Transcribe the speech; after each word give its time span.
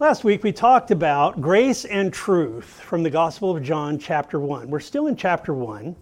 Last 0.00 0.24
week 0.24 0.42
we 0.42 0.50
talked 0.50 0.90
about 0.90 1.42
grace 1.42 1.84
and 1.84 2.10
truth 2.10 2.64
from 2.64 3.02
the 3.02 3.10
Gospel 3.10 3.54
of 3.54 3.62
John, 3.62 3.98
chapter 3.98 4.40
1. 4.40 4.70
We're 4.70 4.80
still 4.80 5.08
in 5.08 5.14
chapter 5.14 5.52
1. 5.52 5.94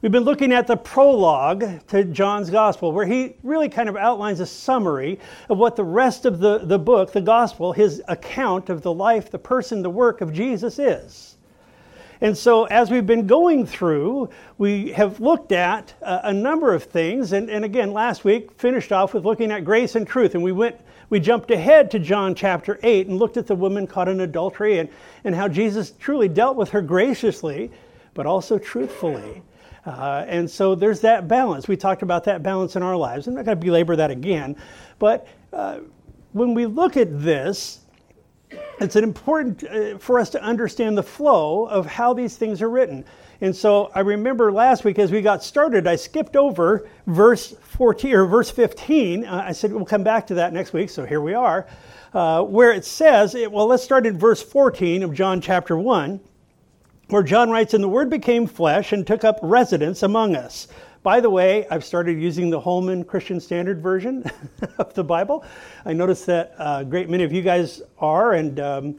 We've 0.00 0.10
been 0.10 0.24
looking 0.24 0.50
at 0.50 0.66
the 0.66 0.78
prologue 0.78 1.86
to 1.88 2.04
John's 2.04 2.48
Gospel, 2.48 2.90
where 2.90 3.04
he 3.04 3.36
really 3.42 3.68
kind 3.68 3.90
of 3.90 3.98
outlines 3.98 4.40
a 4.40 4.46
summary 4.46 5.20
of 5.50 5.58
what 5.58 5.76
the 5.76 5.84
rest 5.84 6.24
of 6.24 6.38
the, 6.38 6.60
the 6.60 6.78
book, 6.78 7.12
the 7.12 7.20
Gospel, 7.20 7.74
his 7.74 8.00
account 8.08 8.70
of 8.70 8.80
the 8.80 8.94
life, 8.94 9.30
the 9.30 9.38
person, 9.38 9.82
the 9.82 9.90
work 9.90 10.22
of 10.22 10.32
Jesus 10.32 10.78
is. 10.78 11.36
And 12.22 12.34
so, 12.36 12.64
as 12.64 12.90
we've 12.90 13.06
been 13.06 13.26
going 13.26 13.66
through, 13.66 14.30
we 14.56 14.92
have 14.92 15.20
looked 15.20 15.52
at 15.52 15.92
a, 16.00 16.28
a 16.30 16.32
number 16.32 16.72
of 16.72 16.84
things. 16.84 17.32
And, 17.32 17.50
and 17.50 17.62
again, 17.62 17.92
last 17.92 18.24
week 18.24 18.58
finished 18.58 18.90
off 18.90 19.12
with 19.12 19.26
looking 19.26 19.52
at 19.52 19.66
grace 19.66 19.96
and 19.96 20.06
truth. 20.06 20.34
And 20.34 20.42
we 20.42 20.50
went 20.50 20.80
we 21.10 21.20
jumped 21.20 21.50
ahead 21.50 21.90
to 21.92 21.98
John 21.98 22.34
chapter 22.34 22.78
8 22.82 23.06
and 23.06 23.18
looked 23.18 23.36
at 23.36 23.46
the 23.46 23.54
woman 23.54 23.86
caught 23.86 24.08
in 24.08 24.20
adultery 24.20 24.78
and, 24.78 24.88
and 25.24 25.34
how 25.34 25.48
Jesus 25.48 25.92
truly 25.98 26.28
dealt 26.28 26.56
with 26.56 26.70
her 26.70 26.82
graciously, 26.82 27.70
but 28.14 28.26
also 28.26 28.58
truthfully. 28.58 29.42
Uh, 29.86 30.24
and 30.28 30.50
so 30.50 30.74
there's 30.74 31.00
that 31.00 31.28
balance. 31.28 31.66
We 31.66 31.76
talked 31.76 32.02
about 32.02 32.24
that 32.24 32.42
balance 32.42 32.76
in 32.76 32.82
our 32.82 32.96
lives. 32.96 33.26
I'm 33.26 33.34
not 33.34 33.46
going 33.46 33.58
to 33.58 33.64
belabor 33.64 33.96
that 33.96 34.10
again. 34.10 34.56
But 34.98 35.26
uh, 35.52 35.80
when 36.32 36.52
we 36.52 36.66
look 36.66 36.96
at 36.96 37.22
this, 37.22 37.80
it's 38.80 38.96
an 38.96 39.04
important 39.04 39.64
uh, 39.64 39.98
for 39.98 40.18
us 40.18 40.30
to 40.30 40.42
understand 40.42 40.98
the 40.98 41.02
flow 41.02 41.66
of 41.66 41.86
how 41.86 42.12
these 42.12 42.36
things 42.36 42.60
are 42.60 42.68
written. 42.68 43.04
And 43.40 43.54
so 43.54 43.92
I 43.94 44.00
remember 44.00 44.50
last 44.50 44.84
week 44.84 44.98
as 44.98 45.12
we 45.12 45.22
got 45.22 45.44
started, 45.44 45.86
I 45.86 45.94
skipped 45.94 46.34
over 46.34 46.88
verse 47.06 47.54
14 47.60 48.12
or 48.12 48.26
verse 48.26 48.50
15. 48.50 49.24
Uh, 49.24 49.44
I 49.46 49.52
said 49.52 49.72
we'll 49.72 49.84
come 49.84 50.02
back 50.02 50.26
to 50.28 50.34
that 50.34 50.52
next 50.52 50.72
week, 50.72 50.90
so 50.90 51.04
here 51.06 51.20
we 51.20 51.34
are, 51.34 51.68
uh, 52.14 52.42
where 52.42 52.72
it 52.72 52.84
says, 52.84 53.36
it, 53.36 53.50
well, 53.52 53.66
let's 53.66 53.84
start 53.84 54.06
in 54.06 54.18
verse 54.18 54.42
14 54.42 55.04
of 55.04 55.14
John 55.14 55.40
chapter 55.40 55.76
1, 55.76 56.18
where 57.10 57.22
John 57.22 57.48
writes, 57.48 57.74
And 57.74 57.84
the 57.84 57.88
Word 57.88 58.10
became 58.10 58.48
flesh 58.48 58.92
and 58.92 59.06
took 59.06 59.22
up 59.22 59.38
residence 59.40 60.02
among 60.02 60.34
us. 60.34 60.66
By 61.04 61.20
the 61.20 61.30
way, 61.30 61.64
I've 61.70 61.84
started 61.84 62.20
using 62.20 62.50
the 62.50 62.58
Holman 62.58 63.04
Christian 63.04 63.38
Standard 63.38 63.80
Version 63.80 64.24
of 64.78 64.94
the 64.94 65.04
Bible. 65.04 65.44
I 65.84 65.92
noticed 65.92 66.26
that 66.26 66.54
a 66.58 66.84
great 66.84 67.08
many 67.08 67.22
of 67.22 67.32
you 67.32 67.42
guys 67.42 67.82
are, 68.00 68.32
and 68.32 68.58
um, 68.58 68.96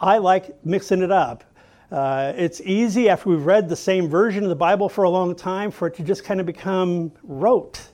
I 0.00 0.18
like 0.18 0.64
mixing 0.64 1.02
it 1.02 1.12
up. 1.12 1.44
Uh, 1.90 2.32
it's 2.36 2.60
easy 2.62 3.08
after 3.08 3.30
we've 3.30 3.46
read 3.46 3.68
the 3.68 3.76
same 3.76 4.08
version 4.08 4.42
of 4.42 4.48
the 4.48 4.56
Bible 4.56 4.88
for 4.88 5.04
a 5.04 5.10
long 5.10 5.36
time 5.36 5.70
for 5.70 5.86
it 5.86 5.94
to 5.94 6.02
just 6.02 6.24
kind 6.24 6.40
of 6.40 6.46
become 6.46 7.12
rote. 7.22 7.88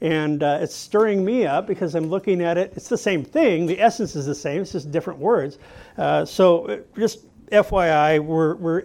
And 0.00 0.42
uh, 0.42 0.58
it's 0.60 0.74
stirring 0.74 1.24
me 1.24 1.46
up 1.46 1.66
because 1.66 1.94
I'm 1.94 2.06
looking 2.06 2.40
at 2.40 2.56
it. 2.58 2.72
It's 2.76 2.88
the 2.88 2.98
same 2.98 3.24
thing. 3.24 3.66
The 3.66 3.80
essence 3.80 4.14
is 4.14 4.26
the 4.26 4.34
same. 4.34 4.62
It's 4.62 4.72
just 4.72 4.92
different 4.92 5.18
words. 5.18 5.58
Uh, 5.98 6.24
so 6.24 6.66
uh, 6.66 6.78
just 6.96 7.26
FYI, 7.48 8.24
we're, 8.24 8.54
we're 8.56 8.84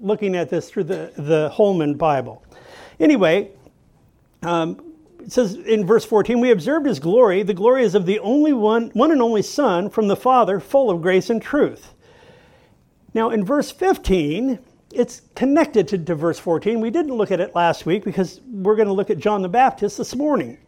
looking 0.00 0.34
at 0.34 0.48
this 0.48 0.70
through 0.70 0.84
the, 0.84 1.12
the 1.16 1.50
Holman 1.50 1.94
Bible. 1.94 2.42
Anyway, 3.00 3.50
um, 4.42 4.92
it 5.20 5.30
says 5.30 5.54
in 5.54 5.86
verse 5.86 6.04
14, 6.04 6.40
we 6.40 6.52
observed 6.52 6.86
his 6.86 6.98
glory. 6.98 7.42
The 7.42 7.54
glory 7.54 7.84
is 7.84 7.94
of 7.94 8.06
the 8.06 8.18
only 8.20 8.52
one, 8.52 8.90
one 8.94 9.10
and 9.10 9.20
only 9.20 9.42
Son 9.42 9.90
from 9.90 10.08
the 10.08 10.16
Father, 10.16 10.58
full 10.58 10.90
of 10.90 11.02
grace 11.02 11.28
and 11.28 11.42
truth. 11.42 11.94
Now, 13.14 13.30
in 13.30 13.44
verse 13.44 13.70
15, 13.70 14.58
it's 14.92 15.22
connected 15.34 15.88
to, 15.88 15.98
to, 15.98 16.14
verse 16.14 16.38
14. 16.38 16.80
We 16.80 16.90
didn't 16.90 17.14
look 17.14 17.30
at 17.30 17.40
it 17.40 17.54
last 17.54 17.86
week 17.86 18.04
because 18.04 18.40
we're 18.46 18.76
going 18.76 18.88
to 18.88 18.94
look 18.94 19.10
at 19.10 19.18
John 19.18 19.42
the 19.42 19.48
Baptist 19.48 19.98
this 19.98 20.14
morning. 20.14 20.58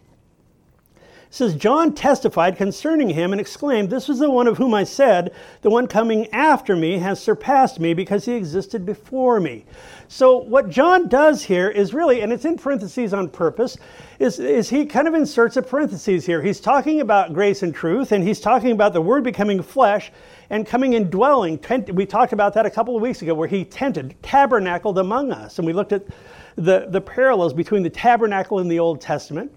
Says, 1.34 1.56
John 1.56 1.94
testified 1.94 2.56
concerning 2.56 3.08
him 3.08 3.32
and 3.32 3.40
exclaimed, 3.40 3.90
This 3.90 4.06
was 4.06 4.20
the 4.20 4.30
one 4.30 4.46
of 4.46 4.56
whom 4.56 4.72
I 4.72 4.84
said, 4.84 5.34
The 5.62 5.68
one 5.68 5.88
coming 5.88 6.28
after 6.28 6.76
me 6.76 6.98
has 6.98 7.20
surpassed 7.20 7.80
me 7.80 7.92
because 7.92 8.24
he 8.24 8.34
existed 8.34 8.86
before 8.86 9.40
me. 9.40 9.64
So, 10.06 10.36
what 10.36 10.68
John 10.68 11.08
does 11.08 11.42
here 11.42 11.68
is 11.68 11.92
really, 11.92 12.20
and 12.20 12.32
it's 12.32 12.44
in 12.44 12.56
parentheses 12.56 13.12
on 13.12 13.28
purpose, 13.30 13.76
is, 14.20 14.38
is 14.38 14.70
he 14.70 14.86
kind 14.86 15.08
of 15.08 15.14
inserts 15.14 15.56
a 15.56 15.62
parentheses 15.62 16.24
here. 16.24 16.40
He's 16.40 16.60
talking 16.60 17.00
about 17.00 17.34
grace 17.34 17.64
and 17.64 17.74
truth, 17.74 18.12
and 18.12 18.22
he's 18.22 18.38
talking 18.38 18.70
about 18.70 18.92
the 18.92 19.02
Word 19.02 19.24
becoming 19.24 19.60
flesh 19.60 20.12
and 20.50 20.64
coming 20.64 20.94
and 20.94 21.10
dwelling. 21.10 21.58
We 21.92 22.06
talked 22.06 22.32
about 22.32 22.54
that 22.54 22.64
a 22.64 22.70
couple 22.70 22.94
of 22.94 23.02
weeks 23.02 23.22
ago, 23.22 23.34
where 23.34 23.48
he 23.48 23.64
tented, 23.64 24.14
tabernacled 24.22 24.98
among 24.98 25.32
us. 25.32 25.58
And 25.58 25.66
we 25.66 25.72
looked 25.72 25.92
at 25.92 26.06
the, 26.54 26.86
the 26.90 27.00
parallels 27.00 27.52
between 27.52 27.82
the 27.82 27.90
tabernacle 27.90 28.60
in 28.60 28.68
the 28.68 28.78
Old 28.78 29.00
Testament 29.00 29.50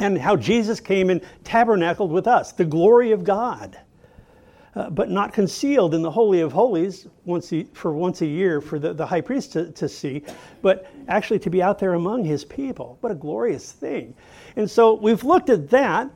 and 0.00 0.18
how 0.18 0.36
Jesus 0.36 0.80
came 0.80 1.10
and 1.10 1.20
tabernacled 1.44 2.10
with 2.10 2.26
us, 2.26 2.52
the 2.52 2.64
glory 2.64 3.12
of 3.12 3.24
God. 3.24 3.78
Uh, 4.76 4.90
but 4.90 5.08
not 5.08 5.32
concealed 5.32 5.94
in 5.94 6.02
the 6.02 6.10
Holy 6.10 6.40
of 6.40 6.50
Holies 6.50 7.06
once 7.24 7.52
for 7.74 7.92
once 7.92 8.22
a 8.22 8.26
year 8.26 8.60
for 8.60 8.80
the, 8.80 8.92
the 8.92 9.06
high 9.06 9.20
priest 9.20 9.52
to, 9.52 9.70
to 9.70 9.88
see, 9.88 10.24
but 10.62 10.90
actually 11.06 11.38
to 11.38 11.50
be 11.50 11.62
out 11.62 11.78
there 11.78 11.94
among 11.94 12.24
his 12.24 12.44
people. 12.44 12.98
What 13.00 13.12
a 13.12 13.14
glorious 13.14 13.70
thing. 13.70 14.14
And 14.56 14.68
so 14.68 14.94
we've 14.94 15.22
looked 15.22 15.48
at 15.48 15.70
that. 15.70 16.10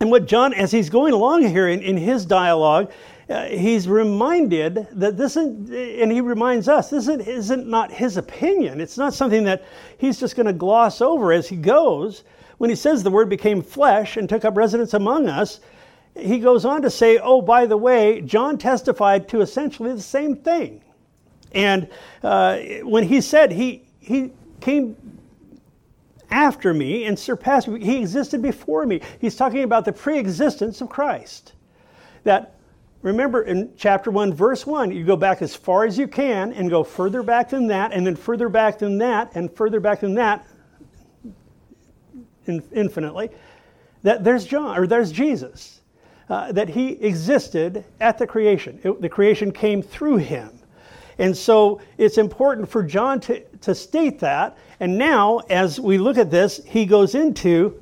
And 0.00 0.10
what 0.10 0.24
John, 0.24 0.54
as 0.54 0.72
he's 0.72 0.88
going 0.88 1.12
along 1.12 1.42
here 1.42 1.68
in, 1.68 1.82
in 1.82 1.98
his 1.98 2.24
dialogue, 2.24 2.90
uh, 3.28 3.44
he's 3.44 3.86
reminded 3.86 4.88
that 4.92 5.18
this 5.18 5.36
isn't, 5.36 5.70
and 5.74 6.10
he 6.10 6.22
reminds 6.22 6.68
us, 6.68 6.88
this 6.88 7.02
isn't, 7.02 7.20
isn't 7.28 7.66
not 7.66 7.92
his 7.92 8.16
opinion. 8.16 8.80
It's 8.80 8.96
not 8.96 9.12
something 9.12 9.44
that 9.44 9.62
he's 9.98 10.18
just 10.18 10.36
going 10.36 10.46
to 10.46 10.54
gloss 10.54 11.02
over 11.02 11.34
as 11.34 11.50
he 11.50 11.56
goes 11.56 12.24
when 12.58 12.70
he 12.70 12.76
says 12.76 13.02
the 13.02 13.10
word 13.10 13.28
became 13.28 13.62
flesh 13.62 14.16
and 14.16 14.28
took 14.28 14.44
up 14.44 14.56
residence 14.56 14.94
among 14.94 15.28
us, 15.28 15.60
he 16.16 16.38
goes 16.38 16.64
on 16.64 16.82
to 16.82 16.90
say, 16.90 17.18
oh, 17.18 17.40
by 17.40 17.66
the 17.66 17.76
way, 17.76 18.20
John 18.20 18.58
testified 18.58 19.28
to 19.28 19.40
essentially 19.40 19.92
the 19.94 20.02
same 20.02 20.36
thing. 20.36 20.82
And 21.52 21.88
uh, 22.22 22.58
when 22.82 23.04
he 23.04 23.20
said 23.20 23.52
he, 23.52 23.84
he 23.98 24.32
came 24.60 24.96
after 26.30 26.72
me 26.72 27.04
and 27.04 27.18
surpassed 27.18 27.68
me, 27.68 27.84
he 27.84 27.98
existed 27.98 28.42
before 28.42 28.86
me. 28.86 29.00
He's 29.20 29.36
talking 29.36 29.64
about 29.64 29.84
the 29.84 29.92
pre 29.92 30.18
existence 30.18 30.80
of 30.80 30.88
Christ. 30.88 31.52
That, 32.24 32.54
remember 33.02 33.42
in 33.42 33.72
chapter 33.76 34.10
1, 34.10 34.32
verse 34.32 34.66
1, 34.66 34.92
you 34.92 35.04
go 35.04 35.16
back 35.16 35.42
as 35.42 35.54
far 35.54 35.84
as 35.84 35.98
you 35.98 36.08
can 36.08 36.52
and 36.52 36.70
go 36.70 36.84
further 36.84 37.22
back 37.22 37.50
than 37.50 37.66
that, 37.68 37.92
and 37.92 38.06
then 38.06 38.16
further 38.16 38.48
back 38.48 38.78
than 38.78 38.98
that, 38.98 39.32
and 39.34 39.52
further 39.52 39.80
back 39.80 40.00
than 40.00 40.14
that 40.14 40.46
infinitely, 42.46 43.30
that 44.02 44.24
there's 44.24 44.44
John, 44.44 44.78
or 44.78 44.86
there's 44.86 45.12
Jesus, 45.12 45.80
uh, 46.28 46.52
that 46.52 46.68
he 46.68 46.92
existed 46.92 47.84
at 48.00 48.18
the 48.18 48.26
creation. 48.26 48.80
It, 48.82 49.00
the 49.00 49.08
creation 49.08 49.52
came 49.52 49.82
through 49.82 50.16
him. 50.18 50.58
And 51.18 51.36
so 51.36 51.80
it's 51.98 52.18
important 52.18 52.68
for 52.68 52.82
John 52.82 53.20
to, 53.20 53.40
to 53.58 53.74
state 53.74 54.18
that. 54.20 54.56
And 54.80 54.98
now, 54.98 55.38
as 55.50 55.78
we 55.78 55.98
look 55.98 56.18
at 56.18 56.30
this, 56.30 56.60
he 56.64 56.86
goes 56.86 57.14
into 57.14 57.80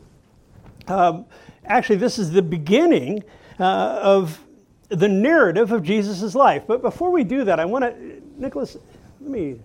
um, 0.89 1.27
actually, 1.65 1.97
this 1.97 2.19
is 2.19 2.31
the 2.31 2.43
beginning 2.43 3.23
uh, 3.59 4.01
of 4.03 4.41
the 4.89 5.09
narrative 5.09 5.71
of 5.73 5.83
Jesus' 5.83 6.35
life. 6.35 6.65
But 6.67 6.83
before 6.83 7.11
we 7.11 7.23
do 7.23 7.45
that, 7.45 7.61
I 7.61 7.65
want 7.65 7.85
to, 7.85 8.23
Nicholas, 8.37 8.77
let 9.21 9.31
me 9.31 9.61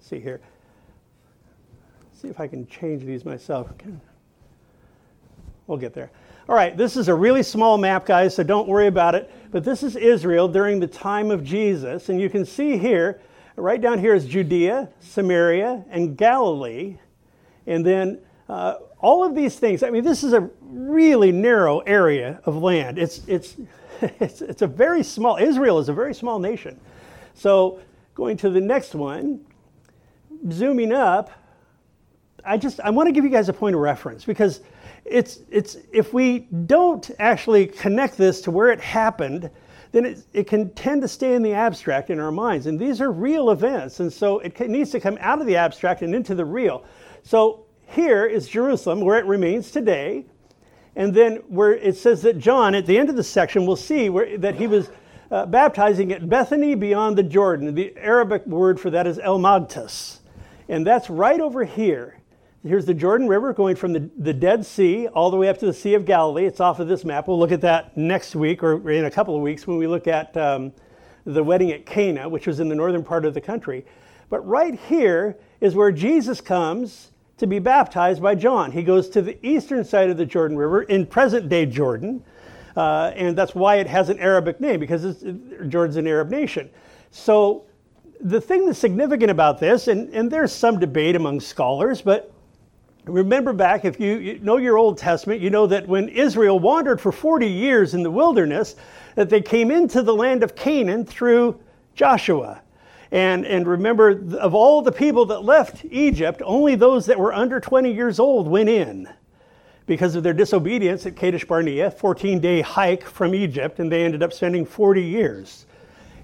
see 0.00 0.20
here 0.20 0.40
see 2.26 2.30
if 2.30 2.40
I 2.40 2.48
can 2.48 2.66
change 2.66 3.04
these 3.04 3.24
myself. 3.24 3.68
We'll 5.66 5.78
get 5.78 5.94
there. 5.94 6.10
All 6.48 6.54
right, 6.54 6.76
this 6.76 6.96
is 6.96 7.08
a 7.08 7.14
really 7.14 7.42
small 7.42 7.78
map, 7.78 8.06
guys, 8.06 8.34
so 8.34 8.42
don't 8.42 8.68
worry 8.68 8.86
about 8.86 9.14
it. 9.14 9.30
But 9.50 9.64
this 9.64 9.82
is 9.82 9.96
Israel 9.96 10.48
during 10.48 10.80
the 10.80 10.86
time 10.86 11.30
of 11.30 11.44
Jesus. 11.44 12.08
And 12.08 12.20
you 12.20 12.28
can 12.28 12.44
see 12.44 12.78
here, 12.78 13.20
right 13.56 13.80
down 13.80 13.98
here 13.98 14.14
is 14.14 14.26
Judea, 14.26 14.88
Samaria, 15.00 15.84
and 15.90 16.16
Galilee. 16.16 16.98
And 17.66 17.84
then 17.84 18.18
uh, 18.48 18.76
all 19.00 19.24
of 19.24 19.34
these 19.34 19.56
things, 19.58 19.82
I 19.82 19.90
mean, 19.90 20.04
this 20.04 20.22
is 20.22 20.32
a 20.32 20.48
really 20.62 21.32
narrow 21.32 21.80
area 21.80 22.40
of 22.44 22.56
land. 22.56 22.98
It's, 22.98 23.26
it's, 23.26 23.56
it's, 24.00 24.40
it's 24.40 24.62
a 24.62 24.68
very 24.68 25.02
small, 25.02 25.36
Israel 25.36 25.78
is 25.78 25.88
a 25.88 25.94
very 25.94 26.14
small 26.14 26.38
nation. 26.38 26.80
So 27.34 27.80
going 28.14 28.36
to 28.38 28.50
the 28.50 28.60
next 28.60 28.94
one, 28.94 29.44
zooming 30.50 30.92
up, 30.92 31.30
I 32.46 32.56
just 32.56 32.80
I 32.80 32.90
want 32.90 33.08
to 33.08 33.12
give 33.12 33.24
you 33.24 33.30
guys 33.30 33.48
a 33.48 33.52
point 33.52 33.74
of 33.74 33.82
reference 33.82 34.24
because 34.24 34.60
it's 35.04 35.40
it's 35.50 35.76
if 35.92 36.14
we 36.14 36.40
don't 36.66 37.10
actually 37.18 37.66
connect 37.66 38.16
this 38.16 38.40
to 38.42 38.50
where 38.50 38.70
it 38.70 38.80
happened, 38.80 39.50
then 39.92 40.06
it, 40.06 40.24
it 40.32 40.46
can 40.46 40.70
tend 40.74 41.02
to 41.02 41.08
stay 41.08 41.34
in 41.34 41.42
the 41.42 41.52
abstract 41.52 42.10
in 42.10 42.20
our 42.20 42.30
minds. 42.30 42.66
And 42.66 42.78
these 42.78 43.00
are 43.00 43.10
real 43.10 43.50
events, 43.50 44.00
and 44.00 44.12
so 44.12 44.38
it 44.38 44.58
needs 44.68 44.90
to 44.92 45.00
come 45.00 45.18
out 45.20 45.40
of 45.40 45.46
the 45.46 45.56
abstract 45.56 46.02
and 46.02 46.14
into 46.14 46.34
the 46.34 46.44
real. 46.44 46.84
So 47.24 47.66
here 47.86 48.26
is 48.26 48.48
Jerusalem, 48.48 49.00
where 49.00 49.18
it 49.18 49.26
remains 49.26 49.70
today, 49.70 50.26
and 50.94 51.12
then 51.12 51.36
where 51.48 51.74
it 51.74 51.96
says 51.96 52.22
that 52.22 52.38
John, 52.38 52.74
at 52.74 52.86
the 52.86 52.96
end 52.96 53.10
of 53.10 53.16
the 53.16 53.24
section, 53.24 53.66
will 53.66 53.76
see 53.76 54.08
where, 54.08 54.38
that 54.38 54.54
he 54.54 54.66
was. 54.66 54.88
Uh, 55.28 55.44
baptizing 55.44 56.12
at 56.12 56.28
Bethany 56.28 56.76
beyond 56.76 57.18
the 57.18 57.22
Jordan. 57.24 57.74
The 57.74 57.92
Arabic 57.96 58.46
word 58.46 58.78
for 58.78 58.90
that 58.90 59.08
is 59.08 59.18
El 59.18 59.40
Magtas. 59.40 60.20
And 60.68 60.86
that's 60.86 61.10
right 61.10 61.40
over 61.40 61.64
here. 61.64 62.20
Here's 62.64 62.84
the 62.84 62.94
Jordan 62.94 63.28
River 63.28 63.52
going 63.52 63.76
from 63.76 63.92
the, 63.92 64.10
the 64.18 64.32
Dead 64.32 64.66
Sea 64.66 65.06
all 65.08 65.30
the 65.30 65.36
way 65.36 65.48
up 65.48 65.58
to 65.58 65.66
the 65.66 65.72
Sea 65.72 65.94
of 65.94 66.04
Galilee. 66.04 66.46
It's 66.46 66.58
off 66.58 66.80
of 66.80 66.88
this 66.88 67.04
map. 67.04 67.28
We'll 67.28 67.38
look 67.38 67.52
at 67.52 67.60
that 67.60 67.96
next 67.96 68.34
week 68.34 68.62
or 68.62 68.90
in 68.90 69.04
a 69.04 69.10
couple 69.10 69.36
of 69.36 69.42
weeks 69.42 69.66
when 69.66 69.76
we 69.76 69.86
look 69.86 70.08
at 70.08 70.36
um, 70.36 70.72
the 71.24 71.44
wedding 71.44 71.70
at 71.70 71.86
Cana, 71.86 72.28
which 72.28 72.46
was 72.46 72.58
in 72.58 72.68
the 72.68 72.74
northern 72.74 73.04
part 73.04 73.24
of 73.24 73.34
the 73.34 73.40
country. 73.40 73.84
But 74.30 74.40
right 74.46 74.74
here 74.88 75.36
is 75.60 75.76
where 75.76 75.92
Jesus 75.92 76.40
comes 76.40 77.12
to 77.38 77.46
be 77.46 77.60
baptized 77.60 78.20
by 78.20 78.34
John. 78.34 78.72
He 78.72 78.82
goes 78.82 79.08
to 79.10 79.22
the 79.22 79.38
eastern 79.46 79.84
side 79.84 80.10
of 80.10 80.16
the 80.16 80.26
Jordan 80.26 80.56
River 80.56 80.82
in 80.82 81.06
present 81.06 81.48
day 81.48 81.66
Jordan. 81.66 82.24
Uh, 82.76 83.12
and 83.14 83.38
that's 83.38 83.54
why 83.54 83.76
it 83.76 83.86
has 83.86 84.08
an 84.08 84.18
Arabic 84.18 84.60
name, 84.60 84.80
because 84.80 85.22
Jordan's 85.68 85.96
an 85.96 86.06
Arab 86.06 86.30
nation. 86.30 86.68
So 87.10 87.64
the 88.20 88.40
thing 88.40 88.66
that's 88.66 88.78
significant 88.78 89.30
about 89.30 89.60
this, 89.60 89.86
and, 89.88 90.12
and 90.12 90.30
there's 90.30 90.52
some 90.52 90.80
debate 90.80 91.14
among 91.14 91.40
scholars, 91.40 92.02
but 92.02 92.32
Remember 93.06 93.52
back, 93.52 93.84
if 93.84 94.00
you, 94.00 94.40
know 94.42 94.56
your 94.56 94.76
Old 94.76 94.98
Testament, 94.98 95.40
you 95.40 95.48
know 95.48 95.66
that 95.68 95.86
when 95.86 96.08
Israel 96.08 96.58
wandered 96.58 97.00
for 97.00 97.12
40 97.12 97.46
years 97.46 97.94
in 97.94 98.02
the 98.02 98.10
wilderness, 98.10 98.74
that 99.14 99.30
they 99.30 99.40
came 99.40 99.70
into 99.70 100.02
the 100.02 100.14
land 100.14 100.42
of 100.42 100.56
Canaan 100.56 101.04
through 101.04 101.60
Joshua. 101.94 102.62
And, 103.12 103.46
and 103.46 103.64
remember, 103.66 104.20
of 104.38 104.56
all 104.56 104.82
the 104.82 104.90
people 104.90 105.24
that 105.26 105.44
left 105.44 105.84
Egypt, 105.84 106.42
only 106.44 106.74
those 106.74 107.06
that 107.06 107.16
were 107.16 107.32
under 107.32 107.60
20 107.60 107.92
years 107.92 108.18
old 108.18 108.48
went 108.48 108.68
in 108.68 109.08
because 109.86 110.16
of 110.16 110.24
their 110.24 110.32
disobedience 110.32 111.06
at 111.06 111.14
Kadesh 111.14 111.44
Barnea, 111.44 111.92
14 111.92 112.40
day 112.40 112.60
hike 112.60 113.04
from 113.04 113.36
Egypt, 113.36 113.78
and 113.78 113.90
they 113.90 114.04
ended 114.04 114.24
up 114.24 114.32
spending 114.32 114.66
40 114.66 115.00
years. 115.00 115.66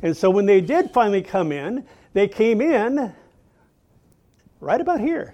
And 0.02 0.16
so 0.16 0.30
when 0.30 0.46
they 0.46 0.60
did 0.60 0.90
finally 0.90 1.22
come 1.22 1.52
in, 1.52 1.86
they 2.12 2.26
came 2.26 2.60
in 2.60 3.14
right 4.60 4.80
about 4.80 4.98
here 4.98 5.32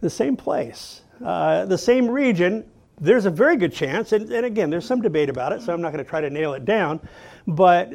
the 0.00 0.10
same 0.10 0.36
place, 0.36 1.02
uh, 1.24 1.64
the 1.64 1.78
same 1.78 2.08
region, 2.08 2.64
there's 3.00 3.26
a 3.26 3.30
very 3.30 3.56
good 3.56 3.72
chance, 3.72 4.12
and, 4.12 4.30
and 4.32 4.44
again, 4.44 4.70
there's 4.70 4.86
some 4.86 5.00
debate 5.00 5.28
about 5.28 5.52
it, 5.52 5.62
so 5.62 5.72
I'm 5.72 5.80
not 5.80 5.92
going 5.92 6.04
to 6.04 6.08
try 6.08 6.20
to 6.20 6.30
nail 6.30 6.54
it 6.54 6.64
down, 6.64 7.00
but 7.46 7.92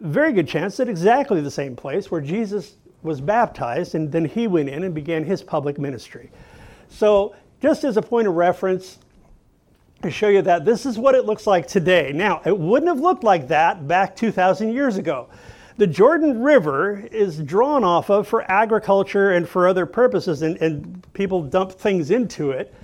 very 0.00 0.32
good 0.32 0.48
chance 0.48 0.76
that 0.78 0.88
exactly 0.88 1.40
the 1.40 1.50
same 1.50 1.76
place 1.76 2.10
where 2.10 2.20
Jesus 2.20 2.76
was 3.02 3.20
baptized 3.20 3.94
and 3.94 4.10
then 4.10 4.24
he 4.24 4.46
went 4.46 4.68
in 4.68 4.84
and 4.84 4.94
began 4.94 5.24
his 5.24 5.42
public 5.42 5.78
ministry. 5.78 6.30
So, 6.88 7.34
just 7.62 7.84
as 7.84 7.96
a 7.96 8.02
point 8.02 8.26
of 8.26 8.34
reference, 8.34 8.98
to 10.02 10.10
show 10.10 10.28
you 10.28 10.40
that 10.42 10.64
this 10.64 10.86
is 10.86 10.98
what 10.98 11.14
it 11.14 11.26
looks 11.26 11.46
like 11.46 11.66
today. 11.66 12.10
Now, 12.14 12.40
it 12.46 12.58
wouldn't 12.58 12.88
have 12.88 13.00
looked 13.00 13.22
like 13.22 13.48
that 13.48 13.86
back 13.86 14.16
2,000 14.16 14.72
years 14.72 14.96
ago 14.96 15.28
the 15.80 15.86
Jordan 15.86 16.42
River 16.42 17.08
is 17.10 17.38
drawn 17.38 17.84
off 17.84 18.10
of 18.10 18.28
for 18.28 18.44
agriculture 18.50 19.30
and 19.30 19.48
for 19.48 19.66
other 19.66 19.86
purposes, 19.86 20.42
and, 20.42 20.58
and 20.58 21.10
people 21.14 21.42
dump 21.42 21.72
things 21.72 22.10
into 22.10 22.50
it. 22.50 22.74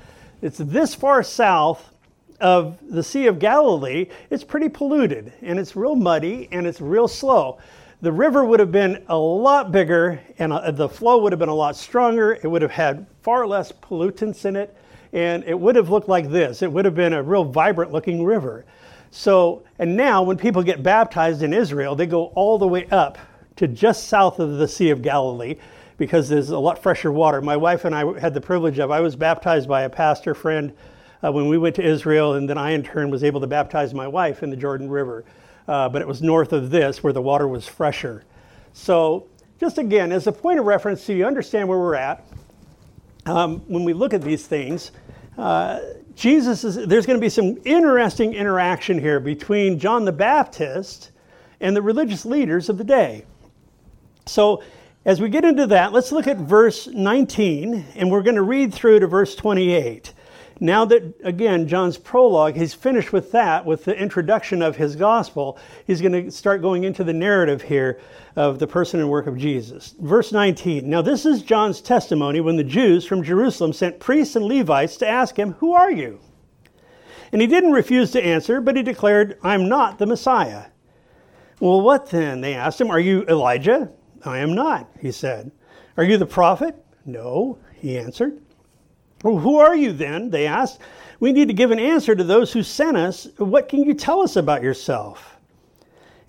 It's 0.41 0.57
this 0.57 0.95
far 0.95 1.23
south 1.23 1.93
of 2.41 2.79
the 2.89 3.03
Sea 3.03 3.27
of 3.27 3.39
Galilee, 3.39 4.07
it's 4.31 4.45
pretty 4.45 4.71
polluted 4.71 5.35
and 5.43 5.59
it's 5.59 5.77
real 5.77 5.95
muddy 5.95 6.49
and 6.53 6.67
it's 6.67 6.81
real 6.81 7.07
slow. 7.07 7.59
The 8.01 8.13
river 8.13 8.47
would 8.47 8.61
have 8.61 8.73
been 8.73 9.05
a 9.09 9.17
lot 9.19 9.73
bigger 9.73 10.19
and 10.39 10.55
uh, 10.55 10.71
the 10.71 10.89
flow 10.89 11.19
would 11.19 11.33
have 11.33 11.39
been 11.39 11.51
a 11.51 11.55
lot 11.55 11.77
stronger. 11.77 12.39
It 12.43 12.47
would 12.47 12.63
have 12.63 12.71
had 12.71 13.07
far 13.21 13.47
less 13.47 13.73
pollutants 13.73 14.47
in 14.47 14.57
it 14.57 14.75
and 15.13 15.45
it 15.45 15.61
would 15.61 15.77
have 15.77 15.91
looked 15.91 16.09
like 16.09 16.31
this. 16.31 16.63
It 16.63 16.73
would 16.73 16.87
have 16.87 16.95
been 16.95 17.13
a 17.13 17.23
real 17.23 17.45
vibrant 17.45 17.93
looking 17.93 18.25
river. 18.25 18.65
So, 19.11 19.65
and 19.79 19.97
now 19.97 20.23
when 20.23 20.37
people 20.37 20.63
get 20.63 20.83
baptized 20.83 21.43
in 21.43 21.55
Israel, 21.55 21.95
they 21.95 22.07
go 22.07 22.27
all 22.35 22.59
the 22.59 22.69
way 22.69 22.87
up 22.89 23.19
to 23.57 23.67
just 23.67 24.09
south 24.09 24.39
of 24.39 24.59
the 24.59 24.69
Sea 24.69 24.91
of 24.91 25.03
Galilee 25.03 25.57
because 25.97 26.29
there's 26.29 26.51
a 26.51 26.59
lot 26.59 26.83
fresher 26.83 27.11
water. 27.11 27.41
My 27.41 27.57
wife 27.57 27.85
and 27.85 27.95
I 27.95 28.19
had 28.19 28.35
the 28.35 28.41
privilege 28.41 28.79
of, 28.79 28.91
I 28.91 29.01
was 29.01 29.17
baptized 29.17 29.69
by 29.69 29.83
a 29.83 29.91
pastor 29.91 30.35
friend 30.35 30.75
uh, 31.23 31.33
when 31.33 31.49
we 31.49 31.57
went 31.57 31.75
to 31.77 31.83
Israel, 31.83 32.35
and 32.35 32.49
then 32.49 32.59
I 32.59 32.73
in 32.73 32.83
turn 32.83 33.11
was 33.11 33.25
able 33.25 33.41
to 33.41 33.47
baptize 33.47 33.95
my 33.95 34.07
wife 34.07 34.43
in 34.43 34.51
the 34.51 34.57
Jordan 34.57 34.91
River. 34.91 35.25
Uh, 35.67 35.89
but 35.89 36.03
it 36.03 36.07
was 36.07 36.23
north 36.23 36.53
of 36.53 36.71
this 36.71 37.03
where 37.03 37.13
the 37.13 37.23
water 37.23 37.49
was 37.49 37.67
fresher. 37.67 38.25
So, 38.73 39.27
just 39.59 39.79
again, 39.79 40.13
as 40.13 40.27
a 40.27 40.33
point 40.33 40.59
of 40.59 40.67
reference, 40.67 41.03
so 41.03 41.13
you 41.13 41.27
understand 41.27 41.67
where 41.67 41.79
we're 41.79 41.95
at, 41.95 42.25
um, 43.25 43.61
when 43.67 43.85
we 43.85 43.93
look 43.93 44.13
at 44.15 44.23
these 44.23 44.47
things, 44.47 44.93
uh, 45.37 45.81
Jesus 46.15 46.65
is, 46.65 46.87
there's 46.87 47.05
going 47.07 47.19
to 47.19 47.25
be 47.25 47.29
some 47.29 47.59
interesting 47.65 48.35
interaction 48.35 48.99
here 48.99 49.21
between 49.21 49.79
John 49.79 50.05
the 50.05 50.13
Baptist 50.13 51.11
and 51.61 51.77
the 51.77 51.83
religious 51.83 52.25
leaders 52.25 52.69
of 52.69 52.79
the 52.79 52.85
day. 52.85 53.25
So, 54.27 54.63
as 55.05 55.21
we 55.21 55.29
get 55.29 55.45
into 55.45 55.69
that, 55.69 55.93
let's 55.93 56.11
look 56.11 56.27
at 56.27 56.37
verse 56.37 56.89
19, 56.89 57.87
and 57.95 58.11
we're 58.11 58.23
going 58.23 58.35
to 58.35 58.43
read 58.43 58.75
through 58.75 58.99
to 59.01 59.07
verse 59.07 59.37
28. 59.37 60.13
Now 60.59 60.87
that, 60.87 61.15
again, 61.23 61.69
John's 61.69 61.99
prologue, 61.99 62.57
he's 62.57 62.73
finished 62.73 63.13
with 63.13 63.31
that, 63.33 63.67
with 63.67 63.85
the 63.85 63.95
introduction 63.95 64.63
of 64.63 64.77
his 64.77 64.97
gospel, 64.97 65.59
he's 65.87 66.01
going 66.01 66.25
to 66.25 66.31
start 66.31 66.63
going 66.63 66.85
into 66.85 67.05
the 67.05 67.13
narrative 67.13 67.61
here 67.61 68.01
of 68.37 68.59
the 68.59 68.67
person 68.67 69.01
and 69.01 69.11
work 69.11 69.27
of 69.27 69.37
Jesus. 69.37 69.95
Verse 70.01 70.33
19 70.33 70.89
Now, 70.89 71.03
this 71.03 71.27
is 71.27 71.43
John's 71.43 71.83
testimony 71.83 72.41
when 72.41 72.57
the 72.57 72.65
Jews 72.65 73.05
from 73.05 73.23
Jerusalem 73.23 73.75
sent 73.75 74.01
priests 74.01 74.35
and 74.35 74.47
Levites 74.47 74.97
to 74.99 75.07
ask 75.07 75.39
him, 75.39 75.53
Who 75.55 75.75
are 75.75 75.91
you? 75.91 76.21
And 77.33 77.43
he 77.43 77.47
didn't 77.47 77.73
refuse 77.73 78.13
to 78.13 78.25
answer, 78.25 78.63
but 78.63 78.77
he 78.77 78.83
declared, 78.83 79.39
I'm 79.43 79.69
not 79.69 79.99
the 79.99 80.07
Messiah. 80.07 80.67
Well, 81.61 81.83
what 81.83 82.09
then? 82.11 82.41
They 82.41 82.55
asked 82.55 82.81
him, 82.81 82.91
Are 82.91 83.01
you 83.01 83.27
Elijah? 83.29 83.91
I 84.25 84.39
am 84.39 84.55
not, 84.55 84.89
he 85.01 85.13
said. 85.13 85.51
Are 85.99 86.05
you 86.05 86.17
the 86.17 86.25
prophet? 86.25 86.83
No, 87.05 87.59
he 87.75 87.99
answered. 87.99 88.41
Well, 89.27 89.39
who 89.39 89.57
are 89.57 89.75
you 89.75 89.91
then? 89.91 90.31
They 90.31 90.47
asked. 90.47 90.79
We 91.19 91.33
need 91.33 91.49
to 91.49 91.55
give 91.55 91.73
an 91.73 91.81
answer 91.81 92.15
to 92.15 92.23
those 92.23 92.53
who 92.53 92.63
sent 92.63 92.97
us. 92.97 93.27
What 93.39 93.69
can 93.69 93.83
you 93.83 93.93
tell 93.93 94.23
us 94.23 94.37
about 94.37 94.63
yourself? 94.63 95.37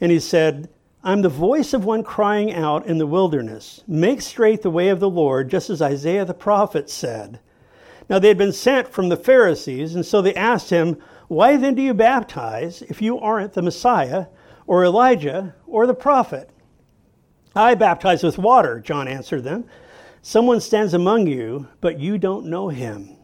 And 0.02 0.12
he 0.12 0.20
said, 0.20 0.68
I'm 1.04 1.22
the 1.22 1.30
voice 1.30 1.76
of 1.76 1.86
one 1.86 2.04
crying 2.04 2.52
out 2.52 2.88
in 2.88 2.98
the 2.98 3.06
wilderness, 3.06 3.84
Make 3.88 4.24
straight 4.24 4.64
the 4.64 4.72
way 4.72 4.90
of 4.90 5.00
the 5.00 5.12
Lord, 5.12 5.48
just 5.48 5.70
as 5.70 5.80
Isaiah 5.80 6.26
the 6.26 6.34
prophet 6.34 6.90
said. 6.90 7.40
Now 8.10 8.18
they 8.18 8.30
had 8.30 8.38
been 8.40 8.52
sent 8.52 8.88
from 8.88 9.10
the 9.10 9.16
Pharisees, 9.16 9.94
and 9.94 10.04
so 10.04 10.24
they 10.24 10.34
asked 10.34 10.72
him, 10.72 10.98
Why 11.28 11.56
then 11.56 11.76
do 11.76 11.84
you 11.84 11.94
baptize 11.94 12.82
if 12.82 13.00
you 13.00 13.20
aren't 13.20 13.54
the 13.54 13.62
Messiah, 13.62 14.26
or 14.66 14.84
Elijah, 14.84 15.54
or 15.68 15.86
the 15.86 15.94
prophet? 15.94 16.50
I 17.56 17.76
baptize 17.76 18.24
with 18.24 18.40
water, 18.40 18.80
John 18.80 19.08
answered 19.08 19.44
them. 19.44 19.66
Someone 20.28 20.60
stands 20.60 20.94
among 20.94 21.28
you, 21.28 21.70
but 21.80 22.02
you 22.02 22.18
don't 22.18 22.48
know 22.48 22.68
him. 22.68 23.16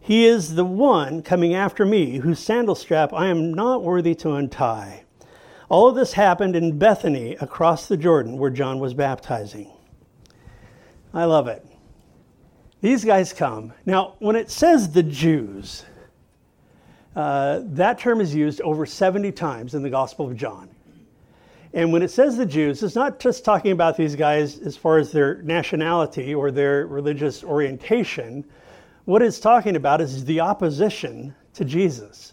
He 0.00 0.26
is 0.26 0.54
the 0.54 0.64
one 0.64 1.24
coming 1.24 1.56
after 1.56 1.84
me, 1.84 2.18
whose 2.18 2.38
sandal 2.38 2.76
strap 2.76 3.12
I 3.12 3.26
am 3.26 3.52
not 3.52 3.82
worthy 3.82 4.14
to 4.14 4.34
untie. 4.34 5.02
All 5.68 5.88
of 5.88 5.96
this 5.96 6.12
happened 6.12 6.54
in 6.54 6.78
Bethany 6.78 7.34
across 7.40 7.88
the 7.88 7.96
Jordan 7.96 8.38
where 8.38 8.52
John 8.52 8.78
was 8.78 8.94
baptizing. 8.94 9.72
I 11.12 11.24
love 11.24 11.48
it. 11.48 11.66
These 12.80 13.04
guys 13.04 13.32
come. 13.32 13.72
Now, 13.84 14.14
when 14.20 14.36
it 14.36 14.52
says 14.52 14.92
the 14.92 15.02
Jews, 15.02 15.84
uh, 17.16 17.62
that 17.64 17.98
term 17.98 18.20
is 18.20 18.32
used 18.32 18.60
over 18.60 18.86
70 18.86 19.32
times 19.32 19.74
in 19.74 19.82
the 19.82 19.90
Gospel 19.90 20.30
of 20.30 20.36
John. 20.36 20.70
And 21.72 21.92
when 21.92 22.02
it 22.02 22.10
says 22.10 22.36
the 22.36 22.46
Jews, 22.46 22.82
it's 22.82 22.96
not 22.96 23.20
just 23.20 23.44
talking 23.44 23.72
about 23.72 23.96
these 23.96 24.16
guys 24.16 24.58
as 24.58 24.76
far 24.76 24.98
as 24.98 25.12
their 25.12 25.40
nationality 25.42 26.34
or 26.34 26.50
their 26.50 26.86
religious 26.86 27.44
orientation. 27.44 28.44
What 29.04 29.22
it's 29.22 29.38
talking 29.38 29.76
about 29.76 30.00
is 30.00 30.24
the 30.24 30.40
opposition 30.40 31.34
to 31.54 31.64
Jesus. 31.64 32.32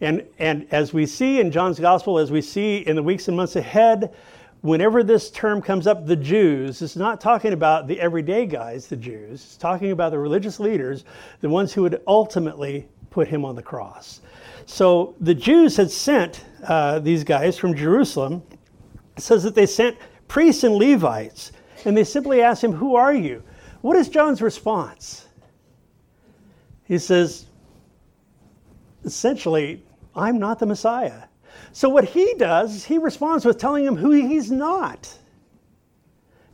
And, 0.00 0.24
and 0.38 0.66
as 0.70 0.92
we 0.92 1.06
see 1.06 1.40
in 1.40 1.50
John's 1.50 1.80
gospel, 1.80 2.18
as 2.18 2.30
we 2.30 2.40
see 2.42 2.78
in 2.78 2.94
the 2.96 3.02
weeks 3.02 3.28
and 3.28 3.36
months 3.36 3.56
ahead, 3.56 4.14
whenever 4.60 5.02
this 5.02 5.30
term 5.30 5.60
comes 5.60 5.86
up, 5.86 6.06
the 6.06 6.16
Jews, 6.16 6.80
it's 6.80 6.96
not 6.96 7.20
talking 7.20 7.52
about 7.52 7.88
the 7.88 8.00
everyday 8.00 8.46
guys, 8.46 8.86
the 8.86 8.96
Jews. 8.96 9.42
It's 9.42 9.56
talking 9.56 9.90
about 9.90 10.10
the 10.10 10.18
religious 10.18 10.60
leaders, 10.60 11.04
the 11.40 11.48
ones 11.48 11.72
who 11.72 11.82
would 11.82 12.02
ultimately 12.06 12.88
put 13.10 13.26
him 13.26 13.44
on 13.44 13.56
the 13.56 13.62
cross. 13.62 14.20
So 14.66 15.14
the 15.20 15.34
Jews 15.34 15.76
had 15.76 15.90
sent 15.90 16.44
uh, 16.66 16.98
these 16.98 17.24
guys 17.24 17.56
from 17.56 17.74
Jerusalem 17.74 18.42
says 19.18 19.42
that 19.44 19.54
they 19.54 19.66
sent 19.66 19.96
priests 20.28 20.64
and 20.64 20.74
Levites, 20.74 21.52
and 21.84 21.96
they 21.96 22.04
simply 22.04 22.42
asked 22.42 22.62
him, 22.62 22.72
Who 22.72 22.96
are 22.96 23.14
you? 23.14 23.42
What 23.80 23.96
is 23.96 24.08
John's 24.08 24.42
response? 24.42 25.26
He 26.84 26.98
says, 26.98 27.46
essentially, 29.04 29.82
I'm 30.14 30.38
not 30.38 30.58
the 30.58 30.66
Messiah. 30.66 31.24
So 31.72 31.88
what 31.88 32.04
he 32.04 32.34
does 32.34 32.74
is 32.74 32.84
he 32.84 32.98
responds 32.98 33.44
with 33.44 33.58
telling 33.58 33.84
him 33.84 33.96
who 33.96 34.10
he's 34.10 34.50
not. 34.50 35.12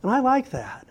And 0.01 0.11
I 0.11 0.19
like 0.19 0.49
that. 0.51 0.87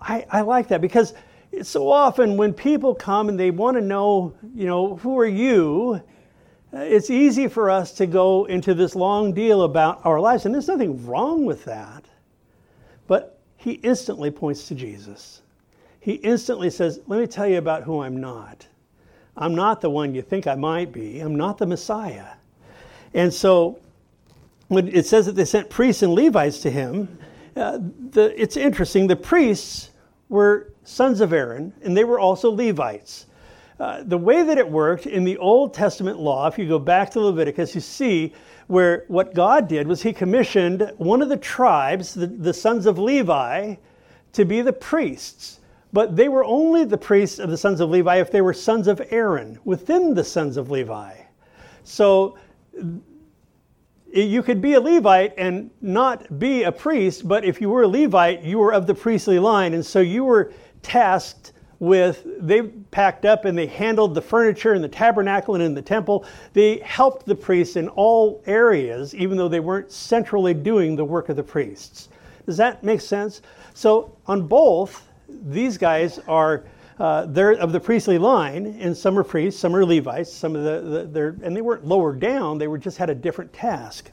I, 0.00 0.26
I 0.30 0.40
like 0.42 0.68
that 0.68 0.80
because 0.80 1.14
so 1.62 1.90
often 1.90 2.36
when 2.36 2.52
people 2.52 2.94
come 2.94 3.28
and 3.28 3.38
they 3.38 3.50
want 3.50 3.76
to 3.76 3.80
know, 3.80 4.34
you 4.54 4.66
know, 4.66 4.96
who 4.96 5.18
are 5.18 5.26
you? 5.26 6.00
It's 6.72 7.08
easy 7.08 7.48
for 7.48 7.70
us 7.70 7.92
to 7.92 8.06
go 8.06 8.44
into 8.44 8.74
this 8.74 8.94
long 8.94 9.32
deal 9.32 9.62
about 9.62 10.04
our 10.04 10.20
lives, 10.20 10.44
and 10.44 10.54
there's 10.54 10.68
nothing 10.68 11.06
wrong 11.06 11.46
with 11.46 11.64
that. 11.64 12.04
But 13.06 13.38
he 13.56 13.72
instantly 13.72 14.30
points 14.30 14.68
to 14.68 14.74
Jesus. 14.74 15.42
he 16.00 16.14
instantly 16.14 16.70
says, 16.70 17.00
Let 17.06 17.20
me 17.20 17.26
tell 17.26 17.46
you 17.46 17.58
about 17.58 17.84
who 17.84 18.02
I'm 18.02 18.20
not. 18.20 18.66
I'm 19.36 19.54
not 19.54 19.80
the 19.80 19.90
one 19.90 20.14
you 20.14 20.22
think 20.22 20.46
I 20.46 20.56
might 20.56 20.92
be. 20.92 21.20
I'm 21.20 21.36
not 21.36 21.58
the 21.58 21.66
Messiah. 21.66 22.26
And 23.14 23.32
so 23.32 23.78
when 24.66 24.88
it 24.88 25.06
says 25.06 25.26
that 25.26 25.32
they 25.32 25.44
sent 25.44 25.70
priests 25.70 26.02
and 26.02 26.12
Levites 26.12 26.60
to 26.60 26.70
him, 26.70 27.18
uh, 27.56 27.78
the, 28.10 28.32
it's 28.40 28.56
interesting. 28.56 29.06
The 29.06 29.16
priests 29.16 29.90
were 30.28 30.72
sons 30.84 31.20
of 31.20 31.32
Aaron, 31.32 31.72
and 31.82 31.96
they 31.96 32.04
were 32.04 32.18
also 32.18 32.50
Levites. 32.50 33.26
Uh, 33.78 34.02
the 34.02 34.18
way 34.18 34.42
that 34.42 34.58
it 34.58 34.68
worked 34.68 35.06
in 35.06 35.22
the 35.22 35.38
Old 35.38 35.72
Testament 35.72 36.18
law, 36.18 36.48
if 36.48 36.58
you 36.58 36.66
go 36.66 36.80
back 36.80 37.10
to 37.12 37.20
Leviticus, 37.20 37.74
you 37.76 37.80
see 37.80 38.32
where 38.66 39.04
what 39.06 39.34
God 39.34 39.68
did 39.68 39.86
was 39.86 40.02
He 40.02 40.12
commissioned 40.12 40.92
one 40.96 41.22
of 41.22 41.28
the 41.28 41.36
tribes, 41.36 42.12
the, 42.14 42.26
the 42.26 42.52
sons 42.52 42.86
of 42.86 42.98
Levi, 42.98 43.76
to 44.32 44.44
be 44.44 44.62
the 44.62 44.72
priests. 44.72 45.60
But 45.92 46.16
they 46.16 46.28
were 46.28 46.44
only 46.44 46.84
the 46.84 46.98
priests 46.98 47.38
of 47.38 47.50
the 47.50 47.56
sons 47.56 47.80
of 47.80 47.88
Levi 47.88 48.16
if 48.16 48.30
they 48.30 48.40
were 48.40 48.52
sons 48.52 48.88
of 48.88 49.00
Aaron 49.10 49.58
within 49.64 50.12
the 50.12 50.24
sons 50.24 50.56
of 50.56 50.70
Levi. 50.70 51.14
So 51.84 52.36
you 54.12 54.42
could 54.42 54.60
be 54.60 54.74
a 54.74 54.80
Levite 54.80 55.34
and 55.38 55.70
not 55.80 56.38
be 56.38 56.64
a 56.64 56.72
priest, 56.72 57.26
but 57.26 57.44
if 57.44 57.60
you 57.60 57.70
were 57.70 57.82
a 57.84 57.88
Levite, 57.88 58.42
you 58.42 58.58
were 58.58 58.72
of 58.72 58.86
the 58.86 58.94
priestly 58.94 59.38
line. 59.38 59.72
And 59.72 59.86
so 59.86 60.00
you 60.00 60.24
were 60.24 60.52
tasked 60.82 61.52
with, 61.80 62.26
they 62.40 62.62
packed 62.62 63.24
up 63.24 63.44
and 63.44 63.56
they 63.56 63.66
handled 63.66 64.14
the 64.14 64.22
furniture 64.22 64.74
in 64.74 64.82
the 64.82 64.88
tabernacle 64.88 65.54
and 65.54 65.62
in 65.62 65.74
the 65.74 65.82
temple. 65.82 66.24
They 66.52 66.78
helped 66.78 67.26
the 67.26 67.34
priests 67.34 67.76
in 67.76 67.88
all 67.88 68.42
areas, 68.46 69.14
even 69.14 69.36
though 69.36 69.48
they 69.48 69.60
weren't 69.60 69.92
centrally 69.92 70.54
doing 70.54 70.96
the 70.96 71.04
work 71.04 71.28
of 71.28 71.36
the 71.36 71.42
priests. 71.42 72.08
Does 72.46 72.56
that 72.56 72.82
make 72.82 73.00
sense? 73.00 73.42
So 73.74 74.16
on 74.26 74.46
both, 74.46 75.08
these 75.28 75.78
guys 75.78 76.18
are. 76.28 76.64
Uh, 76.98 77.26
they're 77.26 77.52
of 77.52 77.70
the 77.70 77.78
priestly 77.78 78.18
line, 78.18 78.76
and 78.80 78.96
some 78.96 79.16
are 79.16 79.22
priests, 79.22 79.60
some 79.60 79.72
are 79.76 79.84
Levites, 79.84 80.32
some 80.32 80.56
of 80.56 80.64
the, 80.64 81.06
the 81.06 81.46
and 81.46 81.56
they 81.56 81.60
weren't 81.60 81.86
lower 81.86 82.12
down; 82.12 82.58
they 82.58 82.66
were 82.66 82.76
just 82.76 82.98
had 82.98 83.08
a 83.08 83.14
different 83.14 83.52
task. 83.52 84.10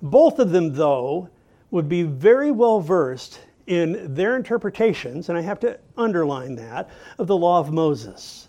Both 0.00 0.38
of 0.38 0.52
them, 0.52 0.74
though, 0.74 1.28
would 1.72 1.88
be 1.88 2.04
very 2.04 2.52
well 2.52 2.78
versed 2.78 3.40
in 3.66 4.14
their 4.14 4.36
interpretations, 4.36 5.28
and 5.28 5.38
I 5.38 5.40
have 5.40 5.60
to 5.60 5.78
underline 5.96 6.54
that, 6.56 6.90
of 7.18 7.26
the 7.26 7.36
law 7.36 7.60
of 7.60 7.72
Moses. 7.72 8.48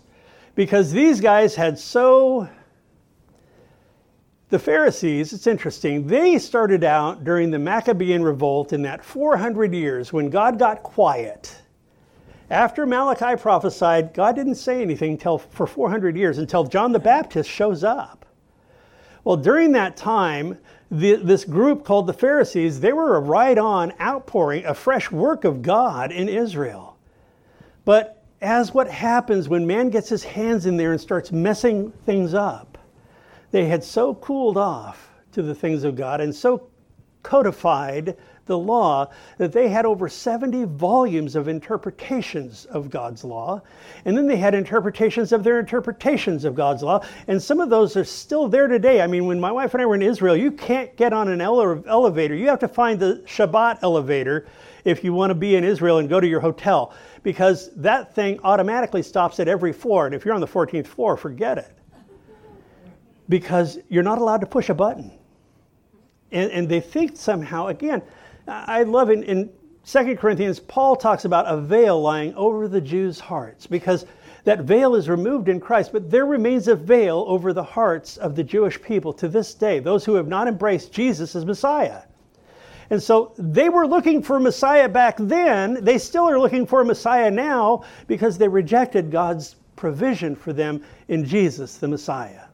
Because 0.54 0.90
these 0.90 1.20
guys 1.20 1.54
had 1.54 1.78
so. 1.78 2.48
The 4.48 4.58
Pharisees, 4.60 5.32
it's 5.32 5.48
interesting, 5.48 6.06
they 6.06 6.38
started 6.38 6.84
out 6.84 7.24
during 7.24 7.50
the 7.50 7.58
Maccabean 7.58 8.22
revolt 8.22 8.72
in 8.72 8.80
that 8.82 9.04
400 9.04 9.74
years 9.74 10.12
when 10.12 10.30
God 10.30 10.56
got 10.56 10.84
quiet. 10.84 11.56
After 12.48 12.86
Malachi 12.86 13.34
prophesied, 13.40 14.14
God 14.14 14.36
didn't 14.36 14.54
say 14.54 14.80
anything 14.80 15.18
for 15.18 15.66
400 15.66 16.16
years 16.16 16.38
until 16.38 16.62
John 16.62 16.92
the 16.92 17.00
Baptist 17.00 17.50
shows 17.50 17.82
up. 17.82 18.24
Well, 19.24 19.36
during 19.36 19.72
that 19.72 19.96
time, 19.96 20.56
the, 20.90 21.16
this 21.16 21.44
group 21.44 21.84
called 21.84 22.06
the 22.06 22.12
Pharisees, 22.12 22.80
they 22.80 22.92
were 22.92 23.16
a 23.16 23.20
right 23.20 23.58
on 23.58 23.92
outpouring, 24.00 24.64
a 24.64 24.74
fresh 24.74 25.10
work 25.10 25.44
of 25.44 25.62
God 25.62 26.12
in 26.12 26.28
Israel. 26.28 26.96
But 27.84 28.24
as 28.40 28.72
what 28.74 28.88
happens 28.88 29.48
when 29.48 29.66
man 29.66 29.90
gets 29.90 30.08
his 30.08 30.24
hands 30.24 30.66
in 30.66 30.76
there 30.76 30.92
and 30.92 31.00
starts 31.00 31.32
messing 31.32 31.90
things 32.04 32.34
up, 32.34 32.78
they 33.50 33.66
had 33.66 33.82
so 33.82 34.14
cooled 34.14 34.56
off 34.56 35.10
to 35.32 35.42
the 35.42 35.54
things 35.54 35.84
of 35.84 35.96
God 35.96 36.20
and 36.20 36.34
so 36.34 36.68
codified 37.22 38.16
the 38.46 38.56
law 38.56 39.10
that 39.38 39.52
they 39.52 39.68
had 39.68 39.84
over 39.84 40.08
70 40.08 40.64
volumes 40.64 41.36
of 41.36 41.48
interpretations 41.48 42.64
of 42.66 42.90
God's 42.90 43.24
law. 43.24 43.60
And 44.04 44.16
then 44.16 44.26
they 44.26 44.36
had 44.36 44.54
interpretations 44.54 45.32
of 45.32 45.44
their 45.44 45.60
interpretations 45.60 46.44
of 46.44 46.54
God's 46.54 46.82
law. 46.82 47.04
And 47.26 47.42
some 47.42 47.60
of 47.60 47.70
those 47.70 47.96
are 47.96 48.04
still 48.04 48.48
there 48.48 48.68
today. 48.68 49.00
I 49.00 49.06
mean, 49.06 49.26
when 49.26 49.40
my 49.40 49.52
wife 49.52 49.74
and 49.74 49.82
I 49.82 49.86
were 49.86 49.96
in 49.96 50.02
Israel, 50.02 50.36
you 50.36 50.52
can't 50.52 50.96
get 50.96 51.12
on 51.12 51.28
an 51.28 51.40
ele- 51.40 51.84
elevator. 51.86 52.34
You 52.34 52.46
have 52.48 52.60
to 52.60 52.68
find 52.68 52.98
the 52.98 53.22
Shabbat 53.26 53.80
elevator 53.82 54.46
if 54.84 55.02
you 55.02 55.12
want 55.12 55.30
to 55.30 55.34
be 55.34 55.56
in 55.56 55.64
Israel 55.64 55.98
and 55.98 56.08
go 56.08 56.20
to 56.20 56.26
your 56.26 56.40
hotel 56.40 56.94
because 57.24 57.74
that 57.74 58.14
thing 58.14 58.38
automatically 58.44 59.02
stops 59.02 59.40
at 59.40 59.48
every 59.48 59.72
floor. 59.72 60.06
And 60.06 60.14
if 60.14 60.24
you're 60.24 60.34
on 60.34 60.40
the 60.40 60.46
14th 60.46 60.86
floor, 60.86 61.16
forget 61.16 61.58
it. 61.58 61.72
Because 63.28 63.80
you're 63.88 64.04
not 64.04 64.18
allowed 64.18 64.42
to 64.42 64.46
push 64.46 64.68
a 64.68 64.74
button. 64.74 65.10
And, 66.30 66.52
and 66.52 66.68
they 66.68 66.80
think 66.80 67.16
somehow, 67.16 67.66
again, 67.66 68.02
I 68.46 68.82
love 68.84 69.10
in, 69.10 69.22
in 69.22 69.50
2 69.84 70.16
Corinthians, 70.16 70.58
Paul 70.58 70.96
talks 70.96 71.24
about 71.24 71.46
a 71.46 71.60
veil 71.60 72.00
lying 72.00 72.34
over 72.34 72.68
the 72.68 72.80
Jews' 72.80 73.20
hearts 73.20 73.66
because 73.66 74.04
that 74.44 74.60
veil 74.60 74.94
is 74.94 75.08
removed 75.08 75.48
in 75.48 75.60
Christ, 75.60 75.92
but 75.92 76.10
there 76.10 76.26
remains 76.26 76.68
a 76.68 76.76
veil 76.76 77.24
over 77.26 77.52
the 77.52 77.62
hearts 77.62 78.16
of 78.16 78.36
the 78.36 78.44
Jewish 78.44 78.80
people 78.80 79.12
to 79.14 79.28
this 79.28 79.54
day, 79.54 79.80
those 79.80 80.04
who 80.04 80.14
have 80.14 80.28
not 80.28 80.48
embraced 80.48 80.92
Jesus 80.92 81.34
as 81.34 81.44
Messiah. 81.44 82.02
And 82.90 83.02
so 83.02 83.32
they 83.38 83.68
were 83.68 83.86
looking 83.86 84.22
for 84.22 84.38
Messiah 84.38 84.88
back 84.88 85.16
then. 85.18 85.82
They 85.82 85.98
still 85.98 86.28
are 86.28 86.38
looking 86.38 86.66
for 86.66 86.84
Messiah 86.84 87.30
now 87.30 87.82
because 88.06 88.38
they 88.38 88.46
rejected 88.46 89.10
God's 89.10 89.56
provision 89.74 90.36
for 90.36 90.52
them 90.52 90.82
in 91.08 91.24
Jesus, 91.24 91.78
the 91.78 91.88
Messiah. 91.88 92.45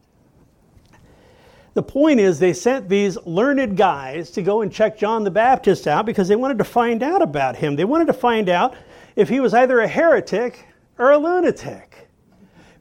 The 1.75 1.83
point 1.83 2.21
is, 2.21 2.39
they 2.39 2.53
sent 2.53 2.89
these 2.89 3.17
learned 3.25 3.77
guys 3.77 4.31
to 4.33 4.43
go 4.43 4.61
and 4.61 4.71
check 4.71 4.99
John 4.99 5.25
the 5.25 5.31
Baptist 5.31 5.87
out 5.87 6.05
because 6.05 6.29
they 6.29 6.37
wanted 6.37 6.59
to 6.59 6.65
find 6.65 7.03
out 7.03 7.23
about 7.23 7.57
him. 7.57 7.77
They 7.77 7.85
wanted 7.85 8.09
to 8.09 8.13
find 8.13 8.51
out 8.51 8.75
if 9.17 9.29
he 9.29 9.41
was 9.41 9.55
either 9.55 9.81
a 9.81 9.89
heretic 9.89 10.67
or 10.99 11.13
a 11.13 11.19
lunatic. 11.19 12.09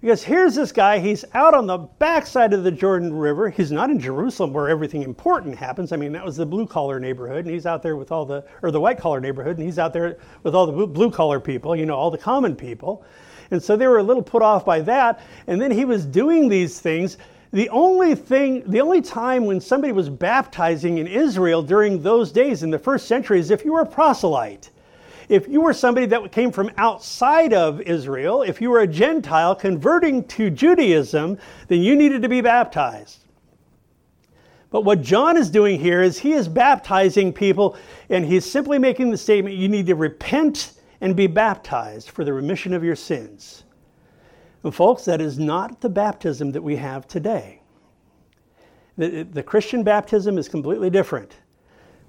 Because 0.02 0.24
here's 0.24 0.56
this 0.56 0.72
guy, 0.72 0.98
he's 0.98 1.24
out 1.36 1.54
on 1.54 1.68
the 1.68 1.78
backside 1.78 2.54
of 2.54 2.64
the 2.64 2.72
Jordan 2.72 3.14
River. 3.14 3.50
He's 3.50 3.72
not 3.72 3.92
in 3.92 4.00
Jerusalem 4.00 4.52
where 4.52 4.68
everything 4.68 5.04
important 5.04 5.56
happens. 5.56 5.92
I 5.92 5.96
mean, 5.96 6.12
that 6.14 6.26
was 6.26 6.36
the 6.36 6.46
blue 6.46 6.66
collar 6.66 7.00
neighborhood, 7.00 7.46
and 7.46 7.54
he's 7.54 7.68
out 7.68 7.84
there 7.84 7.96
with 7.96 8.12
all 8.12 8.26
the, 8.26 8.44
or 8.64 8.72
the 8.72 8.82
white 8.82 8.98
collar 8.98 9.22
neighborhood, 9.22 9.58
and 9.58 9.66
he's 9.66 9.78
out 9.78 9.94
there 9.94 10.18
with 10.42 10.56
all 10.56 10.66
the 10.66 10.88
blue 10.88 11.12
collar 11.12 11.40
people, 11.40 11.76
you 11.76 11.86
know, 11.86 11.96
all 11.96 12.10
the 12.10 12.18
common 12.18 12.56
people. 12.56 13.06
And 13.52 13.62
so 13.62 13.78
they 13.78 13.88
were 13.88 14.00
a 14.00 14.04
little 14.04 14.24
put 14.24 14.42
off 14.42 14.66
by 14.66 14.82
that. 14.82 15.22
And 15.46 15.62
then 15.62 15.70
he 15.70 15.86
was 15.86 16.06
doing 16.06 16.50
these 16.50 16.80
things 16.80 17.18
the 17.52 17.70
only 17.70 18.16
thing, 18.16 18.64
the 18.70 18.80
only 18.80 19.02
time 19.02 19.46
when 19.46 19.60
somebody 19.60 19.92
was 19.92 20.10
baptizing 20.10 20.98
in 21.00 21.08
Israel 21.08 21.62
during 21.62 22.02
those 22.02 22.32
days 22.32 22.64
in 22.64 22.72
the 22.72 22.80
first 22.80 23.08
century 23.08 23.40
is 23.40 23.52
if 23.52 23.66
you 23.66 23.74
were 23.74 23.82
a 23.82 23.86
proselyte. 23.86 24.70
If 25.28 25.48
you 25.48 25.62
were 25.62 25.74
somebody 25.74 26.06
that 26.08 26.32
came 26.32 26.52
from 26.52 26.72
outside 26.78 27.54
of 27.54 27.80
Israel, 27.82 28.42
if 28.42 28.60
you 28.60 28.70
were 28.70 28.82
a 28.82 28.88
Gentile 28.88 29.56
converting 29.56 30.26
to 30.30 30.50
Judaism, 30.50 31.38
then 31.68 31.80
you 31.82 31.96
needed 31.96 32.22
to 32.22 32.30
be 32.30 32.42
baptized. 32.42 33.24
But 34.72 34.82
what 34.82 35.02
John 35.02 35.38
is 35.38 35.50
doing 35.50 35.80
here 35.80 36.02
is 36.02 36.20
he 36.20 36.32
is 36.34 36.48
baptizing 36.48 37.34
people, 37.34 37.78
and 38.10 38.26
he's 38.26 38.50
simply 38.50 38.80
making 38.80 39.12
the 39.12 39.18
statement 39.18 39.56
you 39.56 39.68
need 39.68 39.88
to 39.88 39.96
repent 39.96 40.74
and 41.02 41.16
be 41.16 41.28
baptized 41.28 42.10
for 42.10 42.24
the 42.24 42.34
remission 42.34 42.74
of 42.74 42.84
your 42.84 42.96
sins. 42.96 43.64
But 44.62 44.74
folks, 44.74 45.06
that 45.06 45.22
is 45.22 45.40
not 45.40 45.82
the 45.82 45.90
baptism 45.90 46.52
that 46.52 46.62
we 46.62 46.76
have 46.76 47.08
today. 47.08 47.62
The, 48.98 49.24
the 49.24 49.44
Christian 49.44 49.84
baptism 49.84 50.38
is 50.38 50.48
completely 50.48 50.90
different. 50.90 51.36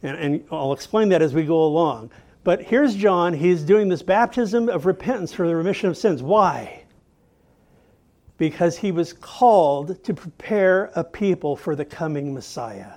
And, 0.03 0.17
and 0.17 0.45
I'll 0.51 0.73
explain 0.73 1.09
that 1.11 1.23
as 1.23 1.33
we 1.33 1.45
go 1.45 1.63
along. 1.63 2.11
But 2.45 2.63
here's 2.63 2.95
John. 2.95 3.33
He's 3.33 3.63
doing 3.63 3.89
this 3.89 4.03
baptism 4.03 4.69
of 4.69 4.85
repentance 4.85 5.33
for 5.33 5.47
the 5.47 5.55
remission 5.55 5.89
of 5.89 5.97
sins. 5.97 6.23
Why? 6.23 6.85
Because 8.37 8.77
he 8.77 8.91
was 8.91 9.13
called 9.13 10.03
to 10.03 10.13
prepare 10.13 10.91
a 10.97 11.05
people 11.05 11.55
for 11.55 11.77
the 11.77 11.85
coming 11.85 12.35
Messiah. 12.35 12.95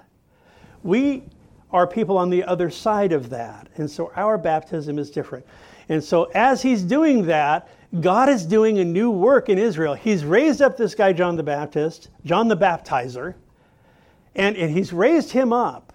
We 0.83 1.23
are 1.71 1.85
people 1.85 2.17
on 2.17 2.29
the 2.29 2.43
other 2.43 2.69
side 2.69 3.11
of 3.11 3.29
that. 3.29 3.67
And 3.75 3.89
so 3.89 4.11
our 4.15 4.37
baptism 4.37 4.97
is 4.97 5.11
different. 5.11 5.45
And 5.89 6.03
so 6.03 6.23
as 6.33 6.61
he's 6.61 6.81
doing 6.81 7.25
that, 7.27 7.69
God 8.01 8.29
is 8.29 8.45
doing 8.45 8.79
a 8.79 8.85
new 8.85 9.09
work 9.11 9.49
in 9.49 9.57
Israel. 9.57 9.93
He's 9.93 10.25
raised 10.25 10.61
up 10.61 10.77
this 10.77 10.95
guy, 10.95 11.13
John 11.13 11.35
the 11.35 11.43
Baptist, 11.43 12.09
John 12.25 12.47
the 12.47 12.57
Baptizer, 12.57 13.35
and, 14.35 14.55
and 14.57 14.69
he's 14.71 14.91
raised 14.91 15.31
him 15.31 15.53
up, 15.53 15.93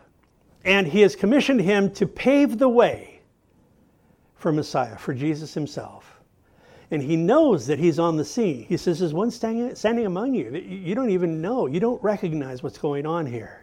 and 0.64 0.86
he 0.86 1.00
has 1.02 1.14
commissioned 1.16 1.60
him 1.60 1.90
to 1.92 2.06
pave 2.06 2.58
the 2.58 2.68
way 2.68 3.20
for 4.36 4.52
Messiah, 4.52 4.96
for 4.96 5.12
Jesus 5.12 5.52
himself. 5.52 6.20
And 6.90 7.02
he 7.02 7.16
knows 7.16 7.66
that 7.66 7.78
he's 7.78 7.98
on 7.98 8.16
the 8.16 8.24
scene. 8.24 8.64
He 8.64 8.76
says, 8.76 8.98
There's 8.98 9.14
one 9.14 9.30
standing, 9.30 9.74
standing 9.74 10.06
among 10.06 10.34
you 10.34 10.50
that 10.50 10.64
you 10.64 10.94
don't 10.94 11.10
even 11.10 11.40
know, 11.40 11.66
you 11.66 11.78
don't 11.78 12.02
recognize 12.02 12.62
what's 12.62 12.78
going 12.78 13.06
on 13.06 13.26
here. 13.26 13.62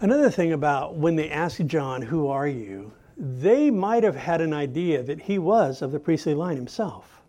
Another 0.00 0.30
thing 0.30 0.52
about 0.52 0.94
when 0.94 1.16
they 1.16 1.28
asked 1.28 1.66
John, 1.66 2.02
Who 2.02 2.28
are 2.28 2.46
you? 2.46 2.92
they 3.20 3.68
might 3.68 4.04
have 4.04 4.14
had 4.14 4.40
an 4.40 4.52
idea 4.52 5.02
that 5.02 5.22
he 5.22 5.40
was 5.40 5.82
of 5.82 5.90
the 5.90 5.98
priestly 5.98 6.34
line 6.34 6.54
himself. 6.54 7.20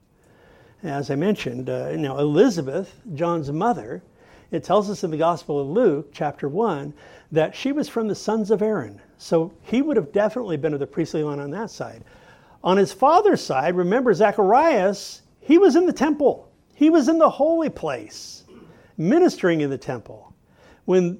As 0.84 1.10
I 1.10 1.16
mentioned, 1.16 1.68
uh, 1.68 1.90
you 1.90 1.98
know, 1.98 2.20
Elizabeth, 2.20 3.02
John's 3.16 3.52
mother, 3.52 4.04
it 4.52 4.64
tells 4.64 4.88
us 4.88 5.04
in 5.04 5.10
the 5.10 5.18
Gospel 5.18 5.60
of 5.60 5.68
Luke, 5.68 6.10
chapter 6.14 6.48
1, 6.48 6.94
that 7.32 7.56
she 7.56 7.72
was 7.72 7.90
from 7.90 8.08
the 8.08 8.14
sons 8.14 8.52
of 8.52 8.62
Aaron. 8.62 9.02
So 9.18 9.52
he 9.64 9.82
would 9.82 9.98
have 9.98 10.12
definitely 10.12 10.58
been 10.58 10.74
of 10.74 10.80
the 10.80 10.86
priestly 10.86 11.24
line 11.24 11.40
on 11.40 11.50
that 11.52 11.72
side. 11.72 12.04
On 12.64 12.78
his 12.78 12.94
father's 12.94 13.42
side, 13.42 13.76
remember 13.76 14.14
Zacharias, 14.14 15.24
he 15.40 15.58
was 15.58 15.76
in 15.76 15.88
the 15.88 15.94
temple, 15.94 16.52
he 16.76 16.92
was 16.92 17.10
in 17.10 17.18
the 17.18 17.30
holy 17.30 17.70
place, 17.70 18.44
ministering 18.96 19.62
in 19.62 19.72
the 19.72 19.78
temple. 19.78 20.34
When 20.86 21.20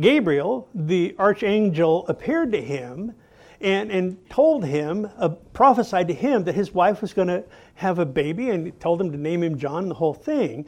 Gabriel, 0.00 0.68
the 0.74 1.14
archangel, 1.18 2.06
appeared 2.08 2.52
to 2.52 2.60
him 2.60 3.14
and, 3.60 3.90
and 3.90 4.30
told 4.30 4.64
him, 4.64 5.08
uh, 5.18 5.28
prophesied 5.52 6.08
to 6.08 6.14
him 6.14 6.44
that 6.44 6.54
his 6.54 6.72
wife 6.72 7.02
was 7.02 7.12
going 7.12 7.28
to 7.28 7.44
have 7.74 7.98
a 7.98 8.06
baby 8.06 8.50
and 8.50 8.78
told 8.80 9.00
him 9.00 9.12
to 9.12 9.18
name 9.18 9.42
him 9.42 9.58
John, 9.58 9.88
the 9.88 9.94
whole 9.94 10.14
thing. 10.14 10.66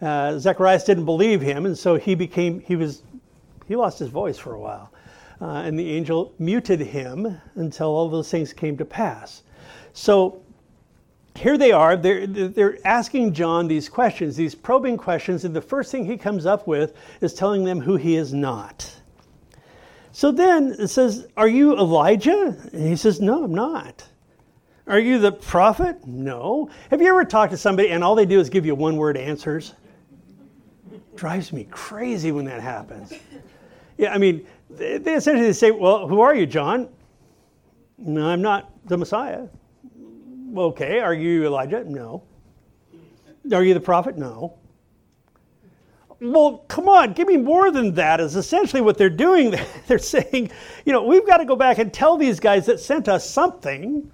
Uh, 0.00 0.38
Zacharias 0.38 0.84
didn't 0.84 1.04
believe 1.04 1.40
him, 1.40 1.66
and 1.66 1.76
so 1.76 1.96
he 1.96 2.14
became, 2.14 2.60
he 2.60 2.76
was, 2.76 3.02
he 3.68 3.76
lost 3.76 3.98
his 3.98 4.08
voice 4.08 4.38
for 4.38 4.54
a 4.54 4.60
while. 4.60 4.92
Uh, 5.40 5.62
and 5.64 5.78
the 5.78 5.90
angel 5.90 6.34
muted 6.38 6.80
him 6.80 7.40
until 7.54 7.88
all 7.88 8.08
those 8.08 8.30
things 8.30 8.52
came 8.52 8.76
to 8.78 8.84
pass. 8.84 9.42
So 9.92 10.42
here 11.36 11.56
they 11.56 11.72
are, 11.72 11.96
they're, 11.96 12.26
they're 12.26 12.78
asking 12.84 13.32
John 13.34 13.68
these 13.68 13.88
questions, 13.88 14.36
these 14.36 14.54
probing 14.54 14.96
questions, 14.96 15.44
and 15.44 15.54
the 15.54 15.62
first 15.62 15.90
thing 15.90 16.04
he 16.04 16.16
comes 16.16 16.46
up 16.46 16.66
with 16.66 16.96
is 17.20 17.34
telling 17.34 17.64
them 17.64 17.80
who 17.80 17.96
he 17.96 18.16
is 18.16 18.34
not. 18.34 18.92
So 20.12 20.32
then 20.32 20.74
it 20.78 20.88
says, 20.88 21.28
Are 21.36 21.48
you 21.48 21.76
Elijah? 21.76 22.56
And 22.72 22.88
he 22.88 22.96
says, 22.96 23.20
No, 23.20 23.44
I'm 23.44 23.54
not. 23.54 24.04
Are 24.86 24.98
you 24.98 25.18
the 25.18 25.32
prophet? 25.32 26.04
No. 26.04 26.68
Have 26.90 27.00
you 27.00 27.08
ever 27.08 27.24
talked 27.24 27.52
to 27.52 27.56
somebody 27.56 27.90
and 27.90 28.02
all 28.02 28.16
they 28.16 28.26
do 28.26 28.40
is 28.40 28.50
give 28.50 28.66
you 28.66 28.74
one 28.74 28.96
word 28.96 29.16
answers? 29.16 29.74
drives 31.20 31.52
me 31.52 31.64
crazy 31.70 32.32
when 32.32 32.46
that 32.46 32.62
happens. 32.62 33.12
Yeah, 33.98 34.14
I 34.14 34.18
mean, 34.18 34.46
they, 34.70 35.14
essentially 35.14 35.52
say, 35.52 35.70
Well, 35.70 36.08
who 36.08 36.22
are 36.22 36.34
you, 36.34 36.46
John? 36.46 36.88
No, 37.98 38.26
I'm 38.26 38.40
not 38.40 38.72
the 38.86 38.96
Messiah. 38.96 39.46
Okay, 40.56 41.00
are 41.00 41.14
you 41.14 41.46
Elijah? 41.46 41.84
No. 41.84 42.22
Are 43.52 43.64
you 43.64 43.74
the 43.74 43.80
prophet? 43.80 44.18
No. 44.18 44.58
Well, 46.20 46.58
come 46.68 46.88
on, 46.88 47.14
give 47.14 47.28
me 47.28 47.38
more 47.38 47.70
than 47.70 47.94
that, 47.94 48.20
is 48.20 48.36
essentially 48.36 48.82
what 48.82 48.98
they're 48.98 49.08
doing. 49.08 49.54
They're 49.86 49.98
saying, 49.98 50.50
you 50.84 50.92
know, 50.92 51.02
we've 51.02 51.26
got 51.26 51.38
to 51.38 51.46
go 51.46 51.56
back 51.56 51.78
and 51.78 51.92
tell 51.92 52.18
these 52.18 52.40
guys 52.40 52.66
that 52.66 52.78
sent 52.78 53.08
us 53.08 53.28
something. 53.28 54.10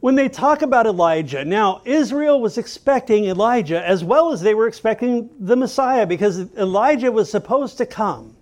When 0.00 0.14
they 0.14 0.28
talk 0.28 0.62
about 0.62 0.86
Elijah, 0.86 1.44
now 1.44 1.80
Israel 1.84 2.40
was 2.40 2.58
expecting 2.58 3.24
Elijah 3.26 3.84
as 3.86 4.02
well 4.04 4.32
as 4.32 4.40
they 4.40 4.54
were 4.54 4.66
expecting 4.66 5.30
the 5.38 5.56
Messiah 5.56 6.06
because 6.06 6.52
Elijah 6.56 7.10
was 7.10 7.30
supposed 7.30 7.78
to 7.78 7.86
come. 7.86 8.35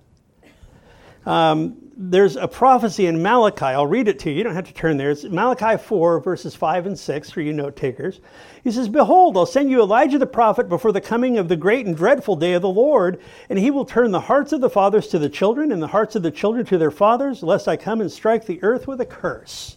Um, 1.27 1.77
there's 1.97 2.37
a 2.37 2.49
prophecy 2.49 3.07
in 3.07 3.23
Malachi. 3.23 3.67
I'll 3.67 3.87
read 3.87 4.09
it 4.09 4.19
to 4.21 4.31
you. 4.31 4.37
You 4.37 4.45
don't 4.45 4.55
have 4.55 4.67
to 4.67 4.75
turn 4.75 4.97
there. 4.97 5.11
It's 5.11 5.25
Malachi 5.25 5.77
4, 5.83 6.21
verses 6.21 6.55
5 6.55 6.87
and 6.87 6.99
6 6.99 7.31
for 7.31 7.41
you 7.41 7.53
note 7.53 7.77
takers. 7.77 8.21
He 8.65 8.73
says, 8.73 8.89
Behold, 8.89 9.37
I'll 9.37 9.47
send 9.47 9.71
you 9.71 9.81
Elijah 9.81 10.19
the 10.19 10.27
prophet 10.27 10.69
before 10.69 10.93
the 10.93 11.01
coming 11.01 11.39
of 11.39 11.49
the 11.49 11.57
great 11.57 11.87
and 11.87 11.97
dreadful 11.97 12.37
day 12.37 12.55
of 12.55 12.63
the 12.63 12.69
Lord, 12.69 13.21
and 13.49 13.59
he 13.59 13.71
will 13.71 13.85
turn 13.85 14.11
the 14.11 14.21
hearts 14.21 14.53
of 14.53 14.61
the 14.61 14.71
fathers 14.71 15.07
to 15.09 15.19
the 15.19 15.29
children, 15.29 15.71
and 15.71 15.81
the 15.81 15.87
hearts 15.87 16.17
of 16.17 16.23
the 16.23 16.31
children 16.31 16.67
to 16.67 16.79
their 16.79 16.91
fathers, 16.91 17.43
lest 17.43 17.69
I 17.69 17.77
come 17.77 18.01
and 18.01 18.11
strike 18.11 18.47
the 18.47 18.63
earth 18.63 18.89
with 18.89 19.01
a 19.01 19.07
curse. 19.07 19.77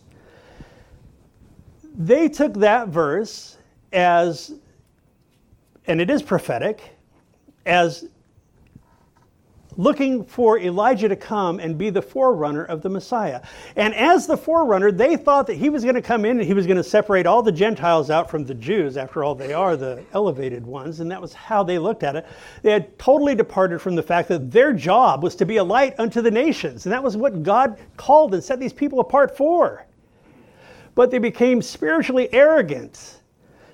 They 1.96 2.30
took 2.30 2.56
that 2.56 2.90
verse 2.90 3.58
as, 3.94 4.54
and 5.86 6.02
it 6.02 6.10
is 6.10 6.24
prophetic, 6.24 6.82
as 7.66 8.06
looking 9.78 10.26
for 10.26 10.60
Elijah 10.60 11.08
to 11.08 11.16
come 11.16 11.60
and 11.60 11.78
be 11.78 11.90
the 11.90 12.02
forerunner 12.02 12.66
of 12.66 12.82
the 12.82 12.90
Messiah. 12.90 13.42
And 13.76 13.96
as 13.96 14.28
the 14.28 14.36
forerunner, 14.36 14.92
they 14.92 15.16
thought 15.16 15.48
that 15.48 15.56
he 15.56 15.70
was 15.70 15.84
going 15.84 15.96
to 15.96 16.02
come 16.02 16.26
in 16.26 16.40
and 16.40 16.48
he 16.48 16.54
was 16.54 16.66
going 16.66 16.78
to 16.78 16.84
separate 16.84 17.26
all 17.26 17.42
the 17.42 17.52
Gentiles 17.52 18.10
out 18.10 18.30
from 18.30 18.44
the 18.44 18.56
Jews. 18.56 18.98
After 18.98 19.24
all, 19.24 19.36
they 19.36 19.54
are 19.54 19.78
the 19.78 20.04
elevated 20.14 20.66
ones, 20.66 21.00
and 21.00 21.10
that 21.12 21.22
was 21.22 21.34
how 21.34 21.64
they 21.64 21.78
looked 21.78 22.04
at 22.04 22.16
it. 22.16 22.26
They 22.64 22.72
had 22.72 22.98
totally 22.98 23.36
departed 23.36 23.80
from 23.80 23.96
the 23.96 24.04
fact 24.04 24.28
that 24.30 24.52
their 24.52 24.74
job 24.74 25.24
was 25.24 25.36
to 25.36 25.46
be 25.46 25.58
a 25.58 25.64
light 25.64 26.00
unto 26.00 26.22
the 26.22 26.32
nations, 26.32 26.86
and 26.86 26.94
that 26.94 27.04
was 27.04 27.16
what 27.16 27.44
God 27.44 27.80
called 27.96 28.34
and 28.34 28.44
set 28.44 28.60
these 28.60 28.74
people 28.74 29.00
apart 29.00 29.38
for. 29.38 29.86
But 30.96 31.12
they 31.12 31.20
became 31.20 31.62
spiritually 31.62 32.28
arrogant 32.34 33.17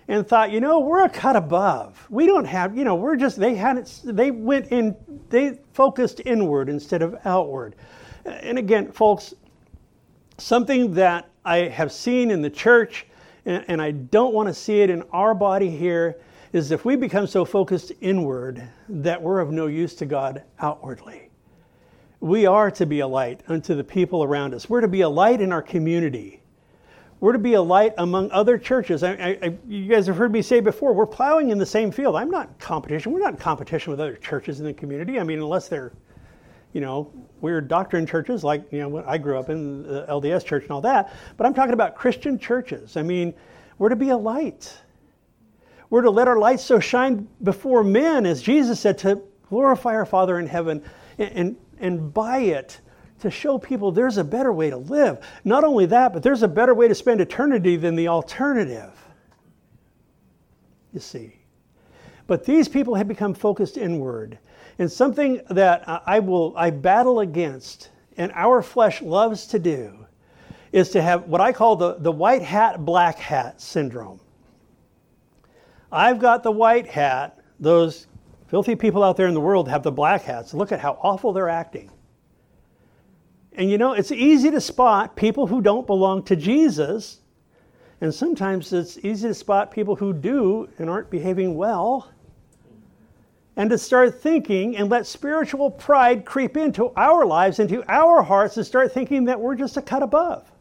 and 0.07 0.27
thought, 0.27 0.51
you 0.51 0.59
know, 0.59 0.79
we're 0.79 1.03
a 1.03 1.09
cut 1.09 1.35
above. 1.35 2.05
We 2.09 2.25
don't 2.25 2.45
have, 2.45 2.77
you 2.77 2.83
know, 2.83 2.95
we're 2.95 3.15
just, 3.15 3.37
they 3.37 3.55
hadn't, 3.55 4.01
they 4.03 4.31
went 4.31 4.67
in, 4.67 4.95
they 5.29 5.59
focused 5.73 6.21
inward 6.25 6.69
instead 6.69 7.01
of 7.01 7.15
outward. 7.25 7.75
And 8.25 8.57
again, 8.57 8.91
folks, 8.91 9.33
something 10.37 10.93
that 10.93 11.29
I 11.45 11.57
have 11.59 11.91
seen 11.91 12.31
in 12.31 12.41
the 12.41 12.49
church, 12.49 13.05
and, 13.45 13.65
and 13.67 13.81
I 13.81 13.91
don't 13.91 14.33
want 14.33 14.47
to 14.47 14.53
see 14.53 14.81
it 14.81 14.89
in 14.89 15.03
our 15.11 15.33
body 15.33 15.69
here, 15.69 16.19
is 16.51 16.71
if 16.71 16.85
we 16.85 16.95
become 16.95 17.25
so 17.25 17.43
focused 17.43 17.91
inward 18.01 18.67
that 18.87 19.21
we're 19.21 19.39
of 19.39 19.51
no 19.51 19.67
use 19.67 19.95
to 19.95 20.05
God 20.05 20.43
outwardly. 20.59 21.29
We 22.19 22.45
are 22.45 22.69
to 22.71 22.85
be 22.85 22.99
a 22.99 23.07
light 23.07 23.41
unto 23.47 23.73
the 23.75 23.83
people 23.83 24.23
around 24.23 24.53
us. 24.53 24.69
We're 24.69 24.81
to 24.81 24.87
be 24.87 25.01
a 25.01 25.09
light 25.09 25.41
in 25.41 25.51
our 25.51 25.63
community. 25.63 26.42
We're 27.23 27.31
to 27.31 27.39
be 27.39 27.53
a 27.53 27.61
light 27.61 27.93
among 27.99 28.31
other 28.31 28.57
churches. 28.57 29.01
I, 29.01 29.37
I, 29.41 29.53
you 29.65 29.85
guys 29.85 30.07
have 30.07 30.17
heard 30.17 30.33
me 30.33 30.41
say 30.41 30.59
before, 30.59 30.91
we're 30.91 31.05
plowing 31.05 31.51
in 31.51 31.57
the 31.57 31.65
same 31.65 31.89
field. 31.89 32.17
I'm 32.17 32.29
not 32.29 32.49
in 32.49 32.53
competition. 32.55 33.13
We're 33.13 33.21
not 33.21 33.35
in 33.35 33.39
competition 33.39 33.91
with 33.91 34.01
other 34.01 34.17
churches 34.17 34.59
in 34.59 34.65
the 34.65 34.73
community. 34.73 35.17
I 35.17 35.23
mean, 35.23 35.39
unless 35.39 35.69
they're, 35.69 35.93
you 36.73 36.81
know, 36.81 37.09
weird 37.39 37.69
doctrine 37.69 38.05
churches 38.05 38.43
like, 38.43 38.69
you 38.73 38.79
know, 38.79 39.05
I 39.07 39.17
grew 39.17 39.39
up 39.39 39.49
in 39.49 39.83
the 39.83 40.05
LDS 40.09 40.43
church 40.43 40.63
and 40.63 40.71
all 40.71 40.81
that. 40.81 41.13
But 41.37 41.47
I'm 41.47 41.53
talking 41.53 41.71
about 41.71 41.95
Christian 41.95 42.37
churches. 42.37 42.97
I 42.97 43.03
mean, 43.03 43.33
we're 43.77 43.87
to 43.87 43.95
be 43.95 44.09
a 44.09 44.17
light. 44.17 44.77
We're 45.89 46.01
to 46.01 46.11
let 46.11 46.27
our 46.27 46.37
light 46.37 46.59
so 46.59 46.81
shine 46.81 47.29
before 47.41 47.85
men, 47.85 48.25
as 48.25 48.41
Jesus 48.41 48.81
said, 48.81 48.97
to 48.97 49.21
glorify 49.47 49.95
our 49.95 50.05
Father 50.05 50.39
in 50.39 50.47
heaven 50.47 50.83
and, 51.17 51.31
and, 51.31 51.55
and 51.79 52.13
by 52.13 52.39
it 52.39 52.81
to 53.23 53.31
show 53.31 53.57
people 53.57 53.91
there's 53.91 54.17
a 54.17 54.23
better 54.23 54.53
way 54.53 54.69
to 54.69 54.77
live. 54.77 55.25
Not 55.43 55.63
only 55.63 55.85
that, 55.87 56.13
but 56.13 56.21
there's 56.21 56.43
a 56.43 56.47
better 56.47 56.73
way 56.73 56.87
to 56.87 56.95
spend 56.95 57.21
eternity 57.21 57.75
than 57.77 57.95
the 57.95 58.09
alternative. 58.09 58.91
You 60.93 60.99
see. 60.99 61.39
But 62.27 62.45
these 62.45 62.67
people 62.67 62.95
have 62.95 63.07
become 63.07 63.33
focused 63.33 63.77
inward. 63.77 64.37
And 64.77 64.91
something 64.91 65.41
that 65.49 65.83
I 65.87 66.19
will 66.19 66.53
I 66.55 66.69
battle 66.69 67.21
against 67.21 67.89
and 68.17 68.31
our 68.35 68.61
flesh 68.61 69.01
loves 69.01 69.47
to 69.47 69.59
do 69.59 70.05
is 70.71 70.89
to 70.89 71.01
have 71.01 71.23
what 71.23 71.41
I 71.41 71.51
call 71.51 71.75
the, 71.75 71.95
the 71.95 72.11
white 72.11 72.41
hat, 72.41 72.83
black 72.83 73.17
hat 73.17 73.61
syndrome. 73.61 74.19
I've 75.91 76.19
got 76.19 76.43
the 76.43 76.51
white 76.51 76.87
hat, 76.87 77.39
those 77.59 78.07
filthy 78.47 78.75
people 78.75 79.03
out 79.03 79.15
there 79.15 79.27
in 79.27 79.33
the 79.33 79.41
world 79.41 79.69
have 79.69 79.83
the 79.83 79.91
black 79.91 80.23
hats. 80.23 80.53
Look 80.53 80.71
at 80.71 80.79
how 80.79 80.99
awful 81.01 81.31
they're 81.31 81.49
acting. 81.49 81.89
And 83.55 83.69
you 83.69 83.77
know, 83.77 83.93
it's 83.93 84.11
easy 84.11 84.49
to 84.51 84.61
spot 84.61 85.15
people 85.15 85.47
who 85.47 85.61
don't 85.61 85.85
belong 85.85 86.23
to 86.23 86.35
Jesus. 86.35 87.19
And 88.01 88.13
sometimes 88.13 88.73
it's 88.73 88.97
easy 88.97 89.27
to 89.27 89.33
spot 89.33 89.71
people 89.71 89.95
who 89.95 90.11
do 90.11 90.67
and 90.77 90.89
aren't 90.89 91.09
behaving 91.09 91.55
well. 91.55 92.09
And 93.55 93.69
to 93.69 93.77
start 93.77 94.19
thinking 94.19 94.75
and 94.77 94.89
let 94.89 95.05
spiritual 95.05 95.69
pride 95.69 96.25
creep 96.25 96.57
into 96.57 96.91
our 96.95 97.25
lives, 97.25 97.59
into 97.59 97.83
our 97.87 98.23
hearts, 98.23 98.57
and 98.57 98.65
start 98.65 98.91
thinking 98.91 99.25
that 99.25 99.39
we're 99.39 99.55
just 99.55 99.77
a 99.77 99.81
cut 99.81 100.01
above. 100.01 100.51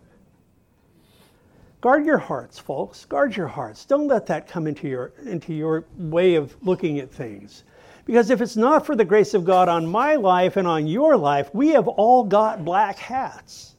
Guard 1.80 2.04
your 2.04 2.18
hearts, 2.18 2.58
folks. 2.58 3.06
Guard 3.06 3.34
your 3.34 3.48
hearts. 3.48 3.86
Don't 3.86 4.06
let 4.06 4.26
that 4.26 4.46
come 4.46 4.66
into 4.66 4.86
your, 4.86 5.12
into 5.24 5.54
your 5.54 5.86
way 5.96 6.34
of 6.34 6.54
looking 6.62 7.00
at 7.00 7.10
things. 7.10 7.64
Because 8.04 8.30
if 8.30 8.40
it's 8.40 8.56
not 8.56 8.84
for 8.84 8.96
the 8.96 9.04
grace 9.04 9.32
of 9.34 9.44
God 9.44 9.68
on 9.68 9.86
my 9.86 10.16
life 10.16 10.56
and 10.56 10.66
on 10.66 10.86
your 10.86 11.16
life, 11.16 11.54
we 11.54 11.68
have 11.68 11.86
all 11.86 12.24
got 12.24 12.64
black 12.64 12.98
hats. 12.98 13.74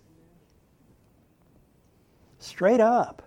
Straight 2.40 2.80
up. 2.80 3.22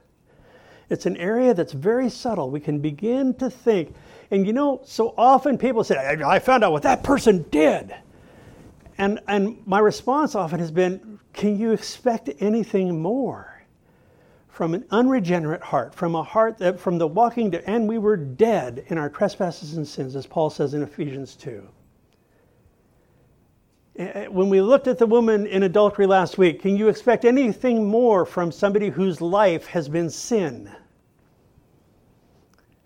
It's 0.88 1.06
an 1.06 1.16
area 1.16 1.52
that's 1.52 1.72
very 1.72 2.08
subtle. 2.08 2.50
We 2.50 2.60
can 2.60 2.78
begin 2.78 3.34
to 3.34 3.50
think. 3.50 3.94
And 4.30 4.46
you 4.46 4.52
know, 4.52 4.80
so 4.84 5.14
often 5.16 5.58
people 5.58 5.84
say, 5.84 5.96
I 5.96 6.38
found 6.38 6.64
out 6.64 6.72
what 6.72 6.82
that 6.82 7.02
person 7.02 7.44
did. 7.50 7.94
And, 8.98 9.20
and 9.28 9.58
my 9.66 9.78
response 9.78 10.34
often 10.34 10.58
has 10.60 10.70
been, 10.70 11.18
Can 11.32 11.58
you 11.58 11.72
expect 11.72 12.30
anything 12.40 13.00
more? 13.02 13.55
From 14.56 14.72
an 14.72 14.86
unregenerate 14.90 15.62
heart, 15.62 15.94
from 15.94 16.14
a 16.14 16.22
heart 16.22 16.56
that 16.56 16.80
from 16.80 16.96
the 16.96 17.06
walking 17.06 17.54
and 17.66 17.86
we 17.86 17.98
were 17.98 18.16
dead 18.16 18.82
in 18.86 18.96
our 18.96 19.10
trespasses 19.10 19.76
and 19.76 19.86
sins, 19.86 20.16
as 20.16 20.24
Paul 20.24 20.48
says 20.48 20.72
in 20.72 20.82
Ephesians 20.82 21.36
2. 21.36 21.68
Eh, 23.98 24.10
eh, 24.14 24.26
when 24.28 24.48
we 24.48 24.62
looked 24.62 24.86
at 24.86 24.96
the 24.96 25.04
woman 25.04 25.46
in 25.46 25.64
adultery 25.64 26.06
last 26.06 26.38
week, 26.38 26.62
can 26.62 26.74
you 26.74 26.88
expect 26.88 27.26
anything 27.26 27.86
more 27.86 28.24
from 28.24 28.50
somebody 28.50 28.88
whose 28.88 29.20
life 29.20 29.66
has 29.66 29.90
been 29.90 30.08
sin? 30.08 30.74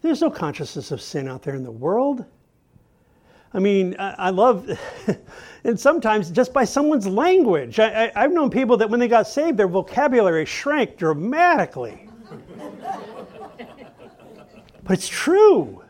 There's 0.02 0.22
no 0.22 0.30
consciousness 0.30 0.90
of 0.90 1.00
sin 1.00 1.28
out 1.28 1.42
there 1.42 1.54
in 1.54 1.62
the 1.62 1.70
world. 1.70 2.24
I 3.52 3.58
mean, 3.58 3.96
I, 3.98 4.14
I 4.18 4.30
love, 4.30 4.70
and 5.64 5.78
sometimes 5.78 6.30
just 6.30 6.52
by 6.52 6.64
someone's 6.64 7.06
language. 7.06 7.80
I, 7.80 8.12
have 8.14 8.32
known 8.32 8.50
people 8.50 8.76
that 8.76 8.88
when 8.88 9.00
they 9.00 9.08
got 9.08 9.26
saved, 9.26 9.56
their 9.56 9.68
vocabulary 9.68 10.44
shrank 10.44 10.96
dramatically. 10.96 12.08
but 14.84 14.92
it's 14.92 15.08
true. 15.08 15.82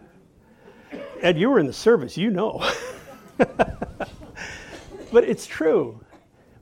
Ed, 1.20 1.38
you 1.38 1.50
were 1.50 1.58
in 1.58 1.66
the 1.66 1.72
service, 1.72 2.16
you 2.16 2.30
know. 2.30 2.66
but 3.36 5.24
it's 5.24 5.46
true. 5.46 6.00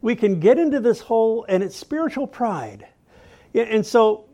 We 0.01 0.17
can 0.17 0.41
get 0.41 0.59
into 0.59 0.81
this 0.81 1.01
hole, 1.01 1.47
and 1.49 1.63
it's 1.63 1.77
spiritual 1.77 2.27
pride. 2.27 2.87
And 3.55 3.87
so 3.87 4.28